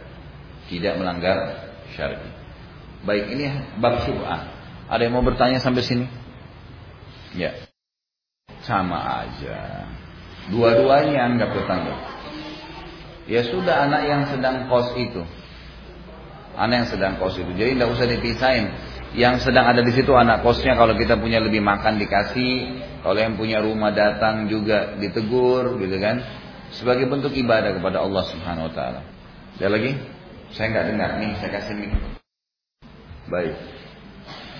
Tidak 0.67 0.95
melanggar 0.99 1.69
syar'i. 1.95 2.29
Baik, 3.07 3.31
ini 3.33 3.45
bab 3.79 4.03
syuf'a. 4.03 4.51
Ada 4.87 5.07
yang 5.07 5.15
mau 5.19 5.25
bertanya 5.27 5.63
sampai 5.63 5.83
sini? 5.83 6.07
Ya. 7.35 7.55
Sama 8.63 9.27
aja. 9.27 9.87
Dua-duanya 10.51 11.27
anggap 11.27 11.55
tetangga. 11.55 11.95
Ya 13.27 13.43
sudah 13.43 13.91
anak 13.91 14.03
yang 14.07 14.23
sedang 14.31 14.71
kos 14.71 14.95
itu. 14.95 15.23
Anak 16.55 16.87
yang 16.87 16.89
sedang 16.89 17.13
kos 17.19 17.35
itu. 17.39 17.51
Jadi 17.55 17.75
tidak 17.75 17.91
usah 17.95 18.07
dipisahin. 18.07 18.67
Yang 19.17 19.49
sedang 19.49 19.65
ada 19.65 19.81
di 19.81 19.97
situ 19.97 20.13
anak 20.13 20.45
kosnya 20.45 20.77
kalau 20.77 20.93
kita 20.93 21.17
punya 21.17 21.41
lebih 21.41 21.65
makan 21.65 21.97
dikasih. 21.97 22.85
Kalau 23.01 23.17
yang 23.17 23.41
punya 23.41 23.65
rumah 23.65 23.89
datang 23.97 24.45
juga 24.45 24.93
ditegur 25.01 25.81
gitu 25.81 25.97
kan. 25.97 26.21
Sebagai 26.77 27.09
bentuk 27.09 27.33
ibadah 27.33 27.81
kepada 27.81 28.05
Allah 28.05 28.25
Subhanahu 28.29 28.69
wa 28.69 28.73
taala. 28.77 29.01
Ada 29.57 29.73
lagi? 29.73 29.97
Saya 30.53 30.69
nggak 30.69 30.87
dengar 30.93 31.11
nih, 31.17 31.33
saya 31.41 31.51
kasih 31.57 31.75
nih. 31.81 31.91
Baik. 33.33 33.57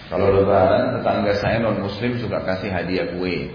Kalau 0.07 0.27
lebaran 0.33 0.99
tetangga 0.99 1.35
saya 1.37 1.61
non 1.61 1.83
muslim 1.83 2.17
suka 2.17 2.41
kasih 2.47 2.73
hadiah 2.73 3.13
kue. 3.19 3.53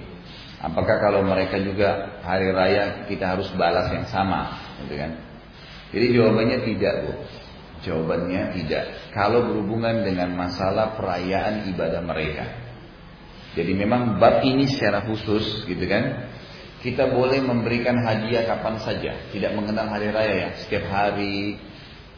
Apakah 0.62 1.02
kalau 1.02 1.26
mereka 1.26 1.58
juga 1.58 2.22
hari 2.22 2.54
raya 2.54 3.10
kita 3.10 3.34
harus 3.34 3.49
balas 3.58 3.89
yang 3.89 4.06
sama, 4.06 4.54
gitu 4.86 4.93
kan? 4.93 5.18
Jadi 5.89 6.06
jawabannya 6.14 6.58
tidak, 6.62 6.93
Bu. 7.02 7.12
Jawabannya 7.82 8.54
tidak. 8.62 9.14
Kalau 9.14 9.50
berhubungan 9.50 10.06
dengan 10.06 10.38
masalah 10.38 10.94
perayaan 10.94 11.66
ibadah 11.74 12.02
mereka. 12.06 12.46
Jadi 13.58 13.74
memang 13.74 14.22
bab 14.22 14.46
ini 14.46 14.70
secara 14.70 15.04
khusus, 15.04 15.66
gitu 15.66 15.84
kan? 15.90 16.30
Kita 16.82 17.10
boleh 17.14 17.42
memberikan 17.44 17.94
hadiah 18.02 18.48
kapan 18.48 18.80
saja, 18.82 19.12
tidak 19.30 19.52
mengenal 19.54 19.92
hari 19.92 20.10
raya 20.14 20.34
ya. 20.34 20.50
Setiap 20.62 20.88
hari, 20.88 21.60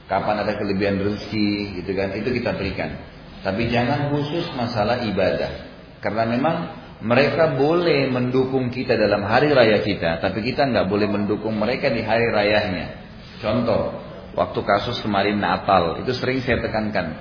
kapan 0.07 0.45
ada 0.45 0.53
kelebihan 0.55 0.99
rezeki, 1.01 1.81
gitu 1.81 1.91
kan? 1.95 2.13
Itu 2.15 2.29
kita 2.29 2.53
berikan. 2.53 2.99
Tapi 3.43 3.67
jangan 3.71 4.13
khusus 4.13 4.45
masalah 4.55 5.03
ibadah. 5.03 5.51
Karena 5.99 6.23
memang 6.27 6.55
mereka 7.03 7.59
boleh 7.59 8.07
mendukung 8.07 8.71
kita 8.71 8.95
dalam 8.95 9.27
hari 9.27 9.51
raya 9.51 9.83
kita, 9.83 10.23
tapi 10.23 10.39
kita 10.39 10.63
nggak 10.69 10.87
boleh 10.87 11.07
mendukung 11.11 11.55
mereka 11.55 11.91
di 11.91 11.99
hari 11.99 12.31
rayanya. 12.31 13.03
Contoh, 13.43 13.91
waktu 14.33 14.59
kasus 14.65 15.01
kemarin 15.01 15.37
Natal, 15.39 16.01
itu 16.01 16.11
sering 16.13 16.41
saya 16.41 16.61
tekankan. 16.61 17.17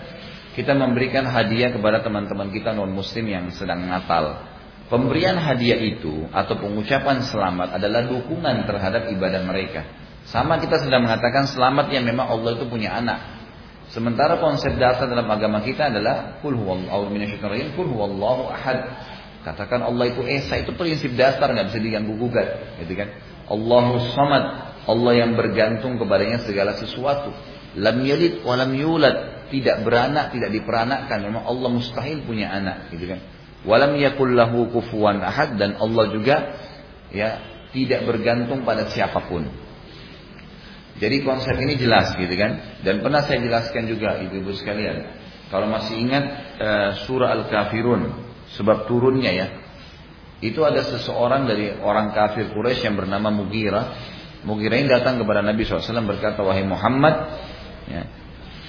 Kita 0.52 0.76
memberikan 0.76 1.24
hadiah 1.24 1.72
kepada 1.72 2.04
teman-teman 2.04 2.52
kita 2.52 2.76
non-muslim 2.76 3.24
yang 3.24 3.48
sedang 3.56 3.88
Natal. 3.88 4.52
Pemberian 4.92 5.40
hadiah 5.40 5.80
itu 5.80 6.28
atau 6.28 6.60
pengucapan 6.60 7.24
selamat 7.24 7.80
adalah 7.80 8.04
dukungan 8.04 8.68
terhadap 8.68 9.08
ibadah 9.08 9.40
mereka. 9.48 9.88
Sama 10.28 10.60
kita 10.60 10.84
sedang 10.84 11.08
mengatakan 11.08 11.48
selamat 11.48 11.88
yang 11.96 12.04
memang 12.04 12.28
Allah 12.28 12.60
itu 12.60 12.68
punya 12.68 13.00
anak. 13.00 13.40
Sementara 13.88 14.36
konsep 14.40 14.76
dasar 14.76 15.08
dalam 15.08 15.28
agama 15.28 15.64
kita 15.64 15.88
adalah 15.88 16.40
kul 16.44 16.56
huwallahu 16.56 18.52
ahad. 18.52 18.88
Katakan 19.42 19.82
Allah 19.82 20.12
itu 20.12 20.22
esa 20.28 20.60
itu 20.60 20.70
prinsip 20.76 21.12
dasar 21.18 21.50
nggak 21.50 21.72
bisa 21.72 21.80
diganggu 21.82 22.14
gugat, 22.14 22.78
gitu 22.84 22.94
kan? 22.94 23.08
Allahu 23.50 23.98
samad, 24.14 24.71
Allah 24.88 25.12
yang 25.14 25.38
bergantung 25.38 26.00
kepadanya 26.00 26.42
segala 26.42 26.74
sesuatu. 26.78 27.30
Lam 27.78 28.02
yalid 28.04 28.42
wa 28.44 28.58
lam 28.58 28.72
yulad, 28.74 29.48
tidak 29.48 29.86
beranak, 29.86 30.34
tidak 30.34 30.50
diperanakkan. 30.50 31.18
Memang 31.22 31.44
Allah 31.46 31.68
mustahil 31.70 32.24
punya 32.26 32.52
anak, 32.52 32.92
gitu 32.92 33.06
kan? 33.08 33.20
Walam 33.62 33.94
yakul 33.94 34.34
lahu 34.34 34.66
kufuwan 34.74 35.22
ahad 35.22 35.54
dan 35.54 35.78
Allah 35.78 36.10
juga 36.10 36.58
ya 37.14 37.38
tidak 37.70 38.10
bergantung 38.10 38.66
pada 38.66 38.90
siapa 38.90 39.22
pun. 39.30 39.46
Jadi 40.98 41.22
konsep 41.22 41.54
ini 41.58 41.78
jelas 41.78 42.14
gitu 42.18 42.34
kan. 42.34 42.82
Dan 42.82 43.00
pernah 43.00 43.22
saya 43.22 43.38
jelaskan 43.38 43.86
juga 43.86 44.18
ibu-ibu 44.18 44.50
sekalian. 44.54 45.22
Kalau 45.50 45.70
masih 45.70 45.94
ingat 45.98 46.24
uh, 46.58 46.90
surah 47.06 47.32
Al-Kafirun. 47.38 48.02
Sebab 48.58 48.90
turunnya 48.90 49.32
ya. 49.32 49.46
Itu 50.42 50.66
ada 50.66 50.82
seseorang 50.82 51.46
dari 51.46 51.70
orang 51.78 52.10
kafir 52.10 52.50
Quraisy 52.50 52.90
yang 52.90 52.98
bernama 52.98 53.30
Mugira. 53.30 53.94
Mugira 54.42 54.74
ini 54.74 54.90
datang 54.90 55.22
kepada 55.22 55.40
Nabi 55.40 55.62
SAW 55.62 56.02
berkata, 56.02 56.42
Wahai 56.42 56.66
Muhammad. 56.66 57.14
Ya, 57.86 58.06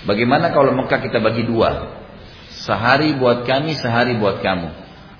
Bagaimana 0.04 0.52
kalau 0.52 0.76
Mekah 0.76 1.00
kita 1.00 1.24
bagi 1.24 1.48
dua? 1.48 2.00
Sehari 2.52 3.16
buat 3.16 3.48
kami, 3.48 3.76
sehari 3.76 4.20
buat 4.20 4.44
kamu. 4.44 4.70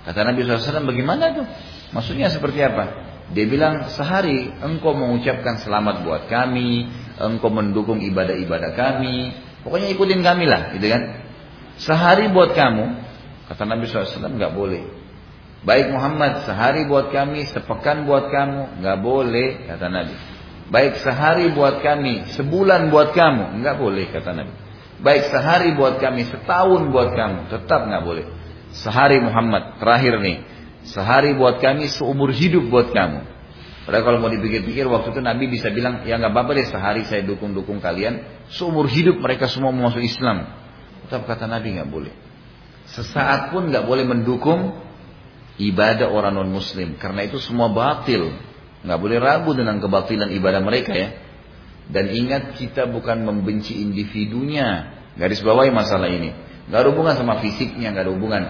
Kata 0.04 0.20
Nabi 0.28 0.44
SAW, 0.44 0.84
bagaimana 0.84 1.32
tuh? 1.32 1.48
Maksudnya 1.96 2.28
seperti 2.28 2.60
apa? 2.60 3.16
Dia 3.32 3.48
bilang 3.48 3.88
sehari 3.88 4.52
engkau 4.60 4.92
mengucapkan 4.92 5.64
selamat 5.64 6.04
buat 6.04 6.24
kami, 6.28 6.92
engkau 7.16 7.48
mendukung 7.48 8.04
ibadah-ibadah 8.04 8.76
kami, 8.76 9.32
pokoknya 9.64 9.88
ikutin 9.96 10.20
kami 10.20 10.46
lah, 10.46 10.76
gitu 10.76 10.92
kan? 10.92 11.24
Sehari 11.80 12.28
buat 12.30 12.52
kamu, 12.52 12.86
kata 13.48 13.64
Nabi 13.64 13.88
SAW 13.88 14.36
nggak 14.36 14.54
boleh. 14.54 14.84
Baik 15.64 15.96
Muhammad 15.96 16.44
sehari 16.44 16.84
buat 16.84 17.16
kami, 17.16 17.48
sepekan 17.48 18.04
buat 18.04 18.28
kamu, 18.28 18.84
nggak 18.84 19.00
boleh, 19.00 19.72
kata 19.72 19.88
Nabi. 19.88 20.33
Baik 20.74 21.06
sehari 21.06 21.54
buat 21.54 21.86
kami, 21.86 22.34
sebulan 22.34 22.90
buat 22.90 23.14
kamu, 23.14 23.62
nggak 23.62 23.78
boleh, 23.78 24.10
kata 24.10 24.34
Nabi. 24.34 24.54
Baik 25.06 25.30
sehari 25.30 25.70
buat 25.78 26.02
kami, 26.02 26.26
setahun 26.26 26.90
buat 26.90 27.14
kamu, 27.14 27.54
tetap 27.54 27.86
nggak 27.86 28.02
boleh. 28.02 28.26
Sehari 28.74 29.22
Muhammad, 29.22 29.78
terakhir 29.78 30.18
nih, 30.18 30.42
Sehari 30.84 31.32
buat 31.40 31.64
kami, 31.64 31.88
seumur 31.88 32.36
hidup 32.36 32.68
buat 32.68 32.92
kamu. 32.92 33.24
Padahal 33.84 34.04
kalau 34.04 34.20
mau 34.20 34.32
dipikir-pikir 34.32 34.88
waktu 34.88 35.16
itu 35.16 35.22
Nabi 35.24 35.48
bisa 35.48 35.72
bilang, 35.72 36.04
ya 36.08 36.20
nggak 36.20 36.32
apa-apa 36.32 36.52
deh 36.56 36.68
sehari 36.68 37.04
saya 37.08 37.24
dukung-dukung 37.24 37.80
kalian. 37.80 38.48
Seumur 38.52 38.88
hidup 38.88 39.20
mereka 39.20 39.48
semua 39.48 39.72
mau 39.72 39.92
masuk 39.92 40.04
Islam. 40.04 40.48
Tetap 41.08 41.28
kata 41.28 41.48
Nabi 41.48 41.80
nggak 41.80 41.88
boleh. 41.92 42.12
Sesaat 42.92 43.52
pun 43.56 43.72
nggak 43.72 43.88
boleh 43.88 44.04
mendukung 44.08 44.76
ibadah 45.60 46.12
orang 46.12 46.36
non 46.36 46.52
Muslim, 46.52 47.00
karena 47.00 47.28
itu 47.28 47.40
semua 47.40 47.72
batil. 47.72 48.32
Nggak 48.84 49.00
boleh 49.00 49.18
ragu 49.20 49.52
dengan 49.56 49.80
kebatilan 49.80 50.30
ibadah 50.32 50.60
mereka 50.60 50.92
ya. 50.92 51.10
Dan 51.88 52.12
ingat 52.12 52.56
kita 52.56 52.88
bukan 52.88 53.24
membenci 53.24 53.80
individunya. 53.80 54.96
Garis 55.20 55.44
bawahi 55.44 55.72
masalah 55.72 56.08
ini. 56.08 56.32
Gak 56.72 56.80
ada 56.80 56.90
hubungan 56.96 57.16
sama 57.20 57.44
fisiknya, 57.44 57.92
gak 57.92 58.08
ada 58.08 58.14
hubungan 58.16 58.44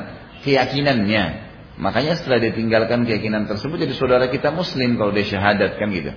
keyakinannya. 0.45 1.23
Makanya 1.81 2.21
setelah 2.21 2.37
dia 2.37 2.53
tinggalkan 2.53 3.09
keyakinan 3.09 3.49
tersebut 3.49 3.81
jadi 3.81 3.93
saudara 3.97 4.29
kita 4.29 4.53
muslim 4.53 4.93
kalau 4.93 5.09
dia 5.09 5.25
syahadat 5.25 5.81
kan 5.81 5.89
gitu. 5.89 6.13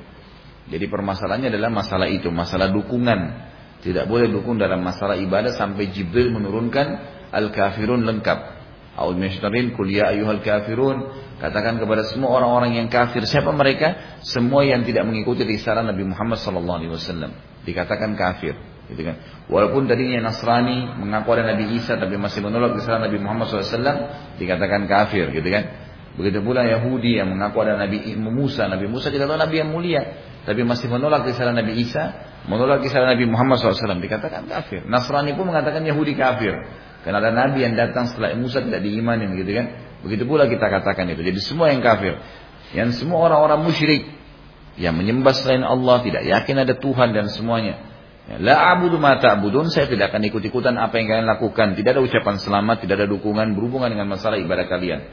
Jadi 0.66 0.84
permasalahannya 0.90 1.48
adalah 1.48 1.70
masalah 1.72 2.10
itu, 2.10 2.28
masalah 2.28 2.68
dukungan. 2.68 3.48
Tidak 3.80 4.04
boleh 4.10 4.28
dukung 4.28 4.58
dalam 4.58 4.82
masalah 4.82 5.14
ibadah 5.16 5.54
sampai 5.54 5.94
Jibril 5.94 6.34
menurunkan 6.34 6.86
al-kafirun 7.30 8.02
lengkap. 8.02 8.55
A'udzu 8.96 9.76
kuliah 9.76 10.10
ayuhal 10.10 10.40
kafirun. 10.40 11.28
Katakan 11.36 11.76
kepada 11.76 12.08
semua 12.08 12.32
orang-orang 12.32 12.80
yang 12.80 12.88
kafir. 12.88 13.20
Siapa 13.28 13.52
mereka? 13.52 14.18
Semua 14.24 14.64
yang 14.64 14.88
tidak 14.88 15.04
mengikuti 15.04 15.44
risalah 15.44 15.84
Nabi 15.84 16.08
Muhammad 16.08 16.40
SAW. 16.40 17.28
Dikatakan 17.68 18.16
kafir. 18.16 18.56
Gitu 18.86 19.02
kan. 19.02 19.16
Walaupun 19.50 19.90
tadinya 19.90 20.30
Nasrani 20.30 20.86
mengaku 20.98 21.34
ada 21.34 21.54
Nabi 21.54 21.74
Isa 21.78 21.98
tapi 21.98 22.14
masih 22.18 22.42
menolak 22.42 22.78
Islam 22.78 23.02
Nabi 23.02 23.18
Muhammad 23.18 23.46
SAW 23.50 24.38
dikatakan 24.38 24.86
kafir, 24.86 25.30
gitu 25.34 25.48
kan? 25.50 25.64
Begitu 26.16 26.40
pula 26.40 26.64
Yahudi 26.64 27.20
yang 27.20 27.28
mengaku 27.34 27.66
ada 27.66 27.76
Nabi 27.76 28.14
Musa, 28.16 28.70
Nabi 28.70 28.88
Musa 28.88 29.12
kita 29.12 29.28
tahu 29.28 29.36
Nabi 29.36 29.56
yang 29.60 29.70
mulia, 29.74 30.02
tapi 30.48 30.64
masih 30.64 30.88
menolak 30.88 31.28
Islam 31.28 31.58
Nabi 31.58 31.76
Isa, 31.82 32.14
menolak 32.46 32.80
Islam 32.86 33.10
Nabi 33.10 33.24
Muhammad 33.28 33.60
SAW 33.60 34.00
dikatakan 34.00 34.48
kafir. 34.48 34.86
Nasrani 34.86 35.34
pun 35.34 35.50
mengatakan 35.50 35.82
Yahudi 35.84 36.14
kafir, 36.16 36.56
karena 37.06 37.22
ada 37.22 37.30
Nabi 37.30 37.62
yang 37.62 37.78
datang 37.78 38.10
setelah 38.10 38.34
Musa 38.34 38.58
tidak 38.58 38.82
diimanin, 38.82 39.38
gitu 39.38 39.54
kan? 39.54 39.66
Begitu 40.02 40.26
pula 40.26 40.50
kita 40.50 40.66
katakan 40.66 41.06
itu. 41.06 41.22
Jadi 41.22 41.38
semua 41.38 41.70
yang 41.70 41.78
kafir, 41.78 42.18
yang 42.74 42.90
semua 42.90 43.30
orang-orang 43.30 43.62
musyrik 43.62 44.10
yang 44.74 44.98
menyembah 44.98 45.30
selain 45.38 45.62
Allah, 45.62 46.02
tidak 46.02 46.26
yakin 46.26 46.66
ada 46.66 46.74
Tuhan 46.74 47.14
dan 47.14 47.30
semuanya. 47.30 47.78
Ya, 48.26 48.42
la 48.42 48.74
abudu 48.74 48.98
ma 48.98 49.22
ta'budun, 49.22 49.70
saya 49.70 49.86
tidak 49.86 50.10
akan 50.10 50.26
ikut-ikutan 50.34 50.74
apa 50.74 50.98
yang 50.98 51.06
kalian 51.06 51.30
lakukan. 51.30 51.78
Tidak 51.78 51.94
ada 51.94 52.02
ucapan 52.02 52.42
selamat, 52.42 52.82
tidak 52.82 52.94
ada 52.98 53.06
dukungan 53.06 53.54
berhubungan 53.54 53.86
dengan 53.86 54.10
masalah 54.10 54.42
ibadah 54.42 54.66
kalian. 54.66 55.06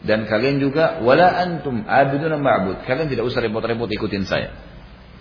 Dan 0.00 0.24
kalian 0.24 0.64
juga 0.64 1.04
wala 1.04 1.28
antum 1.44 1.84
abidun 1.84 2.40
ma'bud. 2.40 2.88
Kalian 2.88 3.12
tidak 3.12 3.28
usah 3.28 3.44
repot-repot 3.44 3.92
ikutin 3.92 4.24
saya. 4.24 4.48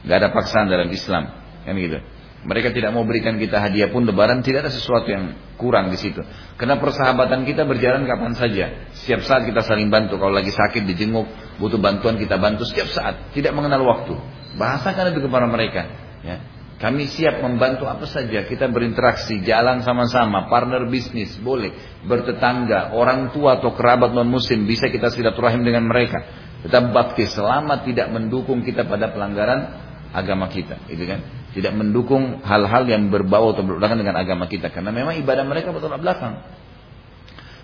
Gak 0.08 0.24
ada 0.24 0.32
paksaan 0.32 0.72
dalam 0.72 0.88
Islam. 0.88 1.36
Kan 1.68 1.76
gitu. 1.76 2.00
Mereka 2.44 2.76
tidak 2.76 2.92
mau 2.92 3.08
berikan 3.08 3.40
kita 3.40 3.56
hadiah 3.56 3.88
pun 3.88 4.04
lebaran 4.04 4.44
tidak 4.44 4.68
ada 4.68 4.72
sesuatu 4.76 5.08
yang 5.08 5.56
kurang 5.56 5.88
di 5.88 5.96
situ. 5.96 6.20
Karena 6.60 6.76
persahabatan 6.76 7.48
kita 7.48 7.64
berjalan 7.64 8.04
kapan 8.04 8.36
saja. 8.36 8.92
Setiap 8.92 9.24
saat 9.24 9.48
kita 9.48 9.64
saling 9.64 9.88
bantu. 9.88 10.20
Kalau 10.20 10.36
lagi 10.36 10.52
sakit 10.52 10.84
dijenguk, 10.84 11.24
butuh 11.64 11.80
bantuan 11.80 12.20
kita 12.20 12.36
bantu 12.36 12.68
setiap 12.68 12.92
saat. 12.92 13.32
Tidak 13.32 13.56
mengenal 13.56 13.88
waktu. 13.88 14.20
Bahasakan 14.60 15.16
itu 15.16 15.24
kepada 15.24 15.48
mereka. 15.48 15.82
Ya. 16.20 16.38
Kami 16.84 17.08
siap 17.08 17.40
membantu 17.40 17.88
apa 17.88 18.04
saja. 18.04 18.44
Kita 18.44 18.68
berinteraksi, 18.68 19.40
jalan 19.40 19.80
sama-sama, 19.80 20.52
partner 20.52 20.84
bisnis, 20.92 21.40
boleh. 21.40 21.72
Bertetangga, 22.04 22.92
orang 22.92 23.32
tua 23.32 23.64
atau 23.64 23.72
kerabat 23.72 24.12
non-muslim, 24.12 24.68
bisa 24.68 24.92
kita 24.92 25.08
silaturahim 25.16 25.64
dengan 25.64 25.88
mereka. 25.88 26.20
Tetap 26.68 26.92
bakti 26.92 27.24
selama 27.24 27.88
tidak 27.88 28.12
mendukung 28.12 28.68
kita 28.68 28.84
pada 28.84 29.16
pelanggaran 29.16 29.80
agama 30.12 30.52
kita. 30.52 30.84
Gitu 30.92 31.08
kan? 31.08 31.43
Tidak 31.54 31.74
mendukung 31.74 32.42
hal-hal 32.42 32.90
yang 32.90 33.14
berbau 33.14 33.54
atau 33.54 33.62
berbelakang 33.62 34.02
dengan 34.02 34.18
agama 34.18 34.50
kita. 34.50 34.74
Karena 34.74 34.90
memang 34.90 35.18
ibadah 35.22 35.46
mereka 35.46 35.70
bertolak 35.70 36.02
belakang. 36.02 36.42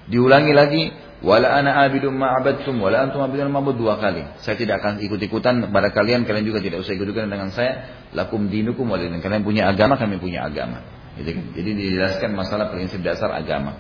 Diulangi 0.10 0.54
lagi, 0.54 0.84
Wala 1.20 1.52
ana 1.52 1.84
abidum 1.84 2.16
ma'abadtum 2.16 2.80
wala 2.80 3.04
antum 3.04 3.20
abidun 3.20 3.52
ma'bud 3.52 3.76
dua 3.76 4.00
kali. 4.00 4.24
Saya 4.40 4.56
tidak 4.56 4.80
akan 4.80 5.04
ikut-ikutan 5.04 5.68
kepada 5.68 5.92
kalian, 5.92 6.24
kalian 6.24 6.48
juga 6.48 6.64
tidak 6.64 6.80
usah 6.80 6.96
ikut-ikutan 6.96 7.28
dengan 7.28 7.52
saya. 7.52 8.08
Lakum 8.16 8.48
dinukum 8.48 8.88
walidin. 8.88 9.20
Kalian 9.20 9.44
punya 9.44 9.68
agama, 9.68 10.00
kami 10.00 10.16
punya 10.16 10.48
agama. 10.48 10.80
Jadi, 11.20 11.36
kan? 11.36 11.44
jadi 11.52 11.70
dijelaskan 11.76 12.32
masalah 12.32 12.72
prinsip 12.72 13.04
dasar 13.04 13.36
agama. 13.36 13.76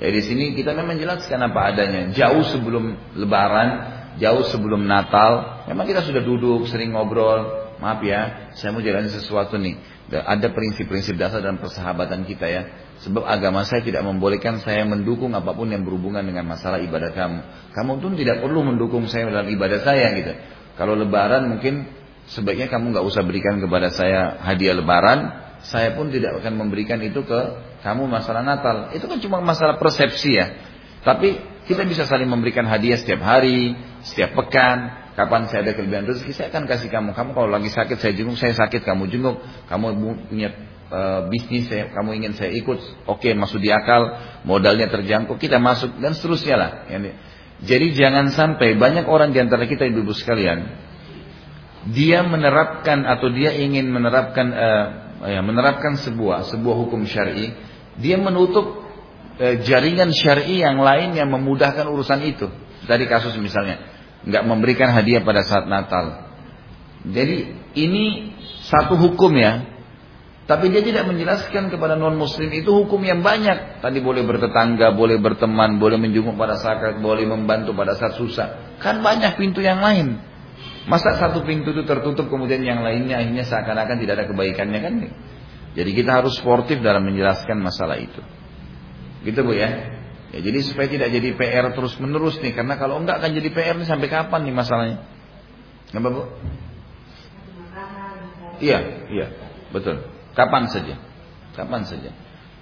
Di 0.00 0.24
sini 0.24 0.56
kita 0.56 0.72
memang 0.72 0.96
jelaskan 0.96 1.52
apa 1.52 1.68
adanya. 1.68 2.08
Jauh 2.16 2.40
sebelum 2.48 2.96
Lebaran, 3.20 3.68
jauh 4.16 4.48
sebelum 4.48 4.88
Natal, 4.88 5.60
memang 5.68 5.84
kita 5.84 6.00
sudah 6.00 6.24
duduk, 6.24 6.64
sering 6.64 6.96
ngobrol. 6.96 7.68
Maaf 7.80 8.04
ya, 8.04 8.52
saya 8.52 8.76
mau 8.76 8.84
jelasin 8.84 9.08
sesuatu 9.08 9.56
nih. 9.56 9.80
Ada 10.12 10.52
prinsip-prinsip 10.52 11.16
dasar 11.16 11.40
dalam 11.40 11.56
persahabatan 11.56 12.28
kita 12.28 12.44
ya. 12.44 12.62
Sebab 13.00 13.24
agama 13.24 13.64
saya 13.64 13.80
tidak 13.80 14.04
membolehkan 14.04 14.60
saya 14.60 14.84
mendukung 14.84 15.32
apa 15.32 15.56
pun 15.56 15.72
yang 15.72 15.88
berhubungan 15.88 16.20
dengan 16.20 16.44
masalah 16.44 16.76
ibadah 16.84 17.16
kamu. 17.16 17.40
Kamu 17.72 17.92
pun 18.04 18.12
tidak 18.20 18.44
perlu 18.44 18.60
mendukung 18.60 19.08
saya 19.08 19.32
dalam 19.32 19.48
ibadah 19.48 19.80
saya 19.80 20.12
gitu. 20.12 20.36
Kalau 20.76 20.92
lebaran 20.92 21.48
mungkin 21.48 21.88
sebaiknya 22.28 22.68
kamu 22.68 22.92
nggak 22.92 23.06
usah 23.08 23.24
berikan 23.24 23.56
kepada 23.56 23.88
saya 23.88 24.36
hadiah 24.44 24.76
lebaran. 24.76 25.48
Saya 25.64 25.96
pun 25.96 26.12
tidak 26.12 26.40
akan 26.40 26.56
memberikan 26.56 27.00
itu 27.00 27.24
ke 27.24 27.40
kamu 27.80 28.04
masalah 28.04 28.44
Natal. 28.44 28.92
Itu 28.92 29.08
kan 29.08 29.16
cuma 29.24 29.40
masalah 29.40 29.80
persepsi 29.80 30.36
ya. 30.36 30.52
Tapi 31.00 31.40
kita 31.64 31.88
bisa 31.88 32.04
saling 32.04 32.28
memberikan 32.28 32.68
hadiah 32.68 33.00
setiap 33.00 33.24
hari, 33.24 33.72
setiap 34.04 34.36
pekan. 34.36 34.99
Kapan 35.20 35.52
saya 35.52 35.68
ada 35.68 35.76
kelebihan 35.76 36.08
rezeki, 36.08 36.32
saya 36.32 36.48
akan 36.48 36.64
kasih 36.64 36.88
kamu. 36.88 37.12
Kamu 37.12 37.36
kalau 37.36 37.52
lagi 37.52 37.68
sakit, 37.68 38.00
saya 38.00 38.16
jenguk, 38.16 38.40
saya 38.40 38.56
sakit, 38.56 38.80
kamu 38.88 39.04
jenguk. 39.12 39.36
Kamu 39.68 39.92
punya 40.32 40.48
uh, 40.88 41.28
bisnis 41.28 41.68
saya, 41.68 41.92
kamu 41.92 42.24
ingin 42.24 42.32
saya 42.40 42.56
ikut, 42.56 42.80
oke 43.04 43.20
okay, 43.20 43.36
masuk 43.36 43.60
di 43.60 43.68
akal, 43.68 44.16
modalnya 44.48 44.88
terjangkau, 44.88 45.36
kita 45.36 45.60
masuk 45.60 46.00
dan 46.00 46.16
seterusnya 46.16 46.56
lah. 46.56 46.70
Jadi 47.60 47.92
jangan 47.92 48.32
sampai 48.32 48.80
banyak 48.80 49.04
orang 49.04 49.36
di 49.36 49.44
antara 49.44 49.68
kita 49.68 49.84
ibu-ibu 49.92 50.16
sekalian, 50.16 50.72
dia 51.92 52.24
menerapkan 52.24 53.04
atau 53.04 53.28
dia 53.28 53.52
ingin 53.52 53.92
menerapkan 53.92 54.46
uh, 54.56 54.86
ya, 55.28 55.44
menerapkan 55.44 56.00
sebuah 56.00 56.48
sebuah 56.48 56.74
hukum 56.86 57.04
syar'i, 57.04 57.52
dia 58.00 58.16
menutup 58.16 58.88
uh, 59.36 59.54
jaringan 59.68 60.16
syar'i 60.16 60.64
yang 60.64 60.80
lain 60.80 61.12
yang 61.12 61.28
memudahkan 61.28 61.84
urusan 61.84 62.24
itu. 62.24 62.48
Dari 62.80 63.04
kasus 63.04 63.36
misalnya, 63.36 63.99
nggak 64.24 64.44
memberikan 64.44 64.92
hadiah 64.92 65.24
pada 65.24 65.44
saat 65.44 65.64
Natal. 65.68 66.28
Jadi 67.06 67.56
ini 67.78 68.36
satu 68.68 68.98
hukum 68.98 69.32
ya, 69.36 69.64
tapi 70.44 70.68
dia 70.68 70.82
tidak 70.82 71.06
menjelaskan 71.06 71.70
kepada 71.70 71.94
non 71.94 72.18
muslim 72.18 72.50
itu 72.50 72.68
hukum 72.74 73.00
yang 73.06 73.22
banyak. 73.22 73.80
Tadi 73.80 73.98
boleh 74.02 74.26
bertetangga, 74.26 74.92
boleh 74.92 75.16
berteman, 75.22 75.78
boleh 75.78 75.96
menjenguk 75.96 76.34
pada 76.34 76.58
saat, 76.58 76.98
boleh 76.98 77.24
membantu 77.24 77.70
pada 77.72 77.94
saat 77.94 78.18
susah. 78.18 78.76
Kan 78.82 79.00
banyak 79.00 79.38
pintu 79.38 79.62
yang 79.62 79.78
lain. 79.78 80.18
Masa 80.90 81.14
satu 81.16 81.46
pintu 81.46 81.70
itu 81.70 81.86
tertutup 81.86 82.26
kemudian 82.26 82.66
yang 82.66 82.82
lainnya 82.82 83.22
akhirnya 83.22 83.46
seakan-akan 83.46 83.96
tidak 84.00 84.14
ada 84.18 84.26
kebaikannya 84.26 84.80
kan? 84.82 84.94
Jadi 85.70 85.90
kita 85.94 86.18
harus 86.18 86.34
sportif 86.34 86.82
dalam 86.82 87.06
menjelaskan 87.06 87.62
masalah 87.62 88.00
itu. 88.00 88.18
Gitu 89.22 89.40
Bu 89.44 89.54
ya. 89.54 89.99
Ya 90.30 90.38
jadi 90.38 90.58
supaya 90.62 90.86
tidak 90.86 91.10
jadi 91.10 91.34
PR 91.34 91.74
terus 91.74 91.98
menerus 91.98 92.38
nih 92.38 92.54
karena 92.54 92.78
kalau 92.78 93.02
enggak 93.02 93.18
akan 93.18 93.34
jadi 93.34 93.48
PR 93.50 93.76
nih 93.82 93.88
sampai 93.90 94.06
kapan 94.06 94.46
nih 94.46 94.54
masalahnya? 94.54 94.98
Apa 95.90 96.08
Bu? 96.08 96.22
Iya, 98.62 98.78
iya. 99.10 99.26
Betul. 99.74 100.06
Kapan 100.38 100.70
saja. 100.70 100.94
Kapan 101.56 101.82
saja. 101.88 102.14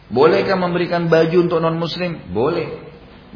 Bolehkah 0.09 0.57
memberikan 0.57 1.13
baju 1.13 1.37
untuk 1.45 1.61
non 1.61 1.77
muslim? 1.77 2.33
Boleh. 2.33 2.81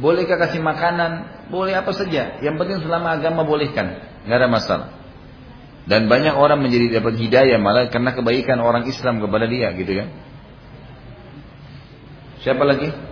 Bolehkah 0.00 0.40
kasih 0.40 0.64
makanan? 0.64 1.44
Boleh 1.52 1.76
apa 1.76 1.92
saja. 1.92 2.40
Yang 2.40 2.56
penting 2.56 2.78
selama 2.80 3.20
agama 3.20 3.44
bolehkan. 3.44 4.00
Nggak 4.24 4.38
ada 4.40 4.48
masalah. 4.48 4.88
Dan 5.84 6.06
banyak 6.06 6.32
orang 6.32 6.62
menjadi 6.62 7.02
dapat 7.02 7.18
hidayah 7.18 7.58
malah 7.58 7.90
karena 7.90 8.14
kebaikan 8.14 8.62
orang 8.62 8.88
Islam 8.88 9.20
kepada 9.20 9.44
dia 9.50 9.74
gitu 9.76 9.92
kan. 9.92 10.08
Siapa 12.40 12.64
lagi? 12.64 13.11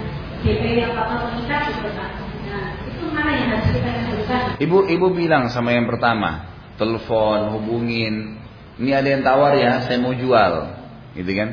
DP 0.41 0.63
yang. 0.81 0.93
Nah 2.51 2.65
itu 2.89 3.05
mana 3.13 3.31
yang 3.33 3.47
harus 3.55 3.67
kita 3.71 3.89
lakukan? 3.89 4.43
Ibu 4.57 4.77
ibu 4.89 5.07
bilang 5.13 5.49
sama 5.53 5.73
yang 5.73 5.85
pertama, 5.85 6.49
telepon, 6.81 7.57
hubungin, 7.57 8.41
ini 8.81 8.91
ada 8.97 9.07
yang 9.07 9.21
tawar 9.21 9.53
ya, 9.57 9.85
saya 9.85 10.01
mau 10.01 10.13
jual. 10.17 10.53
Gitu 11.13 11.31
kan. 11.37 11.49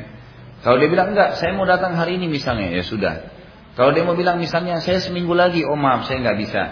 Kalau 0.59 0.75
dia 0.81 0.89
bilang 0.91 1.15
enggak, 1.15 1.39
saya 1.39 1.55
mau 1.55 1.63
datang 1.63 1.95
hari 1.95 2.19
ini 2.19 2.27
misalnya, 2.27 2.73
ya 2.73 2.83
sudah. 2.83 3.31
Kalau 3.77 3.95
dia 3.95 4.03
mau 4.03 4.17
bilang 4.17 4.41
misalnya, 4.41 4.83
saya 4.83 4.99
seminggu 4.99 5.31
lagi, 5.31 5.63
oh 5.63 5.77
maaf 5.77 6.09
saya 6.09 6.19
nggak 6.19 6.37
bisa. 6.41 6.63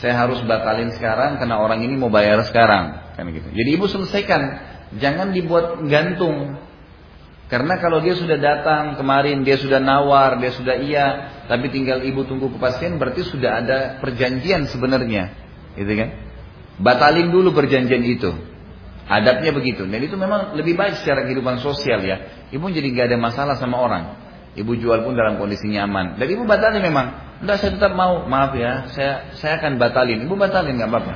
Saya 0.00 0.18
harus 0.18 0.42
batalin 0.42 0.90
sekarang 0.96 1.38
karena 1.38 1.62
orang 1.62 1.84
ini 1.86 1.94
mau 1.94 2.10
bayar 2.10 2.42
sekarang. 2.42 3.14
Kan 3.14 3.28
gitu. 3.30 3.46
Jadi 3.52 3.70
ibu 3.76 3.86
selesaikan. 3.86 4.40
Jangan 4.98 5.30
dibuat 5.30 5.78
gantung. 5.86 6.58
Karena 7.52 7.76
kalau 7.76 8.00
dia 8.00 8.16
sudah 8.16 8.40
datang 8.40 8.96
kemarin, 8.96 9.44
dia 9.44 9.60
sudah 9.60 9.76
nawar, 9.76 10.40
dia 10.40 10.56
sudah 10.56 10.72
iya, 10.80 11.06
tapi 11.44 11.68
tinggal 11.68 12.00
ibu 12.00 12.24
tunggu 12.24 12.48
kepastian, 12.56 12.96
berarti 12.96 13.28
sudah 13.28 13.60
ada 13.60 13.78
perjanjian 14.00 14.72
sebenarnya, 14.72 15.36
gitu 15.76 15.92
kan? 15.92 16.08
Batalin 16.80 17.28
dulu 17.28 17.52
perjanjian 17.52 18.00
itu. 18.00 18.32
Adabnya 19.04 19.52
begitu. 19.52 19.84
Dan 19.84 20.00
itu 20.00 20.16
memang 20.16 20.56
lebih 20.56 20.78
baik 20.78 21.04
secara 21.04 21.28
kehidupan 21.28 21.60
sosial 21.60 22.00
ya. 22.00 22.48
Ibu 22.48 22.72
jadi 22.72 22.88
nggak 22.88 23.06
ada 23.12 23.18
masalah 23.20 23.60
sama 23.60 23.76
orang. 23.76 24.16
Ibu 24.56 24.72
jual 24.80 25.04
pun 25.04 25.12
dalam 25.12 25.36
kondisi 25.36 25.68
nyaman. 25.68 26.16
Dan 26.16 26.26
ibu 26.32 26.48
batalin 26.48 26.80
memang. 26.80 27.36
Enggak 27.44 27.60
saya 27.60 27.70
tetap 27.76 27.92
mau. 27.92 28.24
Maaf 28.24 28.56
ya. 28.56 28.88
Saya 28.94 29.12
saya 29.36 29.60
akan 29.60 29.76
batalin. 29.76 30.24
Ibu 30.24 30.34
batalin 30.38 30.80
nggak 30.80 30.88
apa-apa. 30.88 31.14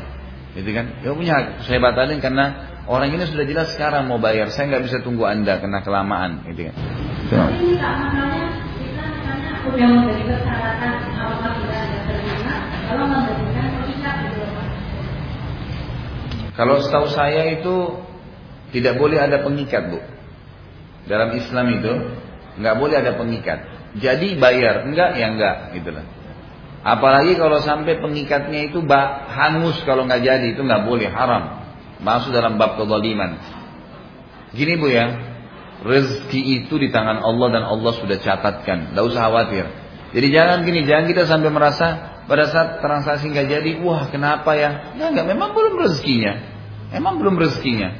Gitu 0.58 0.70
kan. 0.76 0.86
Ibu 1.08 1.14
punya 1.14 1.32
hak. 1.40 1.46
Saya 1.64 1.78
batalin 1.78 2.18
karena 2.20 2.75
orang 2.86 3.14
ini 3.14 3.26
sudah 3.26 3.46
jelas 3.46 3.74
sekarang 3.74 4.06
mau 4.10 4.18
bayar. 4.18 4.50
Saya 4.50 4.70
nggak 4.74 4.84
bisa 4.86 4.98
tunggu 5.02 5.26
anda 5.26 5.58
kena 5.62 5.82
kelamaan. 5.82 6.46
Gitu 6.50 6.70
kan. 6.70 6.74
So. 7.30 7.38
Udah 9.66 9.82
memberi 9.90 10.22
persyaratan 10.30 10.90
terima. 11.02 11.26
Kalau 12.86 13.04
memberikan 13.10 13.66
kalau 16.56 16.80
setahu 16.80 17.12
saya 17.12 17.60
itu 17.60 18.00
tidak 18.72 18.96
boleh 18.96 19.20
ada 19.20 19.44
pengikat 19.44 19.92
bu. 19.92 20.00
Dalam 21.04 21.36
Islam 21.36 21.66
itu 21.76 21.92
nggak 22.56 22.76
boleh 22.80 22.96
ada 22.96 23.12
pengikat. 23.20 23.60
Jadi 24.00 24.40
bayar, 24.40 24.88
enggak 24.88 25.20
ya 25.20 25.26
enggak 25.36 25.56
gitu 25.76 25.92
lah. 25.92 26.04
Apalagi 26.80 27.36
kalau 27.36 27.60
sampai 27.60 28.00
pengikatnya 28.00 28.72
itu 28.72 28.80
hangus 29.28 29.76
kalau 29.84 30.08
nggak 30.08 30.24
jadi 30.24 30.56
itu 30.56 30.64
nggak 30.64 30.88
boleh 30.88 31.12
haram. 31.12 31.65
Masuk 32.00 32.32
dalam 32.32 32.60
bab 32.60 32.76
kezaliman. 32.76 33.40
Gini 34.52 34.76
bu 34.76 34.88
ya, 34.88 35.06
rezeki 35.84 36.64
itu 36.64 36.74
di 36.76 36.88
tangan 36.92 37.20
Allah 37.20 37.48
dan 37.52 37.64
Allah 37.64 37.92
sudah 37.96 38.16
catatkan. 38.20 38.92
Tidak 38.92 39.04
usah 39.04 39.28
khawatir. 39.28 39.64
Jadi 40.16 40.28
jangan 40.32 40.64
gini, 40.64 40.84
jangan 40.88 41.04
kita 41.10 41.22
sampai 41.28 41.50
merasa 41.52 41.86
pada 42.24 42.48
saat 42.48 42.80
transaksi 42.80 43.28
nggak 43.32 43.48
jadi, 43.48 43.70
wah 43.84 44.08
kenapa 44.08 44.56
ya? 44.56 44.96
Ya 44.96 45.12
nggak, 45.12 45.26
memang 45.28 45.52
belum 45.52 45.76
rezekinya. 45.82 46.32
Memang 46.94 47.20
belum 47.20 47.36
rezekinya. 47.36 47.92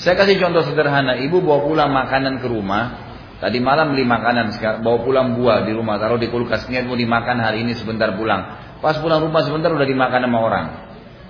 Saya 0.00 0.16
kasih 0.16 0.40
contoh 0.40 0.64
sederhana, 0.64 1.20
ibu 1.20 1.44
bawa 1.44 1.68
pulang 1.68 1.90
makanan 1.92 2.40
ke 2.40 2.48
rumah, 2.48 3.12
Tadi 3.42 3.58
malam 3.58 3.90
beli 3.90 4.06
makanan, 4.06 4.54
bawa 4.86 5.02
pulang 5.02 5.34
buah 5.34 5.66
di 5.66 5.74
rumah, 5.74 5.98
taruh 5.98 6.14
di 6.14 6.30
kulkas, 6.30 6.70
niat 6.70 6.86
mau 6.86 6.94
dimakan 6.94 7.42
hari 7.42 7.66
ini 7.66 7.74
sebentar 7.74 8.14
pulang. 8.14 8.38
Pas 8.78 8.94
pulang 9.02 9.18
rumah 9.18 9.42
sebentar 9.42 9.66
udah 9.74 9.82
dimakan 9.82 10.30
sama 10.30 10.38
orang. 10.38 10.66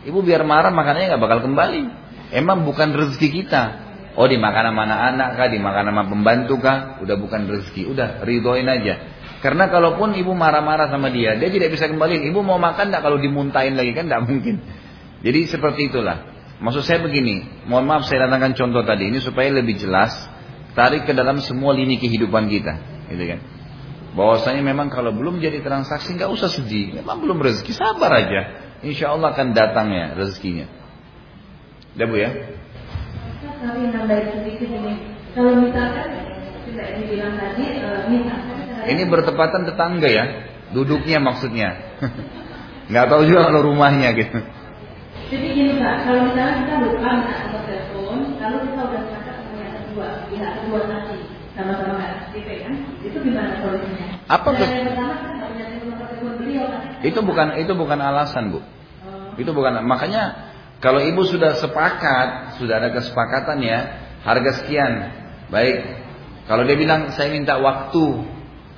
Ibu 0.04 0.20
biar 0.20 0.44
marah 0.44 0.68
makanannya 0.68 1.08
nggak 1.08 1.22
bakal 1.24 1.40
kembali. 1.40 2.01
Emang 2.32 2.64
bukan 2.64 2.96
rezeki 2.96 3.28
kita. 3.44 3.62
Oh 4.12 4.28
dimakan 4.28 4.72
sama 4.72 4.84
anak-anak 4.88 5.28
kah, 5.40 5.48
dimakan 5.48 5.84
sama 5.88 6.02
pembantu 6.08 6.54
kah, 6.60 7.00
udah 7.00 7.16
bukan 7.16 7.48
rezeki, 7.48 7.88
udah 7.92 8.08
ridoin 8.24 8.68
aja. 8.68 9.00
Karena 9.40 9.72
kalaupun 9.72 10.12
ibu 10.16 10.36
marah-marah 10.36 10.92
sama 10.92 11.08
dia, 11.08 11.36
dia 11.36 11.48
tidak 11.48 11.72
bisa 11.72 11.88
kembali. 11.88 12.28
Ibu 12.28 12.40
mau 12.44 12.60
makan 12.60 12.92
tidak 12.92 13.02
kalau 13.04 13.16
dimuntahin 13.16 13.74
lagi 13.74 13.92
kan 13.96 14.08
tidak 14.08 14.22
mungkin. 14.28 14.60
Jadi 15.24 15.40
seperti 15.48 15.88
itulah. 15.88 16.28
Maksud 16.62 16.86
saya 16.86 17.02
begini, 17.02 17.66
mohon 17.66 17.90
maaf 17.90 18.06
saya 18.06 18.30
datangkan 18.30 18.54
contoh 18.54 18.86
tadi 18.86 19.10
ini 19.10 19.18
supaya 19.18 19.50
lebih 19.50 19.82
jelas. 19.82 20.14
Tarik 20.72 21.04
ke 21.04 21.12
dalam 21.12 21.42
semua 21.42 21.76
lini 21.76 22.00
kehidupan 22.00 22.48
kita, 22.48 22.72
gitu 23.12 23.24
kan? 23.28 23.40
Bahwasanya 24.16 24.64
memang 24.64 24.88
kalau 24.88 25.12
belum 25.12 25.40
jadi 25.40 25.60
transaksi 25.60 26.16
nggak 26.16 26.32
usah 26.32 26.48
sedih, 26.48 26.96
memang 26.96 27.20
belum 27.20 27.40
rezeki, 27.44 27.76
sabar 27.76 28.12
aja. 28.12 28.40
insya 28.80 29.12
Allah 29.12 29.36
akan 29.36 29.52
datangnya 29.52 30.16
rezekinya. 30.16 30.81
Udah 31.92 32.06
bu 32.08 32.16
ya? 32.16 32.30
Kalau 35.32 35.52
misalkan 35.60 36.08
tidak 36.68 36.88
dibilang 36.98 37.34
tadi, 37.36 37.64
uh, 37.84 38.04
misalkan 38.08 38.62
ini 38.88 39.02
bertepatan 39.06 39.62
tetangga 39.68 40.08
ya, 40.10 40.24
duduknya 40.74 41.18
maksudnya. 41.22 41.76
Nggak 42.90 43.06
tahu 43.08 43.22
juga 43.28 43.48
kalau 43.48 43.60
rumahnya 43.72 44.10
gitu. 44.18 44.38
Jadi 45.32 45.46
gini 45.56 45.72
Pak, 45.80 46.04
kalau 46.04 46.28
misalnya 46.28 46.54
kita 46.60 46.74
lupa 46.82 47.10
atau 47.24 47.60
telepon, 47.64 48.18
lalu 48.36 48.58
kita 48.68 48.80
udah 48.84 49.00
sepakat 49.00 49.36
sama 49.40 49.58
yang 49.64 49.76
kedua, 49.80 50.06
pihak 50.28 50.52
kedua 50.60 50.80
tadi 50.84 51.16
sama-sama 51.52 51.92
nggak 52.00 52.12
aktif 52.16 52.44
kan, 52.48 52.74
itu 53.04 53.16
gimana 53.20 53.52
solusinya? 53.60 54.06
Apa 54.28 54.48
nah, 54.52 54.68
yang 54.68 54.86
pertama 54.92 55.14
kan 55.20 55.30
nggak 55.36 55.48
punya 55.52 55.64
telepon 56.00 56.32
beliau 56.40 56.64
kan? 56.68 56.80
Itu 57.00 57.20
bukan 57.24 57.48
itu 57.60 57.72
bukan 57.72 57.98
alasan 58.00 58.44
bu. 58.52 58.60
Oh. 58.60 59.40
Itu 59.40 59.50
bukan 59.56 59.72
makanya 59.84 60.51
kalau 60.82 60.98
ibu 60.98 61.22
sudah 61.22 61.62
sepakat, 61.62 62.58
sudah 62.58 62.82
ada 62.82 62.90
kesepakatan 62.90 63.62
ya, 63.62 63.78
harga 64.26 64.50
sekian, 64.60 64.92
baik. 65.46 65.78
Kalau 66.50 66.66
dia 66.66 66.74
bilang 66.74 67.14
saya 67.14 67.30
minta 67.30 67.54
waktu 67.62 68.26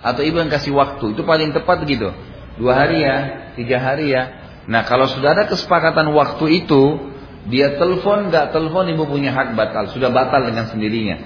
atau 0.05 0.21
ibu 0.21 0.37
yang 0.37 0.53
kasih 0.53 0.77
waktu, 0.77 1.17
itu 1.17 1.25
paling 1.25 1.57
tepat 1.57 1.81
gitu. 1.89 2.13
Dua 2.61 2.77
hari 2.77 3.03
ya, 3.03 3.49
tiga 3.57 3.81
hari 3.81 4.13
ya, 4.13 4.45
Nah 4.65 4.85
kalau 4.89 5.05
sudah 5.09 5.37
ada 5.37 5.45
kesepakatan 5.45 6.13
waktu 6.17 6.65
itu, 6.65 7.13
dia 7.53 7.77
telepon 7.77 8.33
nggak 8.33 8.57
telepon 8.57 8.89
ibu 8.89 9.05
punya 9.05 9.37
hak 9.37 9.53
batal, 9.53 9.93
sudah 9.93 10.09
batal 10.09 10.49
dengan 10.49 10.73
sendirinya. 10.73 11.21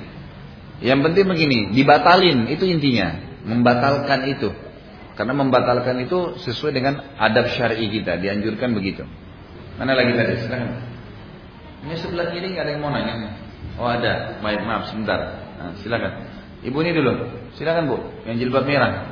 Yang 0.82 1.00
penting 1.10 1.26
begini, 1.26 1.58
dibatalin 1.74 2.50
itu 2.50 2.66
intinya, 2.66 3.18
membatalkan 3.46 4.26
itu. 4.30 4.50
Karena 5.14 5.34
membatalkan 5.34 5.98
itu 6.06 6.38
sesuai 6.38 6.70
dengan 6.70 6.94
adab 7.18 7.50
syar'i 7.50 7.90
kita, 7.90 8.22
dianjurkan 8.22 8.70
begitu. 8.74 9.02
Mana 9.78 9.94
lagi 9.94 10.12
tadi? 10.18 10.34
Silakan. 10.42 10.70
Ini 11.86 11.94
sebelah 12.02 12.26
kiri 12.34 12.46
nggak 12.50 12.64
ada 12.66 12.72
yang 12.74 12.82
mau 12.82 12.90
nanya. 12.90 13.14
Oh 13.78 13.86
ada, 13.86 14.42
baik 14.42 14.66
maaf 14.66 14.90
sebentar. 14.90 15.38
Nah, 15.54 15.78
silakan. 15.78 16.26
Ibu 16.66 16.74
ini 16.82 16.90
dulu, 16.90 17.14
silakan 17.54 17.86
bu, 17.86 17.98
yang 18.26 18.42
jilbab 18.42 18.66
merah. 18.66 19.06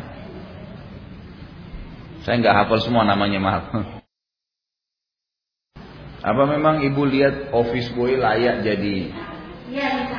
Saya 2.27 2.43
nggak 2.43 2.67
hafal 2.67 2.83
semua 2.83 3.07
namanya 3.07 3.39
maaf. 3.39 3.65
Apa 6.27 6.43
memang 6.51 6.83
ibu 6.83 7.07
lihat 7.07 7.55
office 7.55 7.95
boy 7.95 8.19
layak 8.19 8.67
jadi? 8.67 9.15
Iya 9.71 10.11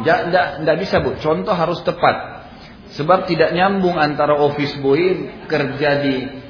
Tidak, 0.00 0.76
bisa 0.80 1.04
bu. 1.04 1.20
Contoh 1.20 1.52
harus 1.52 1.84
tepat. 1.84 2.48
Sebab 2.96 3.28
tidak 3.28 3.52
nyambung 3.52 4.00
antara 4.00 4.40
office 4.40 4.72
boy 4.80 5.28
kerja 5.44 6.00
di 6.00 6.45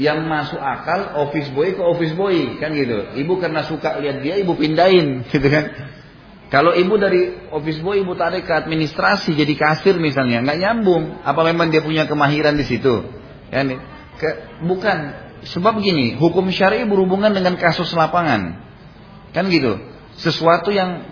yang 0.00 0.24
masuk 0.24 0.56
akal 0.56 1.20
office 1.28 1.52
boy 1.52 1.76
ke 1.76 1.82
office 1.82 2.14
boy 2.16 2.56
kan 2.56 2.72
gitu. 2.72 3.12
Ibu 3.16 3.40
karena 3.40 3.64
suka 3.68 4.00
lihat 4.00 4.24
dia, 4.24 4.40
ibu 4.40 4.56
pindahin 4.56 5.22
gitu 5.32 5.48
kan. 5.48 5.64
Kalau 6.48 6.76
ibu 6.76 7.00
dari 7.00 7.48
office 7.48 7.80
boy 7.80 8.04
ibu 8.04 8.12
tarik 8.12 8.44
ke 8.44 8.52
administrasi 8.52 9.32
jadi 9.32 9.54
kasir 9.56 9.96
misalnya, 9.96 10.44
nggak 10.44 10.58
nyambung. 10.60 11.24
Apa 11.24 11.44
memang 11.48 11.72
dia 11.72 11.80
punya 11.80 12.04
kemahiran 12.04 12.56
di 12.56 12.64
situ? 12.68 13.04
Nih. 13.52 13.80
Ke, 14.20 14.60
bukan 14.64 15.22
Sebab 15.42 15.82
begini, 15.82 16.14
hukum 16.14 16.54
syari 16.54 16.86
berhubungan 16.86 17.34
dengan 17.34 17.58
kasus 17.58 17.90
lapangan. 17.98 18.62
Kan 19.34 19.50
gitu. 19.50 19.74
Sesuatu 20.14 20.70
yang 20.70 21.02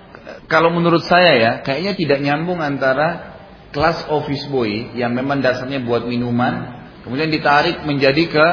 kalau 0.46 0.70
menurut 0.70 1.02
saya 1.02 1.34
ya, 1.34 1.52
kayaknya 1.66 1.98
tidak 1.98 2.18
nyambung 2.22 2.62
antara 2.62 3.34
kelas 3.74 4.06
office 4.06 4.46
boy 4.46 4.94
yang 4.94 5.18
memang 5.18 5.42
dasarnya 5.42 5.82
buat 5.82 6.06
minuman, 6.06 6.86
kemudian 7.02 7.30
ditarik 7.30 7.82
menjadi 7.82 8.22
ke 8.30 8.46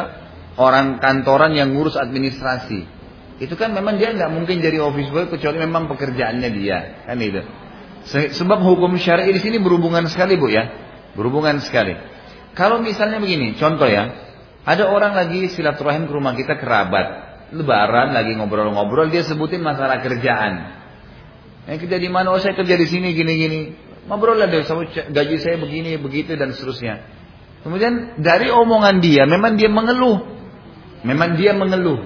orang 0.58 0.97
kantoran 0.97 1.53
yang 1.53 1.72
ngurus 1.72 1.95
administrasi. 1.95 2.97
Itu 3.38 3.53
kan 3.53 3.70
memang 3.72 4.01
dia 4.01 4.12
nggak 4.18 4.34
mungkin 4.34 4.58
jadi 4.58 4.82
office 4.82 5.14
boy 5.14 5.30
kecuali 5.30 5.62
memang 5.62 5.86
pekerjaannya 5.93 6.49
dia, 6.58 7.05
kan 7.05 7.22
itu. 7.22 7.41
Sebab 8.10 8.60
hukum 8.66 8.97
syari 8.97 9.30
di 9.30 9.38
sini 9.38 9.62
berhubungan 9.62 10.10
sekali 10.10 10.36
bu 10.36 10.49
ya, 10.49 10.66
berhubungan 11.14 11.62
sekali. 11.62 11.93
Kalau 12.58 12.82
misalnya 12.82 13.22
begini, 13.22 13.53
contoh 13.53 13.86
ya, 13.86 14.10
ada 14.66 14.89
orang 14.89 15.14
lagi 15.14 15.53
silaturahim 15.53 16.10
ke 16.10 16.14
rumah 16.18 16.34
kita 16.34 16.58
kerabat. 16.58 17.30
Lebaran 17.53 18.12
lagi 18.12 18.36
ngobrol-ngobrol 18.36 19.08
dia 19.08 19.24
sebutin 19.24 19.64
masalah 19.64 20.03
kerjaan. 20.03 20.76
Yang 21.68 21.88
kerja 21.88 21.97
di 21.99 22.10
mana? 22.12 22.36
Oh 22.36 22.39
saya 22.39 22.58
kerja 22.58 22.76
di 22.76 22.88
sini 22.89 23.16
gini-gini. 23.16 23.76
Ngobrol 24.08 24.39
lah 24.39 24.47
deh, 24.47 24.64
gaji 25.12 25.36
saya 25.39 25.60
begini, 25.60 25.99
begitu 25.99 26.36
dan 26.39 26.55
seterusnya. 26.55 27.03
Kemudian 27.64 28.24
dari 28.24 28.47
omongan 28.47 29.03
dia, 29.03 29.28
memang 29.28 29.60
dia 29.60 29.68
mengeluh. 29.68 30.37
Memang 31.08 31.39
dia 31.39 31.55
mengeluh. 31.55 32.03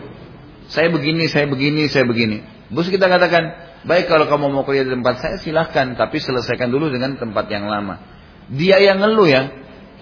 Saya 0.70 0.93
begini, 0.93 1.26
saya 1.26 1.49
begini, 1.49 1.89
saya 1.89 2.06
begini. 2.06 2.45
Bos 2.70 2.88
kita 2.88 3.10
katakan, 3.10 3.43
baik 3.84 4.06
kalau 4.08 4.30
kamu 4.30 4.54
mau 4.54 4.64
kerja 4.64 4.86
di 4.86 4.93
tempat 4.93 5.20
saya 5.20 5.36
silahkan, 5.41 5.97
tapi 5.97 6.22
selesaikan 6.22 6.70
dulu 6.70 6.93
dengan 6.93 7.18
tempat 7.18 7.49
yang 7.49 7.66
lama. 7.66 7.97
Dia 8.54 8.78
yang 8.78 9.02
ngeluh 9.02 9.28
ya. 9.28 9.41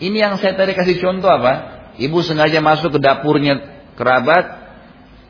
Ini 0.03 0.17
yang 0.29 0.33
saya 0.37 0.59
tadi 0.59 0.75
kasih 0.75 0.99
contoh 0.99 1.31
apa? 1.31 1.79
Ibu 1.95 2.19
sengaja 2.21 2.59
masuk 2.59 2.95
ke 2.95 2.99
dapurnya 2.99 3.79
kerabat, 3.95 4.45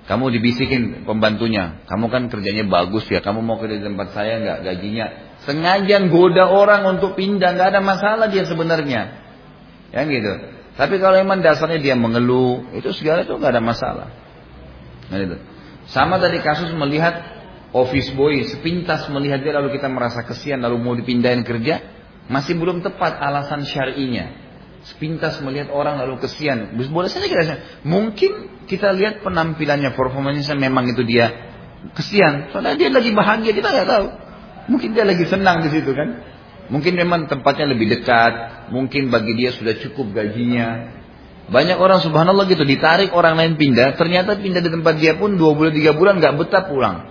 kamu 0.09 0.34
dibisikin 0.41 1.05
pembantunya, 1.05 1.86
kamu 1.86 2.09
kan 2.09 2.34
kerjanya 2.34 2.65
bagus 2.65 3.05
ya, 3.09 3.22
kamu 3.22 3.45
mau 3.45 3.61
kerja 3.61 3.78
di 3.78 3.86
tempat 3.86 4.13
saya 4.17 4.41
nggak 4.41 4.59
gajinya. 4.65 5.05
Sengaja 5.45 5.97
goda 6.09 6.49
orang 6.49 6.97
untuk 6.97 7.13
pindah, 7.13 7.53
nggak 7.53 7.78
ada 7.78 7.82
masalah 7.82 8.26
dia 8.30 8.45
sebenarnya, 8.45 9.01
ya 9.93 10.01
gitu. 10.09 10.34
Tapi 10.80 10.95
kalau 10.95 11.19
memang 11.19 11.43
dasarnya 11.43 11.84
dia 11.84 11.95
mengeluh, 11.99 12.71
itu 12.71 12.88
segala 12.95 13.27
itu 13.27 13.36
nggak 13.36 13.51
ada 13.51 13.59
masalah. 13.59 14.07
Nah, 15.11 15.19
itu. 15.19 15.36
Sama 15.91 16.15
tadi 16.23 16.39
kasus 16.39 16.71
melihat 16.71 17.19
office 17.75 18.15
boy 18.15 18.39
sepintas 18.47 19.11
melihat 19.11 19.43
dia 19.43 19.51
lalu 19.59 19.75
kita 19.75 19.91
merasa 19.91 20.23
kesian 20.23 20.63
lalu 20.63 20.80
mau 20.80 20.95
dipindahin 20.95 21.43
kerja, 21.43 21.84
masih 22.32 22.55
belum 22.55 22.80
tepat 22.80 23.19
alasan 23.19 23.67
syar'inya. 23.67 24.47
Sepintas 24.88 25.43
melihat 25.43 25.67
orang 25.75 25.99
lalu 25.99 26.23
kesian. 26.23 26.71
Boleh 26.88 27.11
saja 27.11 27.27
kita 27.27 27.84
Mungkin 27.84 28.63
kita 28.63 28.95
lihat 28.95 29.19
penampilannya, 29.19 29.91
performanya 29.91 30.55
memang 30.55 30.88
itu 30.95 31.03
dia 31.03 31.27
kesian. 31.91 32.55
Soalnya 32.55 32.80
dia 32.80 32.88
lagi 32.88 33.11
bahagia, 33.11 33.51
kita 33.51 33.67
nggak 33.67 33.89
tahu. 33.91 34.07
Mungkin 34.71 34.95
dia 34.95 35.03
lagi 35.03 35.27
senang 35.27 35.59
di 35.59 35.75
situ 35.75 35.91
kan. 35.91 36.39
Mungkin 36.70 36.93
memang 36.93 37.26
tempatnya 37.26 37.65
lebih 37.70 37.89
dekat. 37.89 38.70
Mungkin 38.70 39.09
bagi 39.09 39.34
dia 39.34 39.49
sudah 39.53 39.74
cukup 39.82 40.13
gajinya. 40.13 40.97
Banyak 41.49 41.82
orang 41.82 41.97
subhanallah 42.05 42.45
gitu 42.45 42.61
ditarik 42.61 43.09
orang 43.09 43.34
lain 43.34 43.57
pindah. 43.57 43.97
Ternyata 43.97 44.38
pindah 44.38 44.61
di 44.61 44.70
tempat 44.70 45.01
dia 45.01 45.17
pun 45.17 45.34
dua 45.34 45.57
bulan 45.57 45.74
tiga 45.74 45.97
bulan 45.97 46.22
nggak 46.22 46.38
betah 46.38 46.63
pulang. 46.70 47.09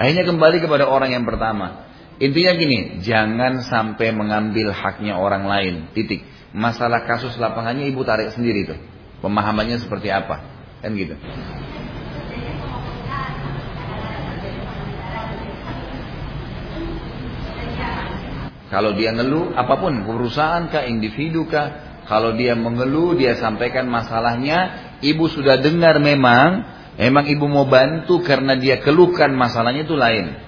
Akhirnya 0.00 0.24
kembali 0.24 0.58
kepada 0.64 0.88
orang 0.88 1.12
yang 1.12 1.28
pertama. 1.28 1.86
Intinya 2.16 2.56
gini, 2.56 3.04
jangan 3.04 3.60
sampai 3.60 4.08
mengambil 4.16 4.72
haknya 4.72 5.20
orang 5.20 5.44
lain. 5.44 5.92
Titik 5.92 6.24
masalah 6.56 7.04
kasus 7.04 7.36
lapangannya 7.36 7.92
ibu 7.92 8.00
tarik 8.08 8.32
sendiri 8.32 8.64
tuh. 8.64 8.80
Pemahamannya 9.20 9.84
seperti 9.84 10.08
apa? 10.08 10.40
Kan 10.80 10.96
gitu. 10.96 11.12
Kalau 18.66 18.98
dia 18.98 19.14
ngeluh, 19.14 19.54
apa 19.54 19.78
pun, 19.78 20.02
perusahaan 20.02 20.66
kah, 20.66 20.86
individu 20.90 21.46
kah, 21.46 22.02
kalau 22.06 22.34
dia 22.34 22.54
mengeluh, 22.58 23.14
dia 23.14 23.38
sampaikan 23.38 23.86
masalahnya, 23.86 24.92
ibu 25.02 25.26
sudah 25.30 25.58
dengar 25.58 25.98
memang, 26.02 26.66
memang 26.98 27.24
ibu 27.30 27.46
mau 27.46 27.66
bantu 27.66 28.22
karena 28.22 28.58
dia 28.58 28.82
keluhkan 28.82 29.34
masalahnya 29.34 29.86
itu 29.86 29.94
lain. 29.94 30.46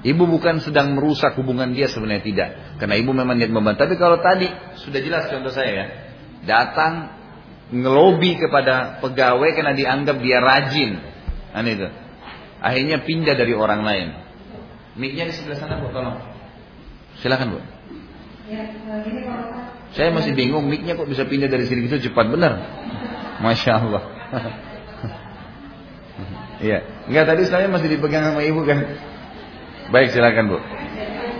Ibu 0.00 0.24
bukan 0.24 0.64
sedang 0.64 0.96
merusak 0.96 1.36
hubungan 1.36 1.76
dia 1.76 1.84
sebenarnya 1.92 2.24
tidak. 2.24 2.50
Karena 2.80 2.96
ibu 2.96 3.12
memang 3.12 3.36
niat 3.36 3.52
membantu. 3.52 3.84
Tapi 3.84 4.00
kalau 4.00 4.16
tadi 4.24 4.48
sudah 4.80 5.00
jelas 5.04 5.28
contoh 5.28 5.52
saya 5.52 5.70
ya. 5.76 5.86
Datang 6.40 6.92
ngelobi 7.68 8.40
kepada 8.40 9.04
pegawai 9.04 9.52
karena 9.52 9.76
dianggap 9.76 10.16
dia 10.24 10.40
rajin. 10.40 10.90
Nah 11.52 11.68
itu. 11.68 11.88
Akhirnya 12.64 13.04
pindah 13.04 13.36
dari 13.36 13.52
orang 13.52 13.84
lain. 13.84 14.08
Miknya 14.96 15.28
di 15.28 15.36
sebelah 15.36 15.60
sana 15.60 15.84
bu, 15.84 15.92
tolong. 15.92 16.29
Silakan 17.20 17.56
bu. 17.56 17.58
Ya, 18.50 18.66
saya 19.94 20.10
masih 20.10 20.34
bingung 20.34 20.66
miknya 20.66 20.98
kok 20.98 21.06
bisa 21.06 21.22
pindah 21.22 21.46
dari 21.46 21.70
sini 21.70 21.86
itu 21.86 22.10
cepat 22.10 22.26
benar. 22.32 22.58
Masya 23.40 23.72
Allah. 23.78 24.02
Iya, 26.60 26.84
enggak 27.08 27.24
tadi 27.24 27.48
saya 27.48 27.72
masih 27.72 27.88
dipegang 27.88 28.20
sama 28.20 28.44
ibu 28.44 28.60
kan. 28.68 28.84
Baik 29.88 30.12
silakan 30.12 30.52
Bu. 30.52 30.58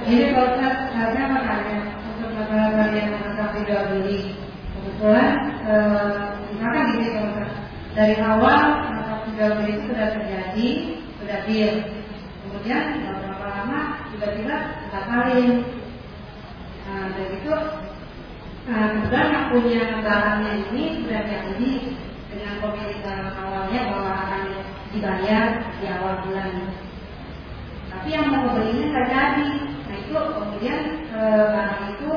Ini 0.09 0.33
kalau 0.33 0.57
saya 0.57 1.29
bertanya 1.29 1.77
untuk 2.17 2.33
masalah 2.33 2.89
yang 2.89 3.13
tentang 3.21 3.53
jual 3.69 3.85
beli. 3.93 4.33
Kebetulan 4.73 5.37
eh, 5.69 6.17
misalkan 6.57 6.85
gini 6.97 7.09
kalau 7.13 7.33
dari 7.93 8.17
awal 8.17 8.61
masalah 8.81 9.29
jual 9.29 9.53
beli 9.61 9.73
itu 9.77 9.85
sudah 9.93 10.09
terjadi, 10.09 10.69
sudah 11.21 11.39
deal. 11.45 11.75
Kemudian 12.49 12.85
tiba-tiba 14.15 14.57
batalin. 14.91 15.53
Nah, 16.91 17.07
dari 17.15 17.39
itu 17.39 17.55
nah, 18.67 18.85
kemudian 18.95 19.27
yang 19.31 19.47
punya 19.55 19.83
barangnya 20.03 20.53
ini 20.71 20.85
sudah 21.03 21.23
janji 21.27 21.73
dengan 22.31 22.51
dengan 22.51 22.67
pemilikan 22.67 23.19
awalnya 23.39 23.81
bahwa 23.95 24.13
akan 24.27 24.43
dibayar 24.91 25.47
di 25.79 25.87
awal 25.87 26.15
bulan. 26.27 26.51
Tapi 27.91 28.09
yang 28.11 28.27
mau 28.27 28.55
belinya 28.55 28.87
nggak 28.91 29.07
jadi. 29.07 29.51
Nah 29.87 29.97
itu 29.99 30.15
kemudian 30.15 30.79
e, 31.11 31.21
barang 31.55 31.85
itu 31.95 32.11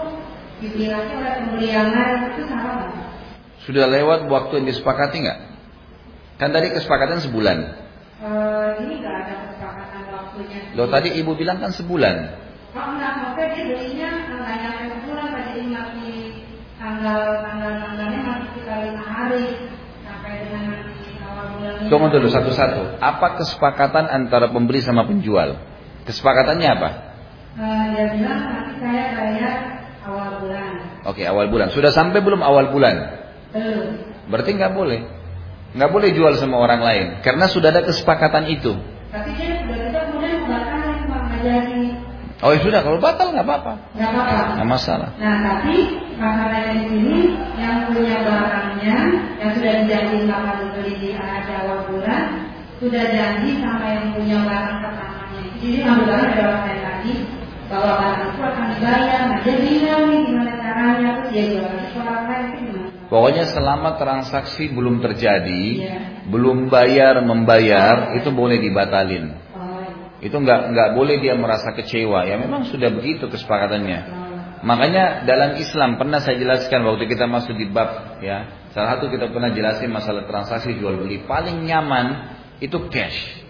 lagi 0.90 1.14
oleh 1.14 1.34
pembeli 1.38 1.68
yang 1.70 1.90
lain 1.94 2.34
itu 2.34 2.42
salah 2.50 2.74
nggak? 2.82 3.10
Sudah 3.62 3.86
lewat 3.90 4.26
waktu 4.26 4.54
yang 4.58 4.68
disepakati 4.70 5.18
nggak? 5.22 5.40
Kan 6.42 6.50
tadi 6.50 6.74
kesepakatan 6.74 7.22
sebulan. 7.22 7.58
E, 8.22 8.30
ini 8.82 8.94
nggak 9.02 9.16
ada 9.22 9.34
kesepakatan 9.50 9.63
waktunya. 10.34 10.60
Loh 10.74 10.90
tadi 10.90 11.14
ibu 11.14 11.38
bilang 11.38 11.62
kan 11.62 11.70
sebulan. 11.70 12.16
Oh 12.74 12.86
enggak, 12.98 13.14
maksudnya 13.22 13.48
dia 13.54 13.64
belinya 13.70 14.10
nggak 14.34 14.56
nyampe 14.66 14.84
sebulan, 14.98 15.28
tadi 15.30 15.62
masih 15.70 16.18
tanggal 16.82 17.22
tanggal 17.46 17.72
tanggalnya 17.78 18.20
masih 18.26 18.46
sekitar 18.50 18.78
lima 18.90 19.06
hari 19.06 19.46
sampai 20.02 20.32
dengan 20.42 20.64
nanti 20.74 20.98
awal 21.22 21.46
bulan. 21.54 21.74
Tunggu 21.86 22.08
dulu 22.10 22.28
satu-satu. 22.34 22.82
Apa 22.98 23.28
kesepakatan 23.38 24.06
antara 24.10 24.50
pembeli 24.50 24.82
sama 24.82 25.06
penjual? 25.06 25.62
Kesepakatannya 26.10 26.70
apa? 26.74 26.90
Uh, 27.54 27.84
dia 27.94 28.06
bilang 28.18 28.42
nanti 28.50 28.74
saya 28.82 29.06
bayar 29.14 29.58
awal 30.10 30.42
bulan. 30.42 30.72
Oke, 31.06 31.22
awal 31.30 31.46
bulan. 31.54 31.70
Sudah 31.70 31.94
sampai 31.94 32.26
belum 32.26 32.42
awal 32.42 32.74
bulan? 32.74 33.22
Belum. 33.54 34.02
Berarti 34.34 34.50
nggak 34.58 34.74
boleh. 34.74 35.06
Nggak 35.78 35.92
boleh 35.94 36.10
jual 36.18 36.34
sama 36.42 36.58
orang 36.58 36.82
lain. 36.82 37.06
Karena 37.22 37.46
sudah 37.46 37.70
ada 37.70 37.86
kesepakatan 37.86 38.50
itu. 38.50 38.74
Tapi 39.14 39.30
dia 39.38 39.53
membatalkan 41.44 41.52
Pak 41.52 41.52
nggak 41.52 41.62
jadi. 41.68 41.86
Oh 42.44 42.52
ya 42.52 42.60
sudah, 42.60 42.80
kalau 42.84 43.00
batal 43.00 43.28
nggak 43.32 43.48
apa-apa. 43.48 43.74
Nggak 43.96 44.10
apa-apa. 44.12 44.54
Nggak 44.60 44.70
masalah. 44.70 45.10
Nah 45.16 45.36
tapi 45.48 45.76
masalahnya 46.20 46.72
di 46.76 46.84
sini 46.92 47.20
yang 47.56 47.78
punya 47.88 48.16
barangnya 48.20 48.98
yang 49.40 49.52
sudah 49.56 49.74
dijanjikan 49.84 50.28
bakal 50.28 50.56
dibeli 50.60 50.94
di 51.00 51.10
awal 51.16 51.80
bulan 51.88 52.24
sudah 52.84 53.04
janji 53.16 53.64
sama 53.64 53.86
yang 53.88 54.06
punya 54.12 54.38
barang 54.44 54.78
pertamanya. 54.84 55.44
Jadi 55.64 55.78
ambil 55.88 56.04
barang 56.04 56.28
dari 56.36 56.42
orang 56.44 56.64
lain 56.68 56.82
tadi 56.84 57.14
bahwa 57.72 57.92
barang 57.96 58.22
itu 58.28 58.42
akan 58.44 58.66
dibayar. 58.76 59.22
Nah 59.24 59.40
dia 59.40 59.56
bilang 59.64 60.02
nih 60.12 60.22
gimana 60.28 60.54
caranya 60.60 61.10
terus 61.16 61.30
dia 61.32 61.44
jual 61.48 61.64
lagi 61.64 61.88
ke 61.88 61.98
orang 62.04 62.24
lain 62.28 62.44
itu 62.44 62.58
gimana? 62.60 62.88
Pokoknya 63.08 63.44
selama 63.46 63.90
transaksi 64.02 64.64
belum 64.74 65.00
terjadi, 65.00 65.64
Iya. 65.80 65.98
belum 66.28 66.68
bayar 66.74 67.22
membayar, 67.22 68.18
itu 68.18 68.34
boleh 68.34 68.58
dibatalin. 68.58 69.38
Itu 70.24 70.40
nggak 70.40 70.72
nggak 70.72 70.90
boleh 70.96 71.20
dia 71.20 71.36
merasa 71.36 71.76
kecewa. 71.76 72.24
Ya 72.24 72.40
memang 72.40 72.64
sudah 72.72 72.88
begitu 72.96 73.28
kesepakatannya. 73.28 74.24
Makanya 74.64 75.28
dalam 75.28 75.60
Islam 75.60 76.00
pernah 76.00 76.24
saya 76.24 76.40
jelaskan 76.40 76.88
waktu 76.88 77.12
kita 77.12 77.28
masuk 77.28 77.60
di 77.60 77.68
bab 77.68 78.24
ya. 78.24 78.72
Salah 78.72 78.96
satu 78.96 79.12
kita 79.12 79.28
pernah 79.36 79.52
jelasin 79.52 79.92
masalah 79.92 80.24
transaksi 80.24 80.80
jual 80.80 80.96
beli. 81.04 81.28
Paling 81.28 81.68
nyaman 81.68 82.40
itu 82.64 82.80
cash. 82.88 83.44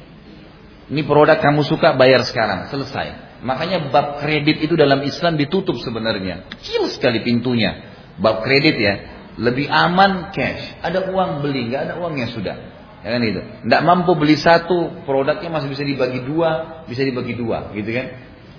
Ini 0.89 1.05
produk 1.05 1.37
kamu 1.37 1.61
suka 1.63 1.93
bayar 1.95 2.25
sekarang, 2.25 2.67
selesai. 2.73 3.39
Makanya 3.45 3.93
bab 3.93 4.19
kredit 4.19 4.59
itu 4.65 4.73
dalam 4.73 5.05
Islam 5.05 5.37
ditutup 5.37 5.77
sebenarnya. 5.79 6.49
Kecil 6.49 6.89
sekali 6.89 7.21
pintunya. 7.21 7.93
Bab 8.17 8.41
kredit 8.41 8.75
ya, 8.81 8.93
lebih 9.37 9.69
aman 9.69 10.33
cash. 10.33 10.81
Ada 10.81 11.13
uang 11.13 11.45
beli, 11.45 11.69
nggak 11.71 11.81
ada 11.87 11.93
uangnya 12.01 12.27
sudah. 12.33 12.72
Ya 13.03 13.19
kan 13.19 13.21
itu. 13.21 13.41
Nggak 13.67 13.81
mampu 13.83 14.15
beli 14.15 14.39
satu, 14.39 15.03
produknya 15.03 15.51
masih 15.51 15.67
bisa 15.67 15.83
dibagi 15.83 16.23
dua, 16.23 16.83
bisa 16.87 17.03
dibagi 17.03 17.35
dua, 17.35 17.75
gitu 17.75 17.91
kan? 17.91 18.07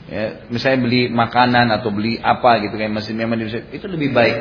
Ya, 0.04 0.44
misalnya 0.52 0.84
beli 0.84 1.08
makanan 1.08 1.72
atau 1.80 1.88
beli 1.88 2.20
apa 2.20 2.60
gitu 2.60 2.76
kan 2.76 2.92
masih 2.92 3.16
memang 3.16 3.40
bisa, 3.40 3.64
itu 3.72 3.88
lebih 3.88 4.12
baik. 4.12 4.36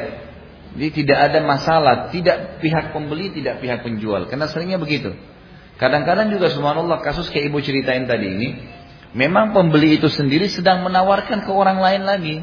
Jadi 0.75 0.89
tidak 0.91 1.17
ada 1.31 1.39
masalah, 1.47 1.95
tidak 2.11 2.59
pihak 2.59 2.91
pembeli, 2.91 3.31
tidak 3.31 3.63
pihak 3.63 3.79
penjual. 3.79 4.27
Karena 4.27 4.51
seringnya 4.51 4.75
begitu. 4.75 5.15
Kadang-kadang 5.79 6.35
juga 6.35 6.51
subhanallah 6.51 6.99
kasus 6.99 7.31
kayak 7.31 7.47
ibu 7.47 7.63
ceritain 7.63 8.03
tadi 8.03 8.27
ini, 8.27 8.49
memang 9.15 9.55
pembeli 9.55 10.01
itu 10.01 10.11
sendiri 10.11 10.51
sedang 10.51 10.83
menawarkan 10.83 11.47
ke 11.47 11.51
orang 11.53 11.79
lain 11.79 12.03
lagi. 12.03 12.35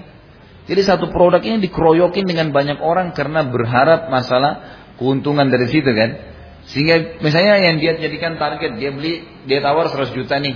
Jadi 0.70 0.80
satu 0.86 1.11
produk 1.11 1.42
ini 1.42 1.61
dikeroyokin 1.66 2.24
dengan 2.24 2.54
banyak 2.54 2.78
orang 2.78 3.11
karena 3.12 3.42
berharap 3.44 4.06
masalah 4.08 4.80
keuntungan 4.96 5.50
dari 5.50 5.66
situ 5.66 5.90
kan. 5.90 6.30
Sehingga 6.71 7.18
misalnya 7.18 7.59
yang 7.59 7.83
dia 7.83 7.99
jadikan 7.99 8.39
target, 8.39 8.79
dia 8.79 8.95
beli, 8.95 9.27
dia 9.47 9.59
tawar 9.59 9.91
100 9.91 10.14
juta 10.14 10.39
nih. 10.39 10.55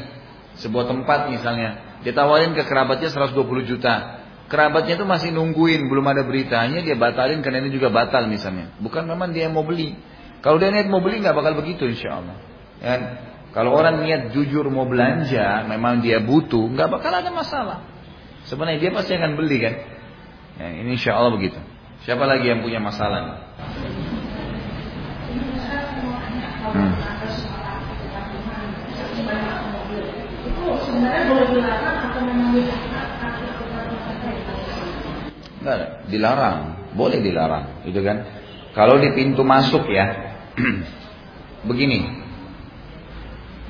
Sebuah 0.62 0.86
tempat 0.86 1.34
misalnya. 1.34 1.98
Dia 2.06 2.14
tawarin 2.14 2.54
ke 2.54 2.62
kerabatnya 2.62 3.10
120 3.10 3.66
juta. 3.66 4.22
Kerabatnya 4.46 4.94
itu 4.94 5.08
masih 5.08 5.34
nungguin, 5.34 5.88
belum 5.90 6.04
ada 6.06 6.22
beritanya, 6.22 6.84
dia 6.84 6.94
batalin 6.94 7.42
karena 7.42 7.64
ini 7.64 7.74
juga 7.74 7.90
batal 7.90 8.30
misalnya. 8.30 8.70
Bukan 8.78 9.08
memang 9.08 9.34
dia 9.34 9.50
mau 9.50 9.66
beli. 9.66 9.98
Kalau 10.44 10.60
dia 10.60 10.68
niat 10.70 10.86
mau 10.86 11.00
beli 11.00 11.24
nggak 11.24 11.34
bakal 11.34 11.58
begitu 11.58 11.88
insya 11.88 12.20
Allah. 12.20 12.36
Kan? 12.78 13.00
Kalau 13.56 13.72
orang 13.72 14.04
niat 14.04 14.36
jujur 14.36 14.68
mau 14.68 14.84
belanja, 14.84 15.64
memang 15.66 16.04
dia 16.04 16.20
butuh, 16.20 16.70
nggak 16.76 16.88
bakal 16.92 17.10
ada 17.10 17.30
masalah. 17.32 17.78
Sebenarnya 18.44 18.78
dia 18.78 18.90
pasti 18.92 19.16
akan 19.16 19.40
beli 19.40 19.56
kan. 19.58 19.74
Ya, 20.60 20.66
ini 20.84 21.00
insya 21.00 21.16
Allah 21.16 21.32
begitu. 21.32 21.56
Siapa 22.04 22.28
lagi 22.28 22.52
yang 22.52 22.60
punya 22.60 22.78
masalah? 22.78 23.48
Hmm. 26.74 26.94
Enggak, 35.62 35.78
dilarang, 36.10 36.58
boleh 36.98 37.22
dilarang, 37.22 37.86
gitu 37.86 38.02
kan? 38.02 38.26
Kalau 38.74 38.98
di 38.98 39.14
pintu 39.14 39.46
masuk 39.46 39.86
ya, 39.86 40.34
begini, 41.70 42.10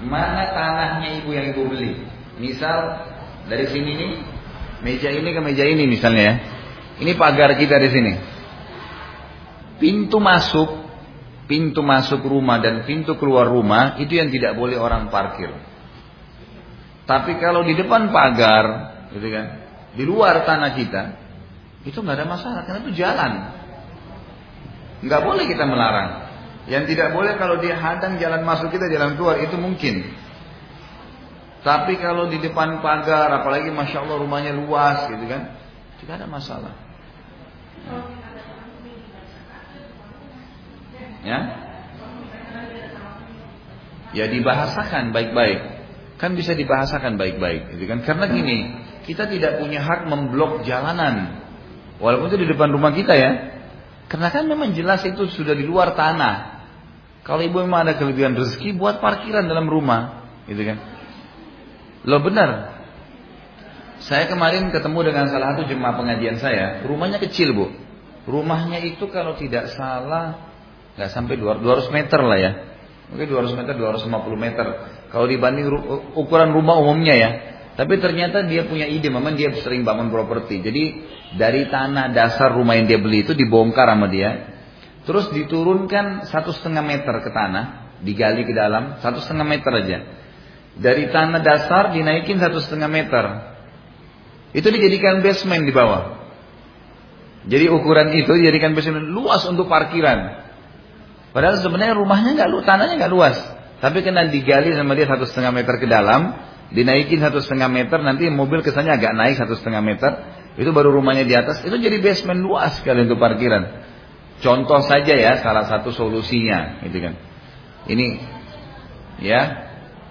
mana 0.09 0.49
tanahnya 0.57 1.21
ibu 1.21 1.31
yang 1.37 1.53
ibu 1.53 1.69
beli? 1.69 2.01
Misal 2.41 3.05
dari 3.53 3.69
sini 3.69 3.91
nih, 4.01 4.13
meja 4.81 5.13
ini 5.13 5.29
ke 5.29 5.41
meja 5.45 5.65
ini 5.69 5.85
misalnya 5.85 6.23
ya, 6.25 6.35
ini 7.05 7.13
pagar 7.21 7.53
kita 7.61 7.77
di 7.85 7.89
sini. 7.93 8.13
Pintu 9.77 10.17
masuk, 10.25 10.84
pintu 11.45 11.85
masuk 11.85 12.25
rumah 12.25 12.61
dan 12.61 12.89
pintu 12.89 13.17
keluar 13.21 13.49
rumah 13.49 14.01
itu 14.01 14.17
yang 14.17 14.33
tidak 14.33 14.57
boleh 14.57 14.81
orang 14.81 15.13
parkir. 15.13 15.53
Tapi 17.05 17.37
kalau 17.37 17.61
di 17.69 17.77
depan 17.77 18.09
pagar, 18.09 18.65
gitu 19.13 19.29
kan, 19.29 19.47
di 19.93 20.05
luar 20.09 20.49
tanah 20.49 20.73
kita, 20.73 21.03
itu 21.85 22.01
nggak 22.01 22.17
ada 22.17 22.27
masalah 22.27 22.61
karena 22.65 22.81
itu 22.89 22.93
jalan. 22.97 23.33
Nggak 25.05 25.21
boleh 25.21 25.45
kita 25.45 25.65
melarang. 25.69 26.11
Yang 26.65 26.97
tidak 26.97 27.13
boleh 27.13 27.37
kalau 27.37 27.61
dia 27.61 27.77
hadang 27.77 28.17
jalan 28.17 28.41
masuk 28.41 28.73
kita, 28.73 28.89
jalan 28.89 29.21
keluar 29.21 29.37
itu 29.37 29.53
mungkin. 29.61 30.17
Tapi 31.61 32.01
kalau 32.01 32.33
di 32.33 32.41
depan 32.41 32.81
pagar, 32.81 33.29
apalagi 33.41 33.69
masya 33.69 34.01
Allah 34.01 34.17
rumahnya 34.17 34.57
luas, 34.57 35.05
gitu 35.13 35.29
kan, 35.29 35.53
tidak 36.01 36.25
ada 36.25 36.27
masalah. 36.29 36.73
Ya, 41.25 41.39
ya 44.13 44.25
dibahasakan 44.29 45.11
baik-baik. 45.11 45.61
Kan 46.21 46.39
bisa 46.39 46.55
dibahasakan 46.55 47.19
baik-baik, 47.19 47.75
gitu 47.75 47.85
kan? 47.91 48.05
Karena 48.07 48.31
gini, 48.31 48.71
kita 49.09 49.27
tidak 49.27 49.59
punya 49.59 49.83
hak 49.83 50.07
memblok 50.07 50.63
jalanan, 50.63 51.43
walaupun 51.99 52.31
itu 52.31 52.39
di 52.45 52.49
depan 52.55 52.71
rumah 52.71 52.95
kita 52.95 53.17
ya. 53.17 53.31
Karena 54.07 54.29
kan 54.31 54.47
memang 54.47 54.77
jelas 54.77 55.03
itu 55.03 55.27
sudah 55.33 55.57
di 55.57 55.67
luar 55.67 55.97
tanah. 55.97 56.63
Kalau 57.25 57.41
ibu 57.41 57.65
memang 57.65 57.89
ada 57.89 57.97
kelebihan 57.97 58.37
rezeki, 58.37 58.77
buat 58.77 59.01
parkiran 59.01 59.49
dalam 59.49 59.65
rumah, 59.65 60.29
gitu 60.45 60.61
kan? 60.61 60.79
Lo 62.05 62.21
benar. 62.21 62.79
Saya 64.05 64.29
kemarin 64.29 64.69
ketemu 64.69 65.09
dengan 65.09 65.33
salah 65.33 65.57
satu 65.57 65.65
jemaah 65.65 65.97
pengajian 65.97 66.37
saya, 66.37 66.85
rumahnya 66.85 67.17
kecil 67.17 67.57
bu. 67.57 67.73
Rumahnya 68.29 68.85
itu 68.85 69.09
kalau 69.09 69.37
tidak 69.41 69.73
salah 69.73 70.54
nggak 70.95 71.11
sampai 71.11 71.35
200 71.39 71.91
meter 71.91 72.21
lah 72.23 72.39
ya. 72.39 72.53
Mungkin 73.11 73.27
200 73.29 73.59
meter, 73.59 73.73
250 73.77 74.35
meter. 74.39 74.67
Kalau 75.13 75.27
dibanding 75.29 75.69
ukuran 76.17 76.51
rumah 76.57 76.81
umumnya 76.81 77.15
ya. 77.15 77.31
Tapi 77.75 77.99
ternyata 77.99 78.47
dia 78.47 78.71
punya 78.71 78.87
ide, 78.87 79.11
memang 79.11 79.35
dia 79.35 79.51
sering 79.59 79.83
bangun 79.83 80.09
properti. 80.09 80.63
Jadi 80.63 80.85
dari 81.35 81.67
tanah 81.67 82.15
dasar 82.15 82.55
rumah 82.55 82.79
yang 82.79 82.87
dia 82.87 83.03
beli 83.03 83.27
itu 83.27 83.35
dibongkar 83.35 83.91
sama 83.91 84.07
dia. 84.07 84.55
Terus 85.05 85.29
diturunkan 85.35 86.31
satu 86.31 86.55
setengah 86.55 86.81
meter 86.81 87.15
ke 87.21 87.31
tanah, 87.35 87.99
digali 88.01 88.47
ke 88.47 88.55
dalam 88.55 89.03
satu 89.03 89.19
setengah 89.21 89.47
meter 89.47 89.73
aja. 89.75 89.99
Dari 90.75 91.11
tanah 91.11 91.43
dasar 91.43 91.91
dinaikin 91.91 92.39
satu 92.39 92.63
setengah 92.63 92.91
meter. 92.91 93.25
Itu 94.55 94.71
dijadikan 94.71 95.19
basement 95.19 95.67
di 95.67 95.75
bawah. 95.75 96.23
Jadi 97.51 97.67
ukuran 97.69 98.15
itu 98.15 98.33
dijadikan 98.39 98.73
basement 98.73 99.11
luas 99.11 99.43
untuk 99.51 99.67
parkiran. 99.67 100.44
Padahal 101.35 101.59
sebenarnya 101.59 101.99
rumahnya 101.99 102.39
nggak 102.39 102.51
luas, 102.55 102.63
tanahnya 102.63 102.95
nggak 102.95 103.13
luas. 103.13 103.37
Tapi 103.83 104.07
kena 104.07 104.31
digali 104.31 104.71
sama 104.71 104.95
dia 104.95 105.11
satu 105.11 105.27
setengah 105.27 105.51
meter 105.51 105.75
ke 105.83 105.91
dalam, 105.91 106.31
dinaikin 106.71 107.19
satu 107.19 107.43
setengah 107.43 107.67
meter, 107.67 107.99
nanti 108.07 108.31
mobil 108.31 108.63
kesannya 108.63 108.95
agak 108.95 109.13
naik 109.19 109.35
satu 109.43 109.59
setengah 109.59 109.83
meter, 109.83 110.11
itu 110.55 110.71
baru 110.71 110.95
rumahnya 110.95 111.27
di 111.27 111.35
atas, 111.35 111.67
itu 111.67 111.75
jadi 111.75 111.99
basement 111.99 112.39
luas 112.39 112.79
sekali 112.79 113.03
untuk 113.03 113.19
parkiran. 113.19 113.83
Contoh 114.39 114.79
saja 114.87 115.11
ya 115.11 115.43
salah 115.43 115.67
satu 115.67 115.91
solusinya, 115.91 116.87
gitu 116.87 117.03
kan. 117.03 117.19
Ini 117.91 118.07
ya. 119.19 119.43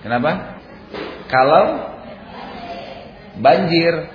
Kenapa? 0.03 0.59
Kalau 1.31 1.95
banjir 3.39 4.11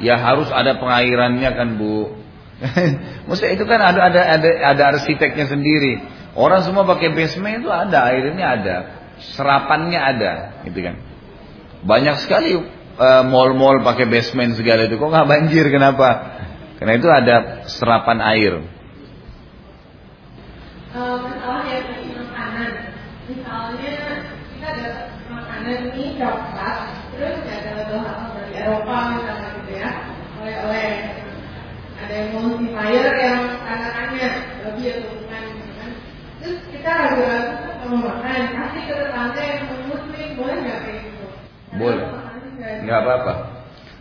ya 0.00 0.16
harus 0.16 0.48
ada 0.48 0.80
pengairannya 0.80 1.50
kan, 1.52 1.68
Bu. 1.76 2.16
Maksudnya 3.28 3.52
itu 3.52 3.64
kan 3.68 3.80
ada 3.84 4.00
ada 4.08 4.20
ada 4.40 4.50
ada 4.72 4.82
arsiteknya 4.96 5.44
sendiri. 5.44 6.21
Orang 6.32 6.64
semua 6.64 6.88
pakai 6.88 7.12
basement 7.12 7.60
itu 7.60 7.68
ada, 7.68 8.08
airnya 8.08 8.46
ada, 8.56 8.76
serapannya 9.36 10.00
ada, 10.00 10.32
gitu 10.64 10.80
kan. 10.80 10.96
Banyak 11.84 12.24
sekali 12.24 12.56
uh, 12.56 13.22
mall-mall 13.28 13.84
pakai 13.84 14.08
basement 14.08 14.56
segala 14.56 14.88
itu. 14.88 14.96
Kok 14.96 15.12
nggak 15.12 15.28
banjir? 15.28 15.68
Kenapa? 15.68 16.40
Karena 16.80 16.92
itu 16.96 17.08
ada 17.12 17.36
serapan 17.68 18.18
air. 18.24 18.64
Uh, 20.96 21.20
masalah 21.20 21.68
yang 21.68 22.16
makanan, 22.16 22.70
misalnya 23.28 23.92
kita 24.56 24.66
ada 24.72 24.88
makanan 25.28 25.92
ini 25.92 26.16
coklat, 26.16 26.76
terus 27.12 27.44
ada 27.44 27.96
hal 27.96 28.28
dari 28.40 28.52
Eropa 28.56 28.96
misalnya 29.20 29.48
gitu 29.60 29.72
ya, 29.76 29.90
oleh-oleh 30.40 30.88
ada 31.96 32.12
yang 32.12 32.28
multiplier 32.36 33.14
yang 33.20 33.40
katakannya 33.68 34.28
lebih 34.64 34.86
atau. 34.96 35.11
Terus 36.82 36.90
kita 36.90 36.98
ragu-ragu 36.98 37.72
kalau 37.82 37.98
makan, 38.02 38.40
kasih 38.58 38.82
ke 38.90 38.94
tetangga 38.98 39.42
yang 39.42 39.62
muslim 39.86 40.28
boleh 40.34 40.56
nggak 40.66 40.78
kayak 40.82 40.98
gitu? 41.06 41.24
Boleh. 41.78 42.06
Nggak 42.82 42.98
apa-apa. 43.06 43.32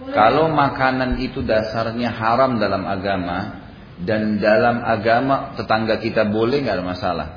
Kalau 0.01 0.45
makanan 0.49 1.21
itu 1.21 1.45
dasarnya 1.45 2.09
haram 2.09 2.57
dalam 2.57 2.89
agama 2.89 3.61
dan 4.01 4.41
dalam 4.41 4.81
agama 4.81 5.53
tetangga 5.53 6.01
kita 6.01 6.25
boleh 6.25 6.65
nggak 6.65 6.81
ada 6.81 6.85
masalah. 6.85 7.27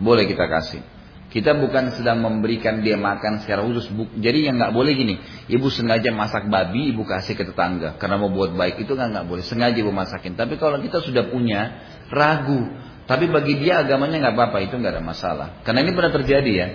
Boleh 0.00 0.24
kita 0.24 0.48
kasih. 0.48 0.80
Kita 1.28 1.52
bukan 1.52 1.92
sedang 1.92 2.24
memberikan 2.24 2.80
dia 2.80 2.96
makan 2.96 3.44
secara 3.44 3.60
khusus. 3.68 3.92
Jadi 4.16 4.48
yang 4.48 4.56
nggak 4.56 4.72
boleh 4.72 4.96
gini, 4.96 5.20
ibu 5.52 5.68
sengaja 5.68 6.08
masak 6.08 6.48
babi, 6.48 6.96
ibu 6.96 7.04
kasih 7.04 7.36
ke 7.36 7.44
tetangga 7.44 8.00
karena 8.00 8.16
mau 8.16 8.32
buat 8.32 8.56
baik 8.56 8.88
itu 8.88 8.96
nggak 8.96 9.12
nggak 9.12 9.26
boleh. 9.28 9.44
Sengaja 9.44 9.76
ibu 9.76 9.92
masakin. 9.92 10.40
Tapi 10.40 10.56
kalau 10.56 10.80
kita 10.80 11.04
sudah 11.04 11.28
punya 11.28 11.84
ragu, 12.08 12.64
tapi 13.06 13.30
bagi 13.30 13.62
dia 13.62 13.86
agamanya 13.86 14.18
nggak 14.18 14.34
apa-apa 14.34 14.58
itu 14.66 14.74
nggak 14.74 14.98
ada 14.98 15.02
masalah. 15.02 15.48
Karena 15.62 15.86
ini 15.86 15.94
pernah 15.94 16.10
terjadi 16.10 16.52
ya. 16.52 16.68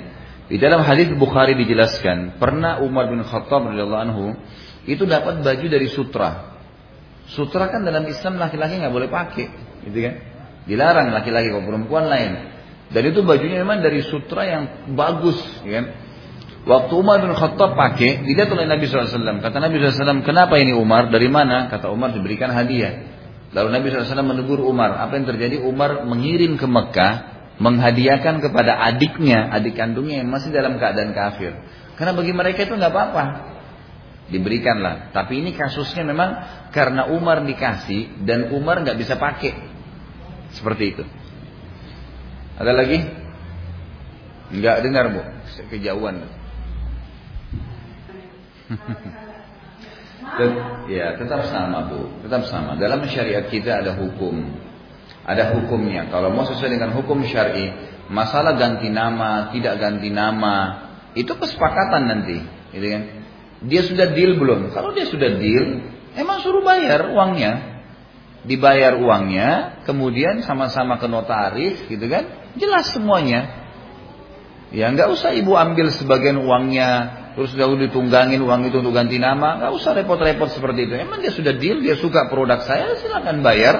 Di 0.47 0.59
dalam 0.59 0.83
hadis 0.83 1.11
Bukhari 1.15 1.55
dijelaskan, 1.59 2.39
pernah 2.39 2.79
Umar 2.83 3.07
bin 3.11 3.23
Khattab 3.23 3.71
radhiyallahu 3.71 4.03
anhu 4.03 4.25
itu 4.87 5.03
dapat 5.07 5.43
baju 5.43 5.65
dari 5.67 5.87
sutra. 5.91 6.59
Sutra 7.31 7.71
kan 7.71 7.83
dalam 7.83 8.03
Islam 8.07 8.39
laki-laki 8.39 8.79
nggak 8.79 8.91
boleh 8.91 9.07
pakai, 9.07 9.47
gitu 9.87 9.99
kan? 10.03 10.15
Dilarang 10.67 11.11
laki-laki 11.15 11.51
kalau 11.51 11.63
perempuan 11.63 12.07
lain. 12.11 12.31
Dan 12.91 13.03
itu 13.07 13.23
bajunya 13.23 13.63
memang 13.63 13.79
dari 13.79 14.03
sutra 14.03 14.43
yang 14.43 14.63
bagus, 14.91 15.39
ya 15.63 15.79
kan? 15.79 15.85
Waktu 16.61 16.93
Umar 16.93 17.23
bin 17.23 17.31
Khattab 17.31 17.73
pakai, 17.73 18.21
dilihat 18.27 18.51
oleh 18.51 18.67
Nabi 18.69 18.85
SAW. 18.85 19.39
Kata 19.39 19.57
Nabi 19.57 19.81
SAW, 19.81 20.21
kenapa 20.21 20.59
ini 20.61 20.75
Umar? 20.75 21.09
Dari 21.09 21.25
mana? 21.31 21.71
Kata 21.71 21.89
Umar 21.89 22.13
diberikan 22.13 22.53
hadiah. 22.53 23.10
Lalu 23.51 23.67
Nabi 23.67 23.85
SAW 23.91 24.23
menegur 24.23 24.63
Umar. 24.63 24.95
Apa 24.95 25.19
yang 25.19 25.27
terjadi? 25.27 25.59
Umar 25.59 26.07
mengirim 26.07 26.55
ke 26.55 26.67
Mekah 26.67 27.31
menghadiahkan 27.61 28.41
kepada 28.41 28.79
adiknya, 28.89 29.53
adik 29.53 29.77
kandungnya 29.77 30.25
yang 30.25 30.33
masih 30.33 30.49
dalam 30.49 30.81
keadaan 30.81 31.13
kafir. 31.13 31.53
Karena 31.99 32.17
bagi 32.17 32.33
mereka 32.33 32.65
itu 32.65 32.73
nggak 32.73 32.89
apa-apa. 32.89 33.23
Diberikanlah. 34.31 35.11
Tapi 35.11 35.43
ini 35.43 35.51
kasusnya 35.53 36.07
memang 36.07 36.29
karena 36.71 37.11
Umar 37.11 37.43
dikasih 37.43 38.23
dan 38.23 38.55
Umar 38.55 38.81
nggak 38.81 38.97
bisa 38.97 39.19
pakai. 39.19 39.53
Seperti 40.55 40.83
itu. 40.95 41.03
Ada 42.55 42.71
lagi? 42.71 43.03
Nggak 44.51 44.77
dengar 44.83 45.05
bu, 45.11 45.21
kejauhan. 45.69 46.23
ya 50.87 51.17
tetap 51.19 51.47
sama 51.51 51.91
bu, 51.91 52.07
tetap 52.23 52.47
sama. 52.47 52.79
Dalam 52.79 53.03
syariat 53.07 53.45
kita 53.51 53.83
ada 53.83 53.97
hukum 53.99 54.61
ada 55.25 55.53
hukumnya. 55.57 56.09
Kalau 56.09 56.33
mau 56.33 56.45
sesuai 56.47 56.71
dengan 56.81 56.91
hukum 56.97 57.21
syar'i, 57.25 57.69
masalah 58.09 58.57
ganti 58.57 58.89
nama, 58.89 59.53
tidak 59.53 59.77
ganti 59.77 60.09
nama, 60.09 60.89
itu 61.13 61.29
kesepakatan 61.29 62.09
nanti, 62.09 62.37
gitu 62.73 62.87
kan? 62.89 63.03
Dia 63.61 63.81
sudah 63.85 64.07
deal 64.17 64.41
belum? 64.41 64.73
Kalau 64.73 64.89
dia 64.97 65.05
sudah 65.05 65.37
deal, 65.37 65.85
emang 66.17 66.41
suruh 66.41 66.65
bayar 66.65 67.13
uangnya. 67.13 67.69
Dibayar 68.41 68.97
uangnya, 68.97 69.81
kemudian 69.85 70.41
sama-sama 70.41 70.97
ke 70.97 71.05
notaris, 71.05 71.77
gitu 71.85 72.05
kan? 72.09 72.25
Jelas 72.57 72.89
semuanya. 72.89 73.61
Ya 74.73 74.89
nggak 74.89 75.13
usah 75.13 75.35
ibu 75.37 75.53
ambil 75.53 75.93
sebagian 75.93 76.41
uangnya, 76.41 77.20
terus 77.33 77.55
dahulu 77.55 77.87
ditunggangin 77.87 78.39
uang 78.43 78.67
itu 78.67 78.83
untuk 78.83 78.91
ganti 78.91 79.15
nama, 79.15 79.59
nggak 79.61 79.71
usah 79.71 79.95
repot-repot 79.95 80.51
seperti 80.51 80.89
itu. 80.89 80.93
Emang 80.99 81.23
dia 81.23 81.31
sudah 81.31 81.55
deal, 81.55 81.79
dia 81.79 81.95
suka 81.95 82.27
produk 82.27 82.59
saya, 82.63 82.99
silakan 82.99 83.39
bayar 83.39 83.75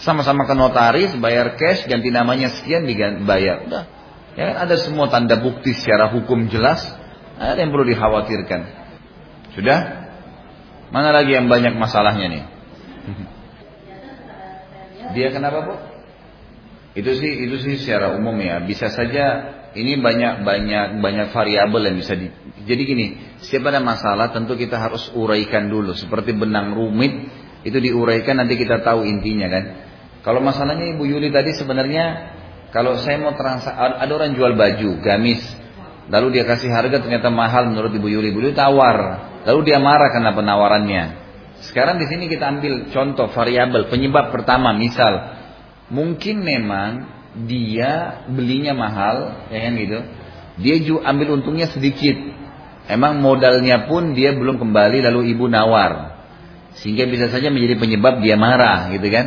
sama-sama 0.00 0.44
ke 0.44 0.54
notaris, 0.56 1.12
bayar 1.16 1.56
cash, 1.56 1.88
ganti 1.88 2.12
namanya 2.12 2.52
sekian, 2.52 2.84
dibayar. 2.84 3.64
Udah. 3.64 3.84
Ya 4.36 4.52
kan 4.52 4.56
ada 4.68 4.76
semua 4.76 5.08
tanda 5.08 5.40
bukti 5.40 5.72
secara 5.72 6.12
hukum 6.12 6.52
jelas. 6.52 6.84
Ada 7.40 7.60
yang 7.60 7.72
perlu 7.72 7.88
dikhawatirkan. 7.88 8.60
Sudah? 9.56 10.08
Mana 10.92 11.12
lagi 11.12 11.32
yang 11.32 11.48
banyak 11.48 11.76
masalahnya 11.76 12.26
nih? 12.28 12.44
Dia 15.16 15.32
kenapa 15.32 15.64
bu? 15.64 15.74
Itu 16.96 17.12
sih 17.16 17.44
itu 17.48 17.56
sih 17.60 17.80
secara 17.80 18.16
umum 18.16 18.36
ya. 18.40 18.60
Bisa 18.64 18.88
saja 18.92 19.52
ini 19.76 20.00
banyak 20.00 20.42
banyak 20.42 20.86
banyak 21.04 21.26
variabel 21.30 21.92
yang 21.92 21.96
bisa 22.00 22.16
di. 22.16 22.32
Jadi 22.66 22.82
gini, 22.82 23.06
setiap 23.44 23.68
ada 23.70 23.78
masalah 23.84 24.32
tentu 24.32 24.56
kita 24.56 24.80
harus 24.80 25.12
uraikan 25.12 25.68
dulu. 25.68 25.92
Seperti 25.92 26.32
benang 26.32 26.72
rumit 26.72 27.12
itu 27.62 27.78
diuraikan 27.78 28.40
nanti 28.40 28.56
kita 28.56 28.80
tahu 28.80 29.04
intinya 29.04 29.46
kan. 29.52 29.64
Kalau 30.24 30.42
masalahnya 30.42 30.96
Ibu 30.96 31.06
Yuli 31.06 31.30
tadi 31.30 31.54
sebenarnya 31.54 32.34
kalau 32.74 32.98
saya 32.98 33.22
mau 33.22 33.36
transaksi 33.38 33.78
ada 33.78 34.10
orang 34.10 34.34
jual 34.34 34.58
baju 34.58 34.98
gamis 34.98 35.38
lalu 36.10 36.38
dia 36.38 36.44
kasih 36.46 36.70
harga 36.70 36.98
ternyata 36.98 37.30
mahal 37.30 37.70
menurut 37.70 37.94
Ibu 37.94 38.08
Yuli. 38.10 38.34
Ibu 38.34 38.40
Yuli 38.42 38.54
tawar 38.56 38.98
lalu 39.46 39.60
dia 39.70 39.78
marah 39.78 40.10
karena 40.10 40.34
penawarannya. 40.34 41.04
Sekarang 41.62 42.02
di 42.02 42.10
sini 42.10 42.26
kita 42.26 42.50
ambil 42.58 42.90
contoh 42.90 43.30
variabel 43.30 43.88
penyebab 43.88 44.34
pertama 44.34 44.74
misal 44.74 45.38
mungkin 45.88 46.42
memang 46.42 47.15
dia 47.44 48.24
belinya 48.32 48.72
mahal 48.72 49.48
ya 49.52 49.58
kan 49.68 49.72
gitu. 49.76 49.98
Dia 50.56 50.76
juga 50.80 51.12
ambil 51.12 51.36
untungnya 51.36 51.68
sedikit. 51.68 52.16
Emang 52.88 53.20
modalnya 53.20 53.84
pun 53.90 54.16
dia 54.16 54.32
belum 54.32 54.56
kembali 54.56 55.04
lalu 55.04 55.36
ibu 55.36 55.44
nawar. 55.50 56.16
Sehingga 56.80 57.04
bisa 57.04 57.28
saja 57.28 57.52
menjadi 57.52 57.76
penyebab 57.76 58.24
dia 58.24 58.40
marah 58.40 58.88
gitu 58.94 59.04
kan. 59.12 59.26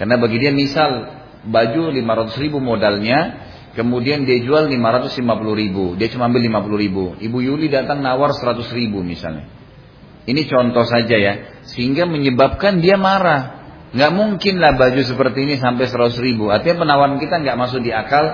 Karena 0.00 0.16
bagi 0.16 0.40
dia 0.40 0.52
misal 0.54 1.10
baju 1.44 1.92
500 1.92 2.42
ribu 2.42 2.58
modalnya, 2.58 3.44
kemudian 3.76 4.24
dia 4.24 4.40
jual 4.40 4.66
550 4.70 5.20
ribu, 5.52 5.84
dia 5.94 6.08
cuma 6.08 6.26
ambil 6.30 6.42
50 6.48 6.84
ribu. 6.84 7.04
Ibu 7.20 7.38
Yuli 7.44 7.68
datang 7.68 8.00
nawar 8.00 8.32
100 8.32 8.64
ribu 8.72 9.04
misalnya. 9.04 9.46
Ini 10.24 10.48
contoh 10.48 10.88
saja 10.88 11.16
ya, 11.20 11.34
sehingga 11.68 12.08
menyebabkan 12.08 12.80
dia 12.80 12.96
marah. 12.96 13.63
Nggak 13.94 14.10
mungkin 14.10 14.54
lah 14.58 14.74
baju 14.74 15.00
seperti 15.06 15.46
ini 15.46 15.54
sampai 15.56 15.86
100 15.86 16.18
ribu. 16.18 16.50
Artinya 16.50 16.82
penawaran 16.82 17.22
kita 17.22 17.38
nggak 17.40 17.56
masuk 17.56 17.80
di 17.80 17.94
akal, 17.94 18.24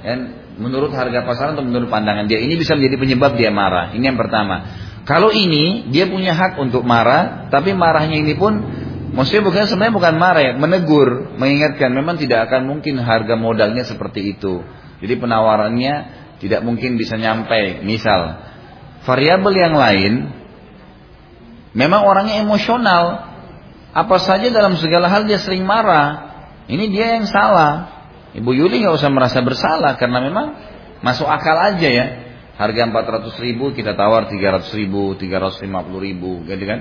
dan 0.00 0.18
menurut 0.56 0.96
harga 0.96 1.28
pasaran 1.28 1.56
atau 1.56 1.64
menurut 1.64 1.92
pandangan 1.92 2.24
dia. 2.24 2.40
Ini 2.40 2.56
bisa 2.56 2.72
menjadi 2.72 2.96
penyebab 2.96 3.36
dia 3.36 3.52
marah. 3.52 3.92
Ini 3.92 4.00
yang 4.00 4.16
pertama. 4.16 4.64
Kalau 5.04 5.28
ini 5.32 5.88
dia 5.92 6.08
punya 6.08 6.32
hak 6.32 6.56
untuk 6.56 6.84
marah, 6.88 7.52
tapi 7.52 7.76
marahnya 7.76 8.16
ini 8.20 8.36
pun 8.36 8.52
Maksudnya 9.10 9.42
bukan 9.42 9.66
sebenarnya 9.66 9.94
bukan 9.94 10.14
marah 10.22 10.42
ya, 10.42 10.52
menegur, 10.54 11.34
mengingatkan 11.34 11.90
memang 11.90 12.14
tidak 12.14 12.46
akan 12.46 12.70
mungkin 12.70 12.94
harga 13.02 13.34
modalnya 13.34 13.82
seperti 13.82 14.38
itu. 14.38 14.62
Jadi 15.02 15.14
penawarannya 15.18 15.94
tidak 16.38 16.62
mungkin 16.62 16.94
bisa 16.94 17.18
nyampe. 17.18 17.82
Misal, 17.82 18.38
variabel 19.02 19.54
yang 19.58 19.74
lain 19.74 20.12
memang 21.74 22.06
orangnya 22.06 22.38
emosional. 22.38 23.29
Apa 23.90 24.22
saja 24.22 24.46
dalam 24.54 24.78
segala 24.78 25.10
hal 25.10 25.26
dia 25.26 25.42
sering 25.42 25.66
marah. 25.66 26.30
Ini 26.70 26.84
dia 26.90 27.18
yang 27.18 27.26
salah. 27.26 28.00
Ibu 28.30 28.54
Yuli 28.54 28.86
nggak 28.86 28.94
usah 28.94 29.10
merasa 29.10 29.42
bersalah 29.42 29.98
karena 29.98 30.22
memang 30.22 30.46
masuk 31.02 31.26
akal 31.26 31.58
aja 31.58 31.88
ya. 31.90 32.06
Harga 32.54 32.86
400 32.86 33.34
ribu 33.40 33.72
kita 33.72 33.96
tawar 33.96 34.28
300 34.28 34.68
ribu, 34.76 35.16
350 35.16 35.64
ribu, 35.96 36.44
gitu 36.44 36.64
kan? 36.68 36.80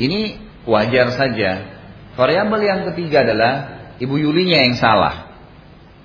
Ini 0.00 0.20
wajar 0.64 1.12
saja. 1.14 1.50
Variabel 2.16 2.60
yang 2.64 2.80
ketiga 2.90 3.22
adalah 3.22 3.52
ibu 4.02 4.16
Yulinya 4.18 4.64
yang 4.66 4.74
salah. 4.74 5.30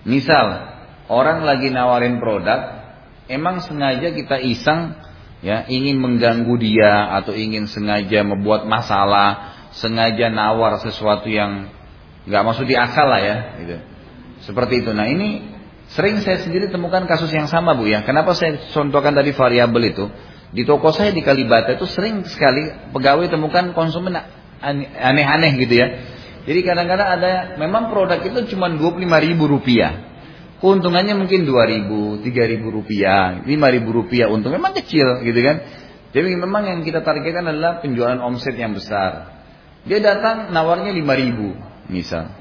Misal 0.04 0.76
orang 1.08 1.48
lagi 1.48 1.72
nawarin 1.72 2.20
produk, 2.20 2.84
emang 3.32 3.64
sengaja 3.64 4.12
kita 4.12 4.38
iseng 4.44 5.00
ya 5.44 5.68
ingin 5.68 6.00
mengganggu 6.00 6.56
dia 6.60 7.16
atau 7.20 7.32
ingin 7.32 7.66
sengaja 7.66 8.22
membuat 8.28 8.68
masalah, 8.68 9.53
sengaja 9.74 10.30
nawar 10.30 10.78
sesuatu 10.82 11.28
yang 11.30 11.70
nggak 12.30 12.44
masuk 12.46 12.66
di 12.70 12.76
akal 12.78 13.10
lah 13.10 13.22
ya. 13.22 13.36
Gitu. 13.60 13.78
Seperti 14.46 14.86
itu. 14.86 14.92
Nah 14.94 15.10
ini 15.10 15.54
sering 15.92 16.22
saya 16.22 16.42
sendiri 16.42 16.70
temukan 16.70 17.04
kasus 17.10 17.30
yang 17.34 17.50
sama 17.50 17.76
Bu 17.76 17.90
ya. 17.90 18.06
Kenapa 18.06 18.38
saya 18.38 18.60
contohkan 18.72 19.14
tadi 19.14 19.34
variabel 19.34 19.84
itu? 19.94 20.06
Di 20.54 20.64
toko 20.70 20.94
saya 20.94 21.10
di 21.10 21.26
Kalibata 21.26 21.74
itu 21.74 21.90
sering 21.90 22.22
sekali 22.30 22.70
pegawai 22.94 23.26
temukan 23.26 23.74
konsumen 23.74 24.14
aneh-aneh 24.62 25.58
gitu 25.58 25.74
ya. 25.82 25.88
Jadi 26.44 26.60
kadang-kadang 26.62 27.10
ada 27.20 27.32
memang 27.58 27.90
produk 27.90 28.20
itu 28.22 28.54
cuma 28.54 28.70
25 28.70 29.02
ribu 29.02 29.50
rupiah. 29.50 30.14
Keuntungannya 30.62 31.20
mungkin 31.20 31.44
2 31.44 31.74
ribu, 31.76 32.24
3 32.24 32.52
ribu 32.56 32.72
rupiah, 32.72 33.44
5 33.44 33.50
ribu 33.50 33.90
rupiah 33.92 34.32
untung. 34.32 34.56
Memang 34.56 34.72
kecil 34.78 35.26
gitu 35.26 35.40
kan. 35.44 35.60
Jadi 36.14 36.38
memang 36.38 36.64
yang 36.70 36.80
kita 36.86 37.02
targetkan 37.02 37.50
adalah 37.50 37.82
penjualan 37.82 38.22
omset 38.22 38.54
yang 38.54 38.78
besar. 38.78 39.33
Dia 39.84 40.00
datang 40.00 40.56
nawarnya 40.56 40.96
5 40.96 41.22
ribu 41.22 41.60
misal. 41.92 42.32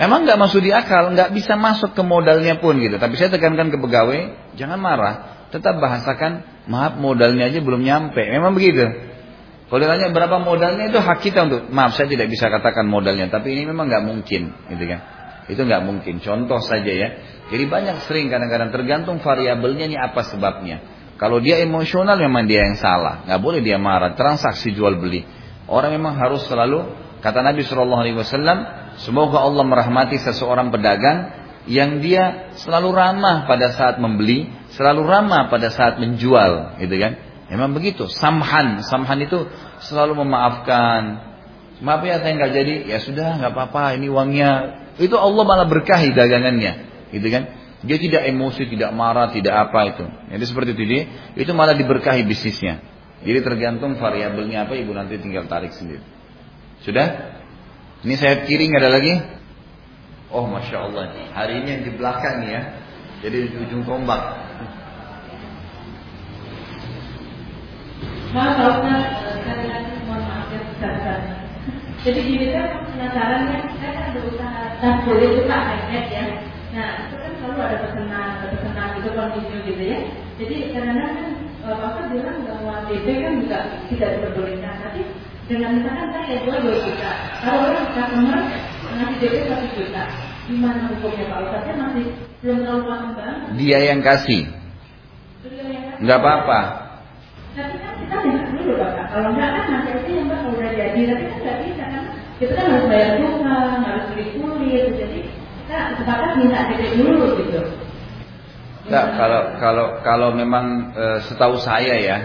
Emang 0.00 0.24
nggak 0.24 0.40
masuk 0.40 0.64
di 0.64 0.72
akal, 0.72 1.12
nggak 1.12 1.36
bisa 1.36 1.60
masuk 1.60 1.92
ke 1.92 2.00
modalnya 2.00 2.56
pun 2.56 2.80
gitu. 2.80 2.96
Tapi 2.96 3.20
saya 3.20 3.28
tekankan 3.36 3.68
ke 3.68 3.76
pegawai, 3.76 4.20
jangan 4.56 4.80
marah, 4.80 5.44
tetap 5.52 5.76
bahasakan, 5.76 6.64
maaf 6.72 6.96
modalnya 6.96 7.52
aja 7.52 7.60
belum 7.60 7.84
nyampe. 7.84 8.24
Memang 8.24 8.56
begitu. 8.56 8.80
Kalau 9.68 9.76
ditanya 9.76 10.08
berapa 10.10 10.40
modalnya 10.40 10.88
itu 10.88 10.98
hak 10.98 11.20
kita 11.20 11.46
untuk, 11.46 11.68
maaf 11.68 11.94
saya 11.94 12.08
tidak 12.08 12.32
bisa 12.32 12.48
katakan 12.48 12.88
modalnya, 12.88 13.28
tapi 13.28 13.52
ini 13.52 13.68
memang 13.68 13.92
nggak 13.92 14.04
mungkin, 14.08 14.50
gitu 14.72 14.84
kan? 14.88 15.00
Itu 15.52 15.62
nggak 15.68 15.82
mungkin. 15.84 16.24
Contoh 16.24 16.64
saja 16.64 16.90
ya. 16.90 17.08
Jadi 17.52 17.64
banyak 17.68 18.06
sering 18.08 18.32
kadang-kadang 18.32 18.72
tergantung 18.72 19.20
variabelnya 19.20 19.84
ini 19.84 19.96
apa 20.00 20.24
sebabnya. 20.26 20.80
Kalau 21.20 21.44
dia 21.44 21.60
emosional 21.60 22.16
memang 22.16 22.48
dia 22.48 22.64
yang 22.64 22.80
salah, 22.80 23.28
nggak 23.28 23.40
boleh 23.44 23.60
dia 23.60 23.76
marah. 23.76 24.16
Transaksi 24.16 24.72
jual 24.72 24.96
beli. 24.96 25.28
Orang 25.70 25.94
memang 25.94 26.18
harus 26.18 26.42
selalu 26.50 26.82
kata 27.22 27.46
Nabi 27.46 27.62
Shallallahu 27.62 28.02
Alaihi 28.02 28.18
Wasallam 28.18 28.80
Semoga 29.00 29.40
Allah 29.40 29.64
merahmati 29.64 30.20
seseorang 30.20 30.68
pedagang 30.68 31.32
yang 31.64 32.04
dia 32.04 32.52
selalu 32.60 32.92
ramah 32.92 33.48
pada 33.48 33.72
saat 33.72 33.96
membeli, 33.96 34.52
selalu 34.76 35.08
ramah 35.08 35.48
pada 35.48 35.72
saat 35.72 35.96
menjual, 35.96 36.80
gitu 36.84 36.96
kan? 37.00 37.16
Memang 37.48 37.72
begitu. 37.72 38.08
Samhan, 38.12 38.84
samhan 38.84 39.24
itu 39.24 39.48
selalu 39.88 40.20
memaafkan. 40.24 41.32
Maaf 41.80 42.04
ya 42.04 42.20
saya 42.20 42.32
nggak 42.36 42.52
jadi, 42.52 42.74
ya 42.92 42.98
sudah 43.00 43.40
nggak 43.40 43.52
apa-apa, 43.56 43.96
ini 43.96 44.12
uangnya. 44.12 44.50
Itu 45.00 45.16
Allah 45.16 45.44
malah 45.48 45.66
berkahi 45.68 46.12
dagangannya, 46.12 46.72
gitu 47.16 47.28
kan? 47.32 47.56
Dia 47.80 47.96
tidak 47.96 48.28
emosi, 48.28 48.68
tidak 48.68 48.92
marah, 48.92 49.32
tidak 49.32 49.56
apa 49.56 49.96
itu. 49.96 50.04
Jadi 50.36 50.44
seperti 50.44 50.70
itu 50.76 50.84
dia, 50.84 51.02
itu 51.40 51.52
malah 51.56 51.72
diberkahi 51.72 52.28
bisnisnya. 52.28 52.84
Jadi 53.20 53.38
tergantung 53.44 54.00
variabelnya 54.00 54.64
apa, 54.64 54.76
ibu 54.80 54.96
nanti 54.96 55.20
tinggal 55.20 55.44
tarik 55.44 55.76
sendiri. 55.76 56.00
Sudah? 56.80 57.36
Ini 58.00 58.14
saya 58.16 58.48
kiri 58.48 58.72
nggak 58.72 58.80
ada 58.80 58.92
lagi? 58.96 59.12
Oh 60.30 60.46
masya 60.46 60.88
Allah, 60.88 61.10
hari 61.34 61.60
ini 61.60 61.68
yang 61.68 61.82
di 61.84 61.92
belakang 61.98 62.46
nih 62.46 62.50
ya, 62.54 62.62
jadi 63.18 63.50
di 63.50 63.56
ujung 63.66 63.82
tombak. 63.82 64.22
Maaf 68.30 68.54
kalau 68.62 68.78
sekali 69.42 69.66
lagi 69.66 69.90
mohon 70.06 70.22
maaf 70.22 70.46
ya 70.54 70.62
besar 70.62 70.94
Jadi 72.06 72.20
gini 72.22 72.46
kan 72.54 72.86
penasaran 72.94 73.50
ya, 73.50 73.58
saya 73.74 73.90
kan 73.90 74.04
ada 74.14 74.20
usaha 74.22 74.62
boleh 75.02 75.28
juga 75.34 75.56
magnet 75.66 76.06
ya. 76.14 76.24
Nah 76.78 77.10
itu 77.10 77.14
kan 77.18 77.32
selalu 77.42 77.58
ada 77.58 77.76
pesanan, 77.90 78.28
ada 78.38 78.46
pesanan 78.54 78.88
itu 79.02 79.08
kondisi 79.10 79.56
gitu 79.66 79.82
ya. 79.82 79.98
Jadi 80.38 80.56
kadang-kadang 80.70 81.12
kan 81.18 81.28
bapak 81.64 82.08
bilang 82.12 82.38
bahwa 82.48 82.74
DP 82.88 83.06
kan 83.20 83.32
juga 83.44 83.58
tidak 83.92 84.08
diperbolehkan, 84.16 84.74
tapi 84.80 85.00
dengan 85.50 85.70
misalkan 85.82 86.08
saya 86.14 86.38
jual 86.46 86.58
2 86.62 86.86
juta, 86.86 87.12
kalau 87.42 87.60
orang 87.68 87.86
customer 87.90 88.38
ngasih 88.96 89.16
DP 89.18 89.34
1 89.50 89.76
juta, 89.76 90.02
gimana 90.46 90.80
hukumnya 90.94 91.24
Pak 91.26 91.38
Ustaz? 91.46 91.60
Saya 91.66 91.76
masih 91.78 92.04
belum 92.40 92.58
terlalu 92.64 92.82
paham 92.86 93.10
banget. 93.18 93.48
Dia 93.60 93.78
yang 93.92 94.00
kasih. 94.00 94.42
Enggak 96.00 96.18
apa-apa. 96.24 96.60
Tapi 97.50 97.74
kan 97.82 97.92
kita 97.98 98.16
minta 98.24 98.44
dulu 98.54 98.72
Bapak. 98.78 99.04
Kalau 99.12 99.28
enggak 99.34 99.50
kan 99.52 99.64
nanti 99.68 99.90
itu 100.00 100.10
yang 100.16 100.26
bakal 100.30 100.50
udah 100.56 100.72
jadi. 100.72 101.00
Tapi 101.12 101.22
kan 101.28 101.38
nggak 101.44 101.58
bisa 101.66 101.84
kan. 101.84 102.04
Kita 102.40 102.52
kan 102.56 102.66
harus 102.72 102.86
bayar 102.88 103.10
tukang, 103.20 103.80
harus 103.84 104.04
beli 104.14 104.24
kulit. 104.38 104.84
Jadi 104.96 105.20
kita 105.66 105.76
sepakat 106.00 106.32
minta 106.40 106.58
DP 106.72 106.82
dulu 106.96 107.26
gitu. 107.42 107.60
Enggak, 108.90 109.06
kalau 109.14 109.42
kalau 109.62 109.86
kalau 110.02 110.28
memang 110.34 110.90
e, 110.90 111.04
setahu 111.30 111.62
saya 111.62 111.94
ya, 111.94 112.18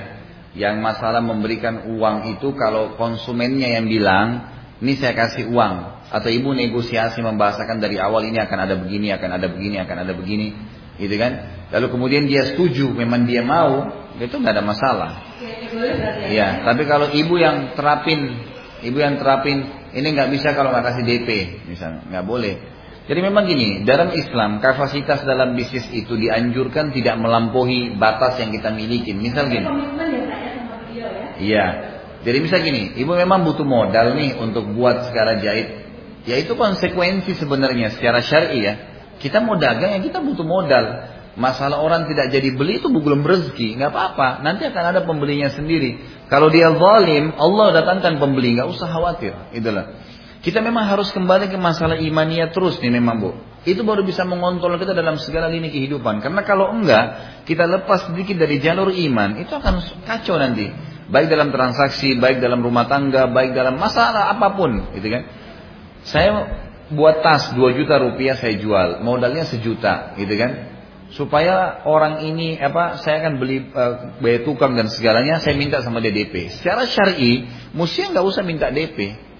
yang 0.58 0.82
masalah 0.82 1.22
memberikan 1.22 1.94
uang 1.94 2.34
itu 2.34 2.58
kalau 2.58 2.98
konsumennya 2.98 3.78
yang 3.78 3.86
bilang, 3.86 4.50
ini 4.82 4.98
saya 4.98 5.14
kasih 5.14 5.46
uang. 5.54 5.94
Atau 6.10 6.34
ibu 6.34 6.58
negosiasi 6.58 7.22
membahasakan 7.22 7.78
dari 7.78 8.02
awal 8.02 8.26
ini 8.26 8.42
akan 8.42 8.58
ada 8.66 8.76
begini, 8.82 9.14
akan 9.14 9.30
ada 9.38 9.46
begini, 9.46 9.78
akan 9.78 9.98
ada 10.10 10.14
begini. 10.18 10.48
Gitu 10.98 11.14
kan. 11.22 11.54
Lalu 11.70 11.88
kemudian 11.94 12.26
dia 12.26 12.50
setuju, 12.50 12.90
memang 12.98 13.30
dia 13.30 13.46
mau, 13.46 13.86
itu 14.18 14.34
nggak 14.34 14.54
ada 14.58 14.66
masalah. 14.66 15.12
Iya, 16.34 16.66
tapi 16.66 16.90
kalau 16.90 17.14
ibu 17.14 17.38
yang 17.38 17.78
terapin, 17.78 18.42
ibu 18.82 18.98
yang 18.98 19.22
terapin, 19.22 19.70
ini 19.94 20.08
nggak 20.18 20.34
bisa 20.34 20.58
kalau 20.58 20.74
nggak 20.74 20.86
kasih 20.94 21.04
DP, 21.06 21.30
misalnya, 21.70 22.02
nggak 22.10 22.26
boleh. 22.26 22.56
Jadi 23.06 23.20
memang 23.22 23.46
gini, 23.46 23.86
dalam 23.86 24.10
Islam 24.18 24.58
kapasitas 24.58 25.22
dalam 25.30 25.54
bisnis 25.54 25.86
itu 25.94 26.18
dianjurkan 26.18 26.90
tidak 26.90 27.22
melampaui 27.22 27.94
batas 27.94 28.42
yang 28.42 28.50
kita 28.50 28.74
miliki. 28.74 29.14
Misal 29.14 29.46
gini. 29.46 29.70
Iya. 31.38 31.66
Jadi 32.26 32.38
bisa 32.42 32.58
gini, 32.58 32.98
ibu 32.98 33.14
memang 33.14 33.46
butuh 33.46 33.62
modal 33.62 34.18
nih 34.18 34.42
untuk 34.42 34.66
buat 34.74 35.14
segala 35.14 35.38
jahit. 35.38 35.86
Ya 36.26 36.42
itu 36.42 36.58
konsekuensi 36.58 37.38
sebenarnya 37.38 37.94
secara 37.94 38.26
syar'i 38.26 38.66
ya. 38.66 38.74
Kita 39.22 39.46
mau 39.46 39.62
dagang 39.62 39.94
ya 39.94 40.02
kita 40.02 40.26
butuh 40.26 40.42
modal. 40.42 41.14
Masalah 41.38 41.84
orang 41.84 42.10
tidak 42.10 42.34
jadi 42.34 42.50
beli 42.58 42.82
itu 42.82 42.90
belum 42.90 43.22
rezeki, 43.22 43.78
nggak 43.78 43.92
apa-apa. 43.92 44.42
Nanti 44.42 44.66
akan 44.66 44.84
ada 44.96 45.06
pembelinya 45.06 45.52
sendiri. 45.54 46.02
Kalau 46.32 46.50
dia 46.50 46.74
zalim, 46.74 47.36
Allah 47.38 47.76
datangkan 47.76 48.18
pembeli, 48.18 48.58
nggak 48.58 48.72
usah 48.72 48.88
khawatir. 48.90 49.36
Itulah. 49.54 49.94
Kita 50.46 50.62
memang 50.62 50.86
harus 50.86 51.10
kembali 51.10 51.50
ke 51.50 51.58
masalah 51.58 51.98
imaniah 51.98 52.54
terus 52.54 52.78
nih 52.78 52.94
memang 52.94 53.18
bu. 53.18 53.34
Itu 53.66 53.82
baru 53.82 54.06
bisa 54.06 54.22
mengontrol 54.30 54.78
kita 54.78 54.94
dalam 54.94 55.18
segala 55.18 55.50
lini 55.50 55.74
kehidupan. 55.74 56.22
Karena 56.22 56.46
kalau 56.46 56.70
enggak, 56.70 57.42
kita 57.50 57.66
lepas 57.66 58.14
sedikit 58.14 58.46
dari 58.46 58.62
jalur 58.62 58.94
iman, 58.94 59.42
itu 59.42 59.50
akan 59.50 60.06
kacau 60.06 60.38
nanti. 60.38 60.70
Baik 61.10 61.34
dalam 61.34 61.50
transaksi, 61.50 62.14
baik 62.22 62.46
dalam 62.46 62.62
rumah 62.62 62.86
tangga, 62.86 63.26
baik 63.26 63.58
dalam 63.58 63.82
masalah 63.82 64.38
apa 64.38 64.54
pun, 64.54 64.94
gitu 64.94 65.10
kan. 65.10 65.26
Saya 66.06 66.30
buat 66.94 67.26
tas 67.26 67.58
2 67.58 67.82
juta 67.82 67.98
rupiah 67.98 68.38
saya 68.38 68.54
jual, 68.62 69.02
modalnya 69.02 69.50
sejuta, 69.50 70.14
gitu 70.14 70.38
kan. 70.38 70.78
Supaya 71.10 71.82
orang 71.90 72.22
ini 72.22 72.62
apa 72.62 73.02
saya 73.02 73.26
akan 73.26 73.42
beli 73.42 73.66
uh, 73.74 74.22
bayar 74.22 74.46
tukang 74.46 74.78
dan 74.78 74.94
segalanya 74.94 75.42
saya 75.42 75.58
minta 75.58 75.82
sama 75.82 76.06
dia. 76.06 76.14
Secara 76.54 76.86
syar'i 76.86 77.50
mesti 77.74 78.14
nggak 78.14 78.26
usah 78.26 78.46
minta 78.46 78.70
DP. 78.70 79.34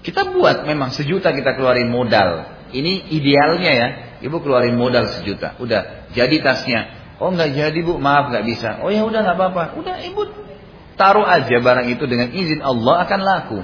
Kita 0.00 0.32
buat 0.32 0.64
memang 0.64 0.92
sejuta 0.96 1.32
kita 1.32 1.56
keluarin 1.56 1.92
modal. 1.92 2.48
Ini 2.72 3.12
idealnya 3.12 3.72
ya. 3.72 3.88
Ibu 4.20 4.40
keluarin 4.40 4.76
modal 4.76 5.08
sejuta. 5.08 5.56
Udah 5.60 6.10
jadi 6.16 6.40
tasnya. 6.40 6.80
Oh 7.20 7.28
nggak 7.28 7.52
jadi 7.52 7.78
bu, 7.84 8.00
maaf 8.00 8.32
nggak 8.32 8.44
bisa. 8.48 8.80
Oh 8.80 8.88
ya 8.88 9.04
udah 9.04 9.20
nggak 9.20 9.36
apa-apa. 9.36 9.64
Udah 9.76 10.00
ibu 10.00 10.24
Taruh 11.00 11.24
aja 11.24 11.56
barang 11.64 11.88
itu 11.96 12.04
dengan 12.04 12.28
izin 12.28 12.60
Allah 12.60 13.08
akan 13.08 13.20
laku. 13.24 13.58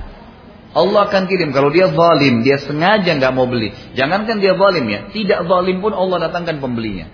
Allah 0.73 1.05
akan 1.05 1.29
kirim. 1.29 1.53
Kalau 1.53 1.69
dia 1.69 1.93
zalim, 1.93 2.41
dia 2.41 2.57
sengaja 2.57 3.13
nggak 3.13 3.33
mau 3.37 3.45
beli. 3.45 3.77
Jangankan 3.93 4.41
dia 4.41 4.57
zalim 4.57 4.89
ya, 4.89 5.13
tidak 5.13 5.45
zalim 5.45 5.85
pun 5.85 5.93
Allah 5.93 6.33
datangkan 6.33 6.65
pembelinya. 6.65 7.13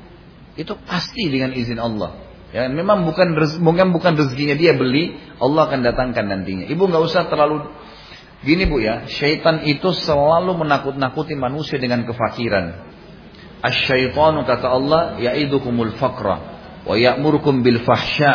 Itu 0.54 0.78
pasti 0.86 1.26
dengan 1.26 1.50
izin 1.58 1.82
Allah. 1.82 2.22
Ya, 2.54 2.70
memang 2.70 3.02
bukan 3.02 3.34
bukan 3.66 3.90
bukan 3.90 4.12
rezekinya 4.14 4.54
dia 4.54 4.78
beli, 4.78 5.18
Allah 5.42 5.66
akan 5.66 5.80
datangkan 5.90 6.30
nantinya. 6.30 6.70
Ibu 6.70 6.82
nggak 6.86 7.02
usah 7.02 7.26
terlalu 7.26 7.66
gini 8.42 8.66
bu 8.66 8.82
ya. 8.82 9.06
Syaitan 9.08 9.62
itu 9.66 9.90
selalu 9.94 10.54
menakut-nakuti 10.58 11.34
manusia 11.34 11.78
dengan 11.78 12.06
kefakiran. 12.06 12.92
Asyaitanu 13.62 14.42
kata 14.42 14.66
Allah, 14.66 15.02
ya'idukumul 15.22 15.94
faqra 15.98 16.36
wa 16.82 16.94
ya'murukum 16.98 17.62
bil 17.62 17.82
fahsya. 17.86 18.32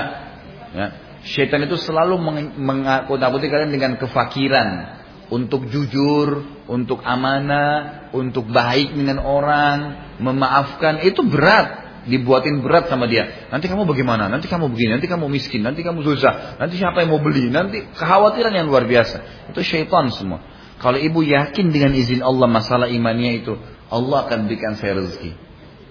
Ya. 0.71 0.87
Syaitan 1.27 1.67
itu 1.67 1.75
selalu 1.75 2.15
mengakuti 2.55 3.47
kalian 3.51 3.71
dengan 3.71 3.99
kefakiran. 3.99 4.99
Untuk 5.27 5.67
jujur, 5.67 6.63
untuk 6.71 7.03
amanah, 7.03 8.07
untuk 8.15 8.47
baik 8.47 8.95
dengan 8.95 9.19
orang, 9.19 10.07
memaafkan. 10.23 11.03
Itu 11.03 11.27
berat. 11.27 11.86
Dibuatin 12.07 12.63
berat 12.63 12.87
sama 12.87 13.05
dia. 13.11 13.51
Nanti 13.51 13.67
kamu 13.67 13.83
bagaimana? 13.83 14.31
Nanti 14.31 14.47
kamu 14.47 14.71
begini, 14.71 14.95
nanti 14.95 15.07
kamu 15.11 15.27
miskin, 15.27 15.59
nanti 15.59 15.83
kamu 15.83 16.01
susah. 16.07 16.55
Nanti 16.55 16.79
siapa 16.79 17.03
yang 17.03 17.11
mau 17.11 17.19
beli? 17.19 17.51
Nanti 17.51 17.83
kekhawatiran 17.83 18.55
yang 18.55 18.71
luar 18.71 18.87
biasa. 18.87 19.51
Itu 19.51 19.59
syaitan 19.59 20.07
semua. 20.15 20.39
Kalau 20.79 20.95
ibu 20.95 21.19
yakin 21.19 21.73
dengan 21.73 21.91
izin 21.91 22.23
Allah 22.23 22.47
masalah 22.47 22.87
imannya 22.87 23.43
itu, 23.43 23.59
Allah 23.91 24.29
akan 24.29 24.47
berikan 24.47 24.79
saya 24.79 24.95
rezeki. 25.03 25.35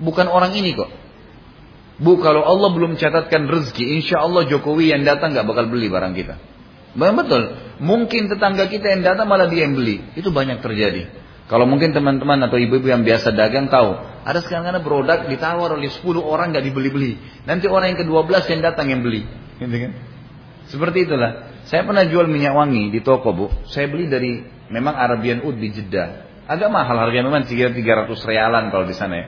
Bukan 0.01 0.27
orang 0.29 0.57
ini 0.57 0.73
kok. 0.73 0.89
Bu 1.97 2.21
kalau 2.21 2.45
Allah 2.45 2.73
belum 2.73 3.01
catatkan 3.01 3.49
rezeki, 3.49 4.01
insya 4.01 4.21
Allah 4.21 4.45
Jokowi 4.49 4.93
yang 4.93 5.05
datang 5.05 5.33
nggak 5.33 5.49
bakal 5.49 5.69
beli 5.69 5.89
barang 5.89 6.12
kita. 6.12 6.37
Betul. 6.97 7.43
Mungkin 7.81 8.33
tetangga 8.33 8.73
kita 8.73 8.89
yang 8.89 9.05
datang 9.05 9.29
malah 9.29 9.53
dia 9.53 9.69
yang 9.69 9.77
beli. 9.77 10.01
Itu 10.17 10.33
banyak 10.33 10.64
terjadi. 10.64 11.26
Kalau 11.47 11.62
mungkin 11.62 11.94
teman-teman 11.94 12.42
atau 12.51 12.59
ibu-ibu 12.59 12.90
yang 12.90 13.07
biasa 13.07 13.30
dagang 13.30 13.70
tahu, 13.70 13.94
ada 14.26 14.42
sekarang 14.42 14.82
produk 14.82 15.30
ditawar 15.30 15.78
oleh 15.78 15.86
10 15.86 16.03
orang 16.18 16.51
nggak 16.51 16.64
dibeli-beli. 16.66 17.22
Nanti 17.47 17.70
orang 17.70 17.94
yang 17.94 18.03
ke-12 18.03 18.42
yang 18.51 18.61
datang 18.66 18.86
yang 18.90 19.07
beli. 19.07 19.22
Gitu 19.62 19.76
kan? 19.78 19.92
Seperti 20.66 21.07
itulah. 21.07 21.55
Saya 21.70 21.86
pernah 21.86 22.03
jual 22.03 22.26
minyak 22.26 22.55
wangi 22.55 22.90
di 22.90 22.99
toko 22.99 23.30
bu. 23.30 23.47
Saya 23.70 23.86
beli 23.86 24.11
dari 24.11 24.42
memang 24.70 24.99
Arabian 24.99 25.47
Ud 25.47 25.55
di 25.59 25.70
Jeddah. 25.70 26.26
Agak 26.51 26.70
mahal 26.70 26.99
harganya 26.99 27.30
memang 27.30 27.47
sekitar 27.47 27.74
300 27.74 28.11
realan 28.26 28.70
kalau 28.74 28.86
di 28.86 28.94
sana 28.94 29.14
ya. 29.14 29.26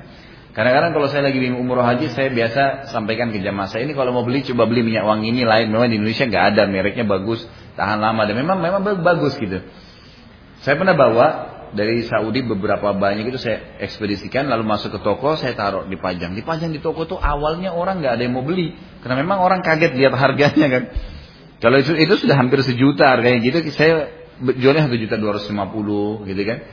Kadang-kadang 0.55 0.91
kalau 0.91 1.07
saya 1.07 1.31
lagi 1.31 1.39
bingung 1.39 1.63
umroh 1.63 1.87
haji, 1.87 2.11
saya 2.11 2.35
biasa 2.35 2.91
sampaikan 2.91 3.31
ke 3.31 3.39
jamaah 3.39 3.71
saya 3.71 3.87
ini 3.87 3.95
kalau 3.95 4.11
mau 4.11 4.27
beli 4.27 4.43
coba 4.43 4.67
beli 4.67 4.83
minyak 4.83 5.07
wangi 5.07 5.31
ini 5.31 5.47
lain. 5.47 5.71
Memang 5.71 5.87
di 5.87 6.03
Indonesia 6.03 6.27
nggak 6.27 6.45
ada, 6.55 6.63
mereknya 6.67 7.07
bagus, 7.07 7.47
tahan 7.79 8.03
lama 8.03 8.27
dan 8.27 8.35
memang 8.35 8.59
memang 8.59 8.83
bagus 8.83 9.39
gitu. 9.39 9.63
Saya 10.67 10.75
pernah 10.75 10.99
bawa 10.99 11.58
dari 11.75 12.05
Saudi 12.05 12.45
beberapa 12.45 12.95
banyak 12.97 13.29
itu 13.29 13.41
saya 13.41 13.81
ekspedisikan 13.83 14.49
lalu 14.49 14.65
masuk 14.65 14.97
ke 14.97 15.01
toko 15.01 15.37
saya 15.37 15.53
taruh 15.57 15.89
dipajang 15.89 16.37
dipajang 16.37 16.73
di 16.73 16.81
toko 16.81 17.05
tuh 17.05 17.21
awalnya 17.21 17.75
orang 17.77 18.01
nggak 18.01 18.13
ada 18.19 18.23
yang 18.25 18.35
mau 18.37 18.45
beli 18.47 18.77
karena 19.05 19.21
memang 19.21 19.43
orang 19.45 19.61
kaget 19.61 19.93
lihat 19.97 20.15
harganya 20.17 20.67
kan 20.69 20.83
kalau 21.59 21.77
itu 21.81 21.93
itu 21.99 22.15
sudah 22.17 22.37
hampir 22.39 22.63
sejuta 22.65 23.05
harganya 23.09 23.43
gitu 23.45 23.59
saya 23.75 24.13
jualnya 24.39 24.87
satu 24.87 24.97
juta 24.97 25.15
dua 25.19 25.37
ratus 25.37 25.51
lima 25.51 25.69
puluh 25.69 26.25
gitu 26.25 26.43
kan 26.47 26.65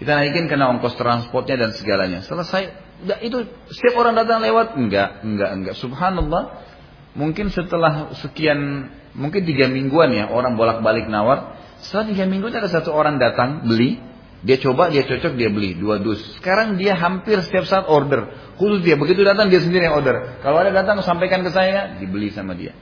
kita 0.00 0.10
naikin 0.18 0.50
karena 0.50 0.72
ongkos 0.72 0.98
transportnya 0.98 1.68
dan 1.68 1.70
segalanya 1.76 2.24
selesai 2.24 2.92
Enggak, 3.02 3.18
itu 3.26 3.38
setiap 3.74 3.98
orang 3.98 4.14
datang 4.14 4.38
lewat 4.38 4.78
enggak, 4.78 5.26
enggak, 5.26 5.50
enggak. 5.58 5.74
Subhanallah. 5.74 6.70
Mungkin 7.18 7.50
setelah 7.52 8.14
sekian, 8.24 8.88
mungkin 9.12 9.42
tiga 9.42 9.68
mingguan 9.68 10.14
ya 10.14 10.30
orang 10.30 10.54
bolak-balik 10.54 11.10
nawar. 11.10 11.58
Setelah 11.82 12.14
tiga 12.14 12.24
minggu 12.30 12.48
ada 12.54 12.70
satu 12.70 12.94
orang 12.94 13.18
datang 13.18 13.66
beli, 13.66 13.98
dia 14.42 14.58
coba, 14.58 14.90
dia 14.90 15.06
cocok, 15.06 15.38
dia 15.38 15.46
beli 15.54 15.78
dua 15.78 16.02
dus. 16.02 16.18
Sekarang 16.42 16.74
dia 16.74 16.98
hampir 16.98 17.38
setiap 17.46 17.62
saat 17.62 17.86
order. 17.86 18.26
Khusus 18.58 18.82
dia 18.82 18.98
begitu 18.98 19.22
datang 19.22 19.46
dia 19.46 19.62
sendiri 19.62 19.86
yang 19.86 19.94
order. 19.94 20.42
Kalau 20.42 20.58
ada 20.58 20.74
datang 20.74 20.98
sampaikan 21.06 21.46
ke 21.46 21.54
saya, 21.54 21.94
dibeli 22.02 22.34
sama 22.34 22.58
dia. 22.58 22.74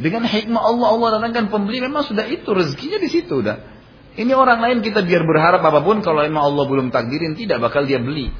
Dengan 0.00 0.24
hikmah 0.24 0.64
Allah 0.64 0.88
Allah 0.90 1.08
datangkan 1.20 1.52
pembeli 1.52 1.84
memang 1.84 2.08
sudah 2.08 2.24
itu 2.24 2.48
rezekinya 2.50 2.96
di 2.96 3.12
situ 3.12 3.44
udah. 3.44 3.76
Ini 4.16 4.32
orang 4.32 4.64
lain 4.64 4.78
kita 4.80 5.04
biar 5.04 5.22
berharap 5.28 5.60
apa 5.60 5.84
pun 5.84 6.00
kalau 6.00 6.24
memang 6.24 6.40
Allah 6.40 6.64
belum 6.72 6.86
takdirin 6.88 7.36
tidak 7.36 7.60
bakal 7.60 7.84
dia 7.84 8.00
beli. 8.00 8.32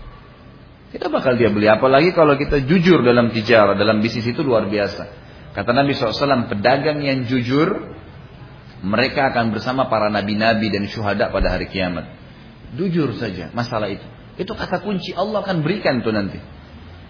Kita 0.95 1.13
bakal 1.13 1.37
dia 1.37 1.53
beli. 1.53 1.69
Apalagi 1.69 2.17
kalau 2.17 2.39
kita 2.39 2.65
jujur 2.65 3.05
dalam 3.05 3.29
tijarah, 3.35 3.77
dalam 3.77 4.01
bisnis 4.01 4.25
itu 4.25 4.41
luar 4.41 4.71
biasa. 4.71 5.11
Kata 5.53 5.71
Nabi 5.75 5.95
SAW, 5.95 6.51
pedagang 6.51 7.03
yang 7.03 7.27
jujur, 7.27 7.93
mereka 8.83 9.35
akan 9.35 9.55
bersama 9.55 9.91
para 9.91 10.11
nabi-nabi 10.11 10.71
dan 10.71 10.87
syuhada 10.87 11.31
pada 11.31 11.55
hari 11.55 11.67
kiamat. 11.71 12.24
Jujur 12.75 13.15
saja 13.17 13.51
masalah 13.55 13.91
itu. 13.91 14.07
Itu 14.35 14.53
kata 14.55 14.83
kunci 14.83 15.15
Allah 15.15 15.47
akan 15.47 15.63
berikan 15.63 16.03
tuh 16.03 16.11
nanti. 16.11 16.43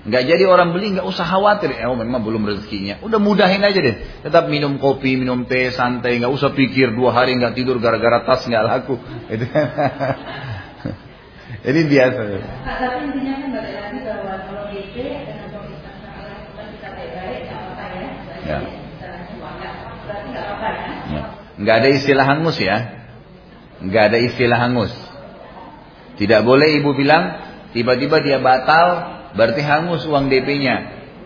Nggak 0.05 0.23
jadi 0.29 0.45
orang 0.45 0.77
beli 0.77 1.01
nggak 1.01 1.09
usah 1.09 1.25
khawatir. 1.25 1.73
Eh, 1.73 1.89
oh 1.89 1.97
memang 1.97 2.21
belum 2.21 2.45
rezekinya. 2.45 3.01
Udah 3.01 3.17
mudahin 3.17 3.65
aja 3.65 3.81
deh. 3.81 3.97
Tetap 4.21 4.53
minum 4.53 4.77
kopi, 4.77 5.17
minum 5.17 5.49
teh, 5.49 5.73
santai. 5.73 6.21
Nggak 6.21 6.29
usah 6.29 6.53
pikir 6.53 6.93
dua 6.93 7.17
hari 7.17 7.33
nggak 7.41 7.57
tidur 7.57 7.81
gara-gara 7.81 8.21
tas 8.21 8.45
nggak 8.45 8.65
laku. 8.69 9.01
Itu 9.33 9.49
Jadi 11.65 11.81
biasa. 11.89 12.21
Ya. 12.21 12.41
Tapi 12.45 12.97
intinya 13.09 13.35
kan 13.41 13.49
balik 13.57 13.73
lagi 13.73 13.99
bahwa 14.05 14.35
kalau 14.45 14.65
komitmen 14.69 15.25
sama 15.49 16.13
orang 16.21 16.69
kita 16.77 16.89
baik-baik, 16.93 17.49
apa-apa 17.49 17.85
ya. 17.89 18.09
Ya. 18.45 18.59
Berarti 20.05 20.29
nggak 20.29 20.45
apa-apa 20.45 20.69
ya. 20.69 20.85
ya. 21.17 21.23
Nggak 21.57 21.77
ada 21.81 21.89
istilah 21.89 22.27
hangus 22.29 22.57
ya. 22.61 22.77
Nggak 23.81 24.05
ada 24.13 24.19
istilah 24.21 24.59
hangus. 24.61 24.93
Tidak 26.15 26.41
boleh 26.47 26.79
ibu 26.79 26.95
bilang 26.95 27.43
tiba-tiba 27.75 28.23
dia 28.23 28.39
batal 28.39 28.87
berarti 29.35 29.61
hangus 29.63 30.07
uang 30.07 30.31
DP-nya. 30.31 30.77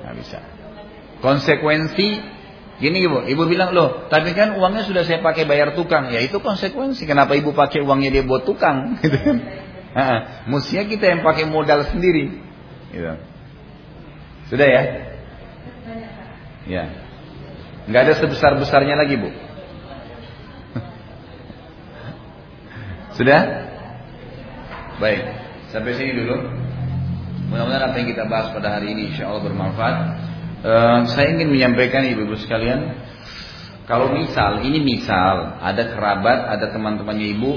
Nggak 0.04 0.14
bisa. 0.16 0.38
Konsekuensi 1.20 2.38
Gini 2.78 3.02
ibu, 3.02 3.26
ibu 3.26 3.42
bilang 3.50 3.74
loh, 3.74 4.06
tapi 4.06 4.38
kan 4.38 4.54
uangnya 4.54 4.86
sudah 4.86 5.02
saya 5.02 5.18
pakai 5.18 5.50
bayar 5.50 5.74
tukang, 5.74 6.14
ya 6.14 6.22
itu 6.22 6.38
konsekuensi. 6.38 7.10
Kenapa 7.10 7.34
ibu 7.34 7.50
pakai 7.50 7.82
uangnya 7.82 8.14
dia 8.14 8.22
buat 8.22 8.46
tukang? 8.46 8.94
Gitu 9.02 9.18
kan? 9.18 9.38
Mestinya 10.46 10.86
kita 10.86 11.10
yang 11.10 11.26
pakai 11.26 11.50
modal 11.50 11.90
sendiri. 11.90 12.38
Gitu. 12.94 13.14
Sudah 14.46 14.68
ya? 14.70 14.82
Ya. 16.70 16.84
Nggak 17.90 18.02
ada 18.06 18.14
sebesar-besarnya 18.22 18.94
lagi, 18.94 19.18
Bu. 19.18 19.26
Sudah? 23.18 23.67
Baik. 24.98 25.22
Sampai 25.70 25.94
sini 25.94 26.10
dulu. 26.10 26.36
Mudah-mudahan 27.48 27.94
apa 27.94 27.96
yang 28.02 28.08
kita 28.10 28.26
bahas 28.26 28.50
pada 28.50 28.76
hari 28.76 28.92
ini 28.92 29.14
insya 29.14 29.30
Allah 29.30 29.46
bermanfaat. 29.46 29.96
Uh, 30.58 30.98
saya 31.14 31.38
ingin 31.38 31.54
menyampaikan 31.54 32.02
ibu-ibu 32.02 32.34
sekalian, 32.34 32.98
kalau 33.88 34.12
misal, 34.12 34.60
ini 34.68 34.84
misal, 34.84 35.56
ada 35.64 35.96
kerabat, 35.96 36.44
ada 36.44 36.68
teman-temannya 36.68 37.26
ibu 37.40 37.52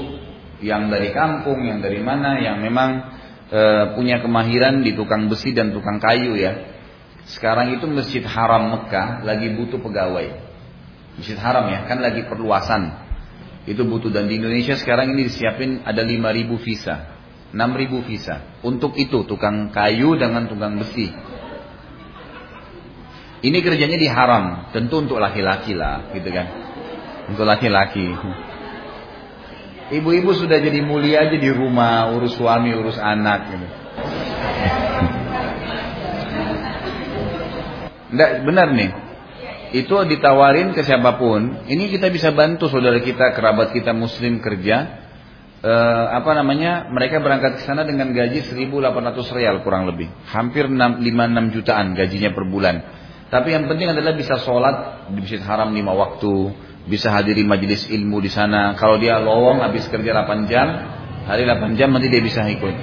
yang 0.64 0.88
dari 0.88 1.12
kampung, 1.12 1.60
yang 1.60 1.84
dari 1.84 2.00
mana, 2.00 2.40
yang 2.40 2.56
memang 2.56 2.90
e, 3.52 3.60
punya 3.92 4.24
kemahiran 4.24 4.80
di 4.80 4.96
tukang 4.96 5.28
besi 5.28 5.52
dan 5.52 5.76
tukang 5.76 6.00
kayu 6.00 6.32
ya. 6.40 6.72
Sekarang 7.28 7.76
itu 7.76 7.84
Masjid 7.84 8.24
Haram 8.24 8.72
Mekah 8.72 9.28
lagi 9.28 9.52
butuh 9.52 9.76
pegawai. 9.76 10.32
Masjid 11.20 11.36
Haram 11.36 11.68
ya, 11.68 11.84
kan 11.84 12.00
lagi 12.00 12.24
perluasan. 12.24 12.96
Itu 13.68 13.84
butuh 13.84 14.08
dan 14.08 14.24
di 14.24 14.40
Indonesia 14.40 14.72
sekarang 14.72 15.12
ini 15.12 15.28
disiapin 15.28 15.84
ada 15.84 16.00
5000 16.00 16.64
visa. 16.64 17.11
6000 17.52 18.08
visa. 18.08 18.60
Untuk 18.64 18.96
itu 18.96 19.28
tukang 19.28 19.68
kayu 19.70 20.16
dengan 20.16 20.48
tukang 20.48 20.80
besi. 20.80 21.12
Ini 23.42 23.58
kerjanya 23.58 23.98
di 23.98 24.08
haram, 24.08 24.70
tentu 24.70 25.02
untuk 25.02 25.18
laki-laki 25.18 25.74
lah, 25.74 26.14
gitu 26.14 26.30
kan. 26.30 26.46
Untuk 27.26 27.42
laki-laki. 27.42 28.14
Ibu-ibu 29.92 30.30
sudah 30.32 30.62
jadi 30.62 30.80
mulia 30.80 31.28
aja 31.28 31.36
di 31.36 31.50
rumah, 31.50 32.08
urus 32.16 32.38
suami, 32.38 32.72
urus 32.72 32.96
anak 32.96 33.40
gitu. 33.50 33.66
Enggak, 38.14 38.30
benar 38.46 38.68
nih. 38.72 38.90
Itu 39.72 39.96
ditawarin 40.04 40.76
ke 40.76 40.84
siapa 40.84 41.16
pun. 41.16 41.64
Ini 41.66 41.90
kita 41.90 42.12
bisa 42.14 42.30
bantu 42.30 42.68
saudara 42.68 43.00
kita, 43.00 43.32
kerabat 43.34 43.74
kita 43.74 43.90
muslim 43.96 44.38
kerja. 44.38 45.01
E, 45.62 45.72
apa 46.10 46.30
namanya? 46.34 46.90
Mereka 46.90 47.22
berangkat 47.22 47.62
ke 47.62 47.62
sana 47.62 47.86
dengan 47.86 48.10
gaji 48.10 48.42
1.800 48.42 49.38
real 49.38 49.62
kurang 49.62 49.86
lebih. 49.86 50.10
Hampir 50.26 50.66
5-6 50.66 51.54
jutaan 51.54 51.94
gajinya 51.94 52.34
per 52.34 52.44
bulan. 52.50 52.76
Tapi 53.30 53.54
yang 53.54 53.70
penting 53.70 53.94
adalah 53.94 54.12
bisa 54.12 54.36
sholat 54.42 55.08
di 55.08 55.22
masjid 55.24 55.40
haram 55.40 55.72
lima 55.72 55.94
waktu 55.96 56.52
bisa 56.84 57.14
hadiri 57.14 57.46
majelis 57.46 57.86
ilmu 57.86 58.18
di 58.18 58.28
sana. 58.28 58.74
Kalau 58.74 58.98
dia 58.98 59.22
lowong 59.22 59.62
habis 59.62 59.86
kerja 59.86 60.10
8 60.12 60.50
jam, 60.50 60.66
hari 61.30 61.46
8 61.46 61.78
jam 61.78 61.94
nanti 61.94 62.10
dia 62.10 62.20
bisa 62.20 62.42
ikut. 62.50 62.74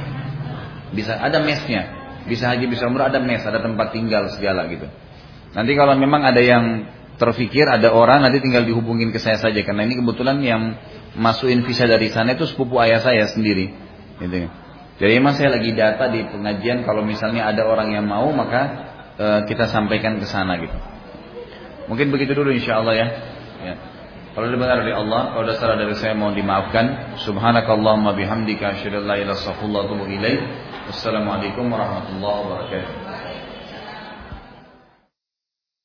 Bisa 0.96 1.20
ada 1.20 1.44
mesnya. 1.44 2.00
Bisa 2.26 2.50
haji 2.50 2.66
bisa 2.70 2.88
umrah 2.88 3.10
ada 3.12 3.20
mes, 3.20 3.42
ada 3.44 3.60
tempat 3.60 3.92
tinggal 3.92 4.30
segala 4.32 4.70
gitu. 4.72 4.88
Nanti 5.54 5.72
kalau 5.74 5.98
memang 5.98 6.22
ada 6.24 6.40
yang 6.40 6.86
terfikir 7.20 7.68
ada 7.68 7.92
orang 7.92 8.24
nanti 8.24 8.40
tinggal 8.40 8.64
dihubungin 8.64 9.12
ke 9.12 9.20
saya 9.20 9.36
saja 9.36 9.60
karena 9.60 9.84
ini 9.84 10.00
kebetulan 10.00 10.40
yang 10.40 10.80
masukin 11.18 11.66
visa 11.66 11.90
dari 11.90 12.12
sana 12.14 12.38
itu 12.38 12.46
sepupu 12.46 12.78
ayah 12.82 13.02
saya 13.02 13.26
sendiri. 13.30 13.74
Gitu. 14.20 14.50
Jadi 15.00 15.12
memang 15.16 15.34
saya 15.40 15.56
lagi 15.56 15.72
data 15.72 16.12
di 16.12 16.28
pengajian 16.28 16.84
kalau 16.84 17.02
misalnya 17.08 17.48
ada 17.48 17.64
orang 17.64 17.96
yang 17.96 18.04
mau 18.04 18.28
maka 18.36 18.62
e, 19.16 19.26
kita 19.48 19.72
sampaikan 19.72 20.20
ke 20.20 20.28
sana 20.28 20.60
gitu. 20.60 20.76
Mungkin 21.88 22.12
begitu 22.12 22.36
dulu 22.36 22.52
insya 22.52 22.84
Allah 22.84 22.94
ya. 23.00 23.08
ya. 23.64 23.76
Kalau 24.36 24.46
benar 24.54 24.86
dari 24.86 24.94
Allah, 24.94 25.34
kalau 25.34 25.44
ada 25.48 25.56
salah 25.58 25.80
dari 25.80 25.96
saya 25.98 26.14
mohon 26.14 26.38
dimaafkan. 26.38 27.18
Subhanakallahumma 27.26 28.14
bihamdika 28.14 28.78
asyhadu 28.78 29.02
an 29.02 29.06
la 29.10 29.16
ilaha 29.18 29.56
illa. 30.14 30.32
Wassalamualaikum 30.90 31.66
warahmatullahi 31.66 32.38
wabarakatuh. 32.46 33.09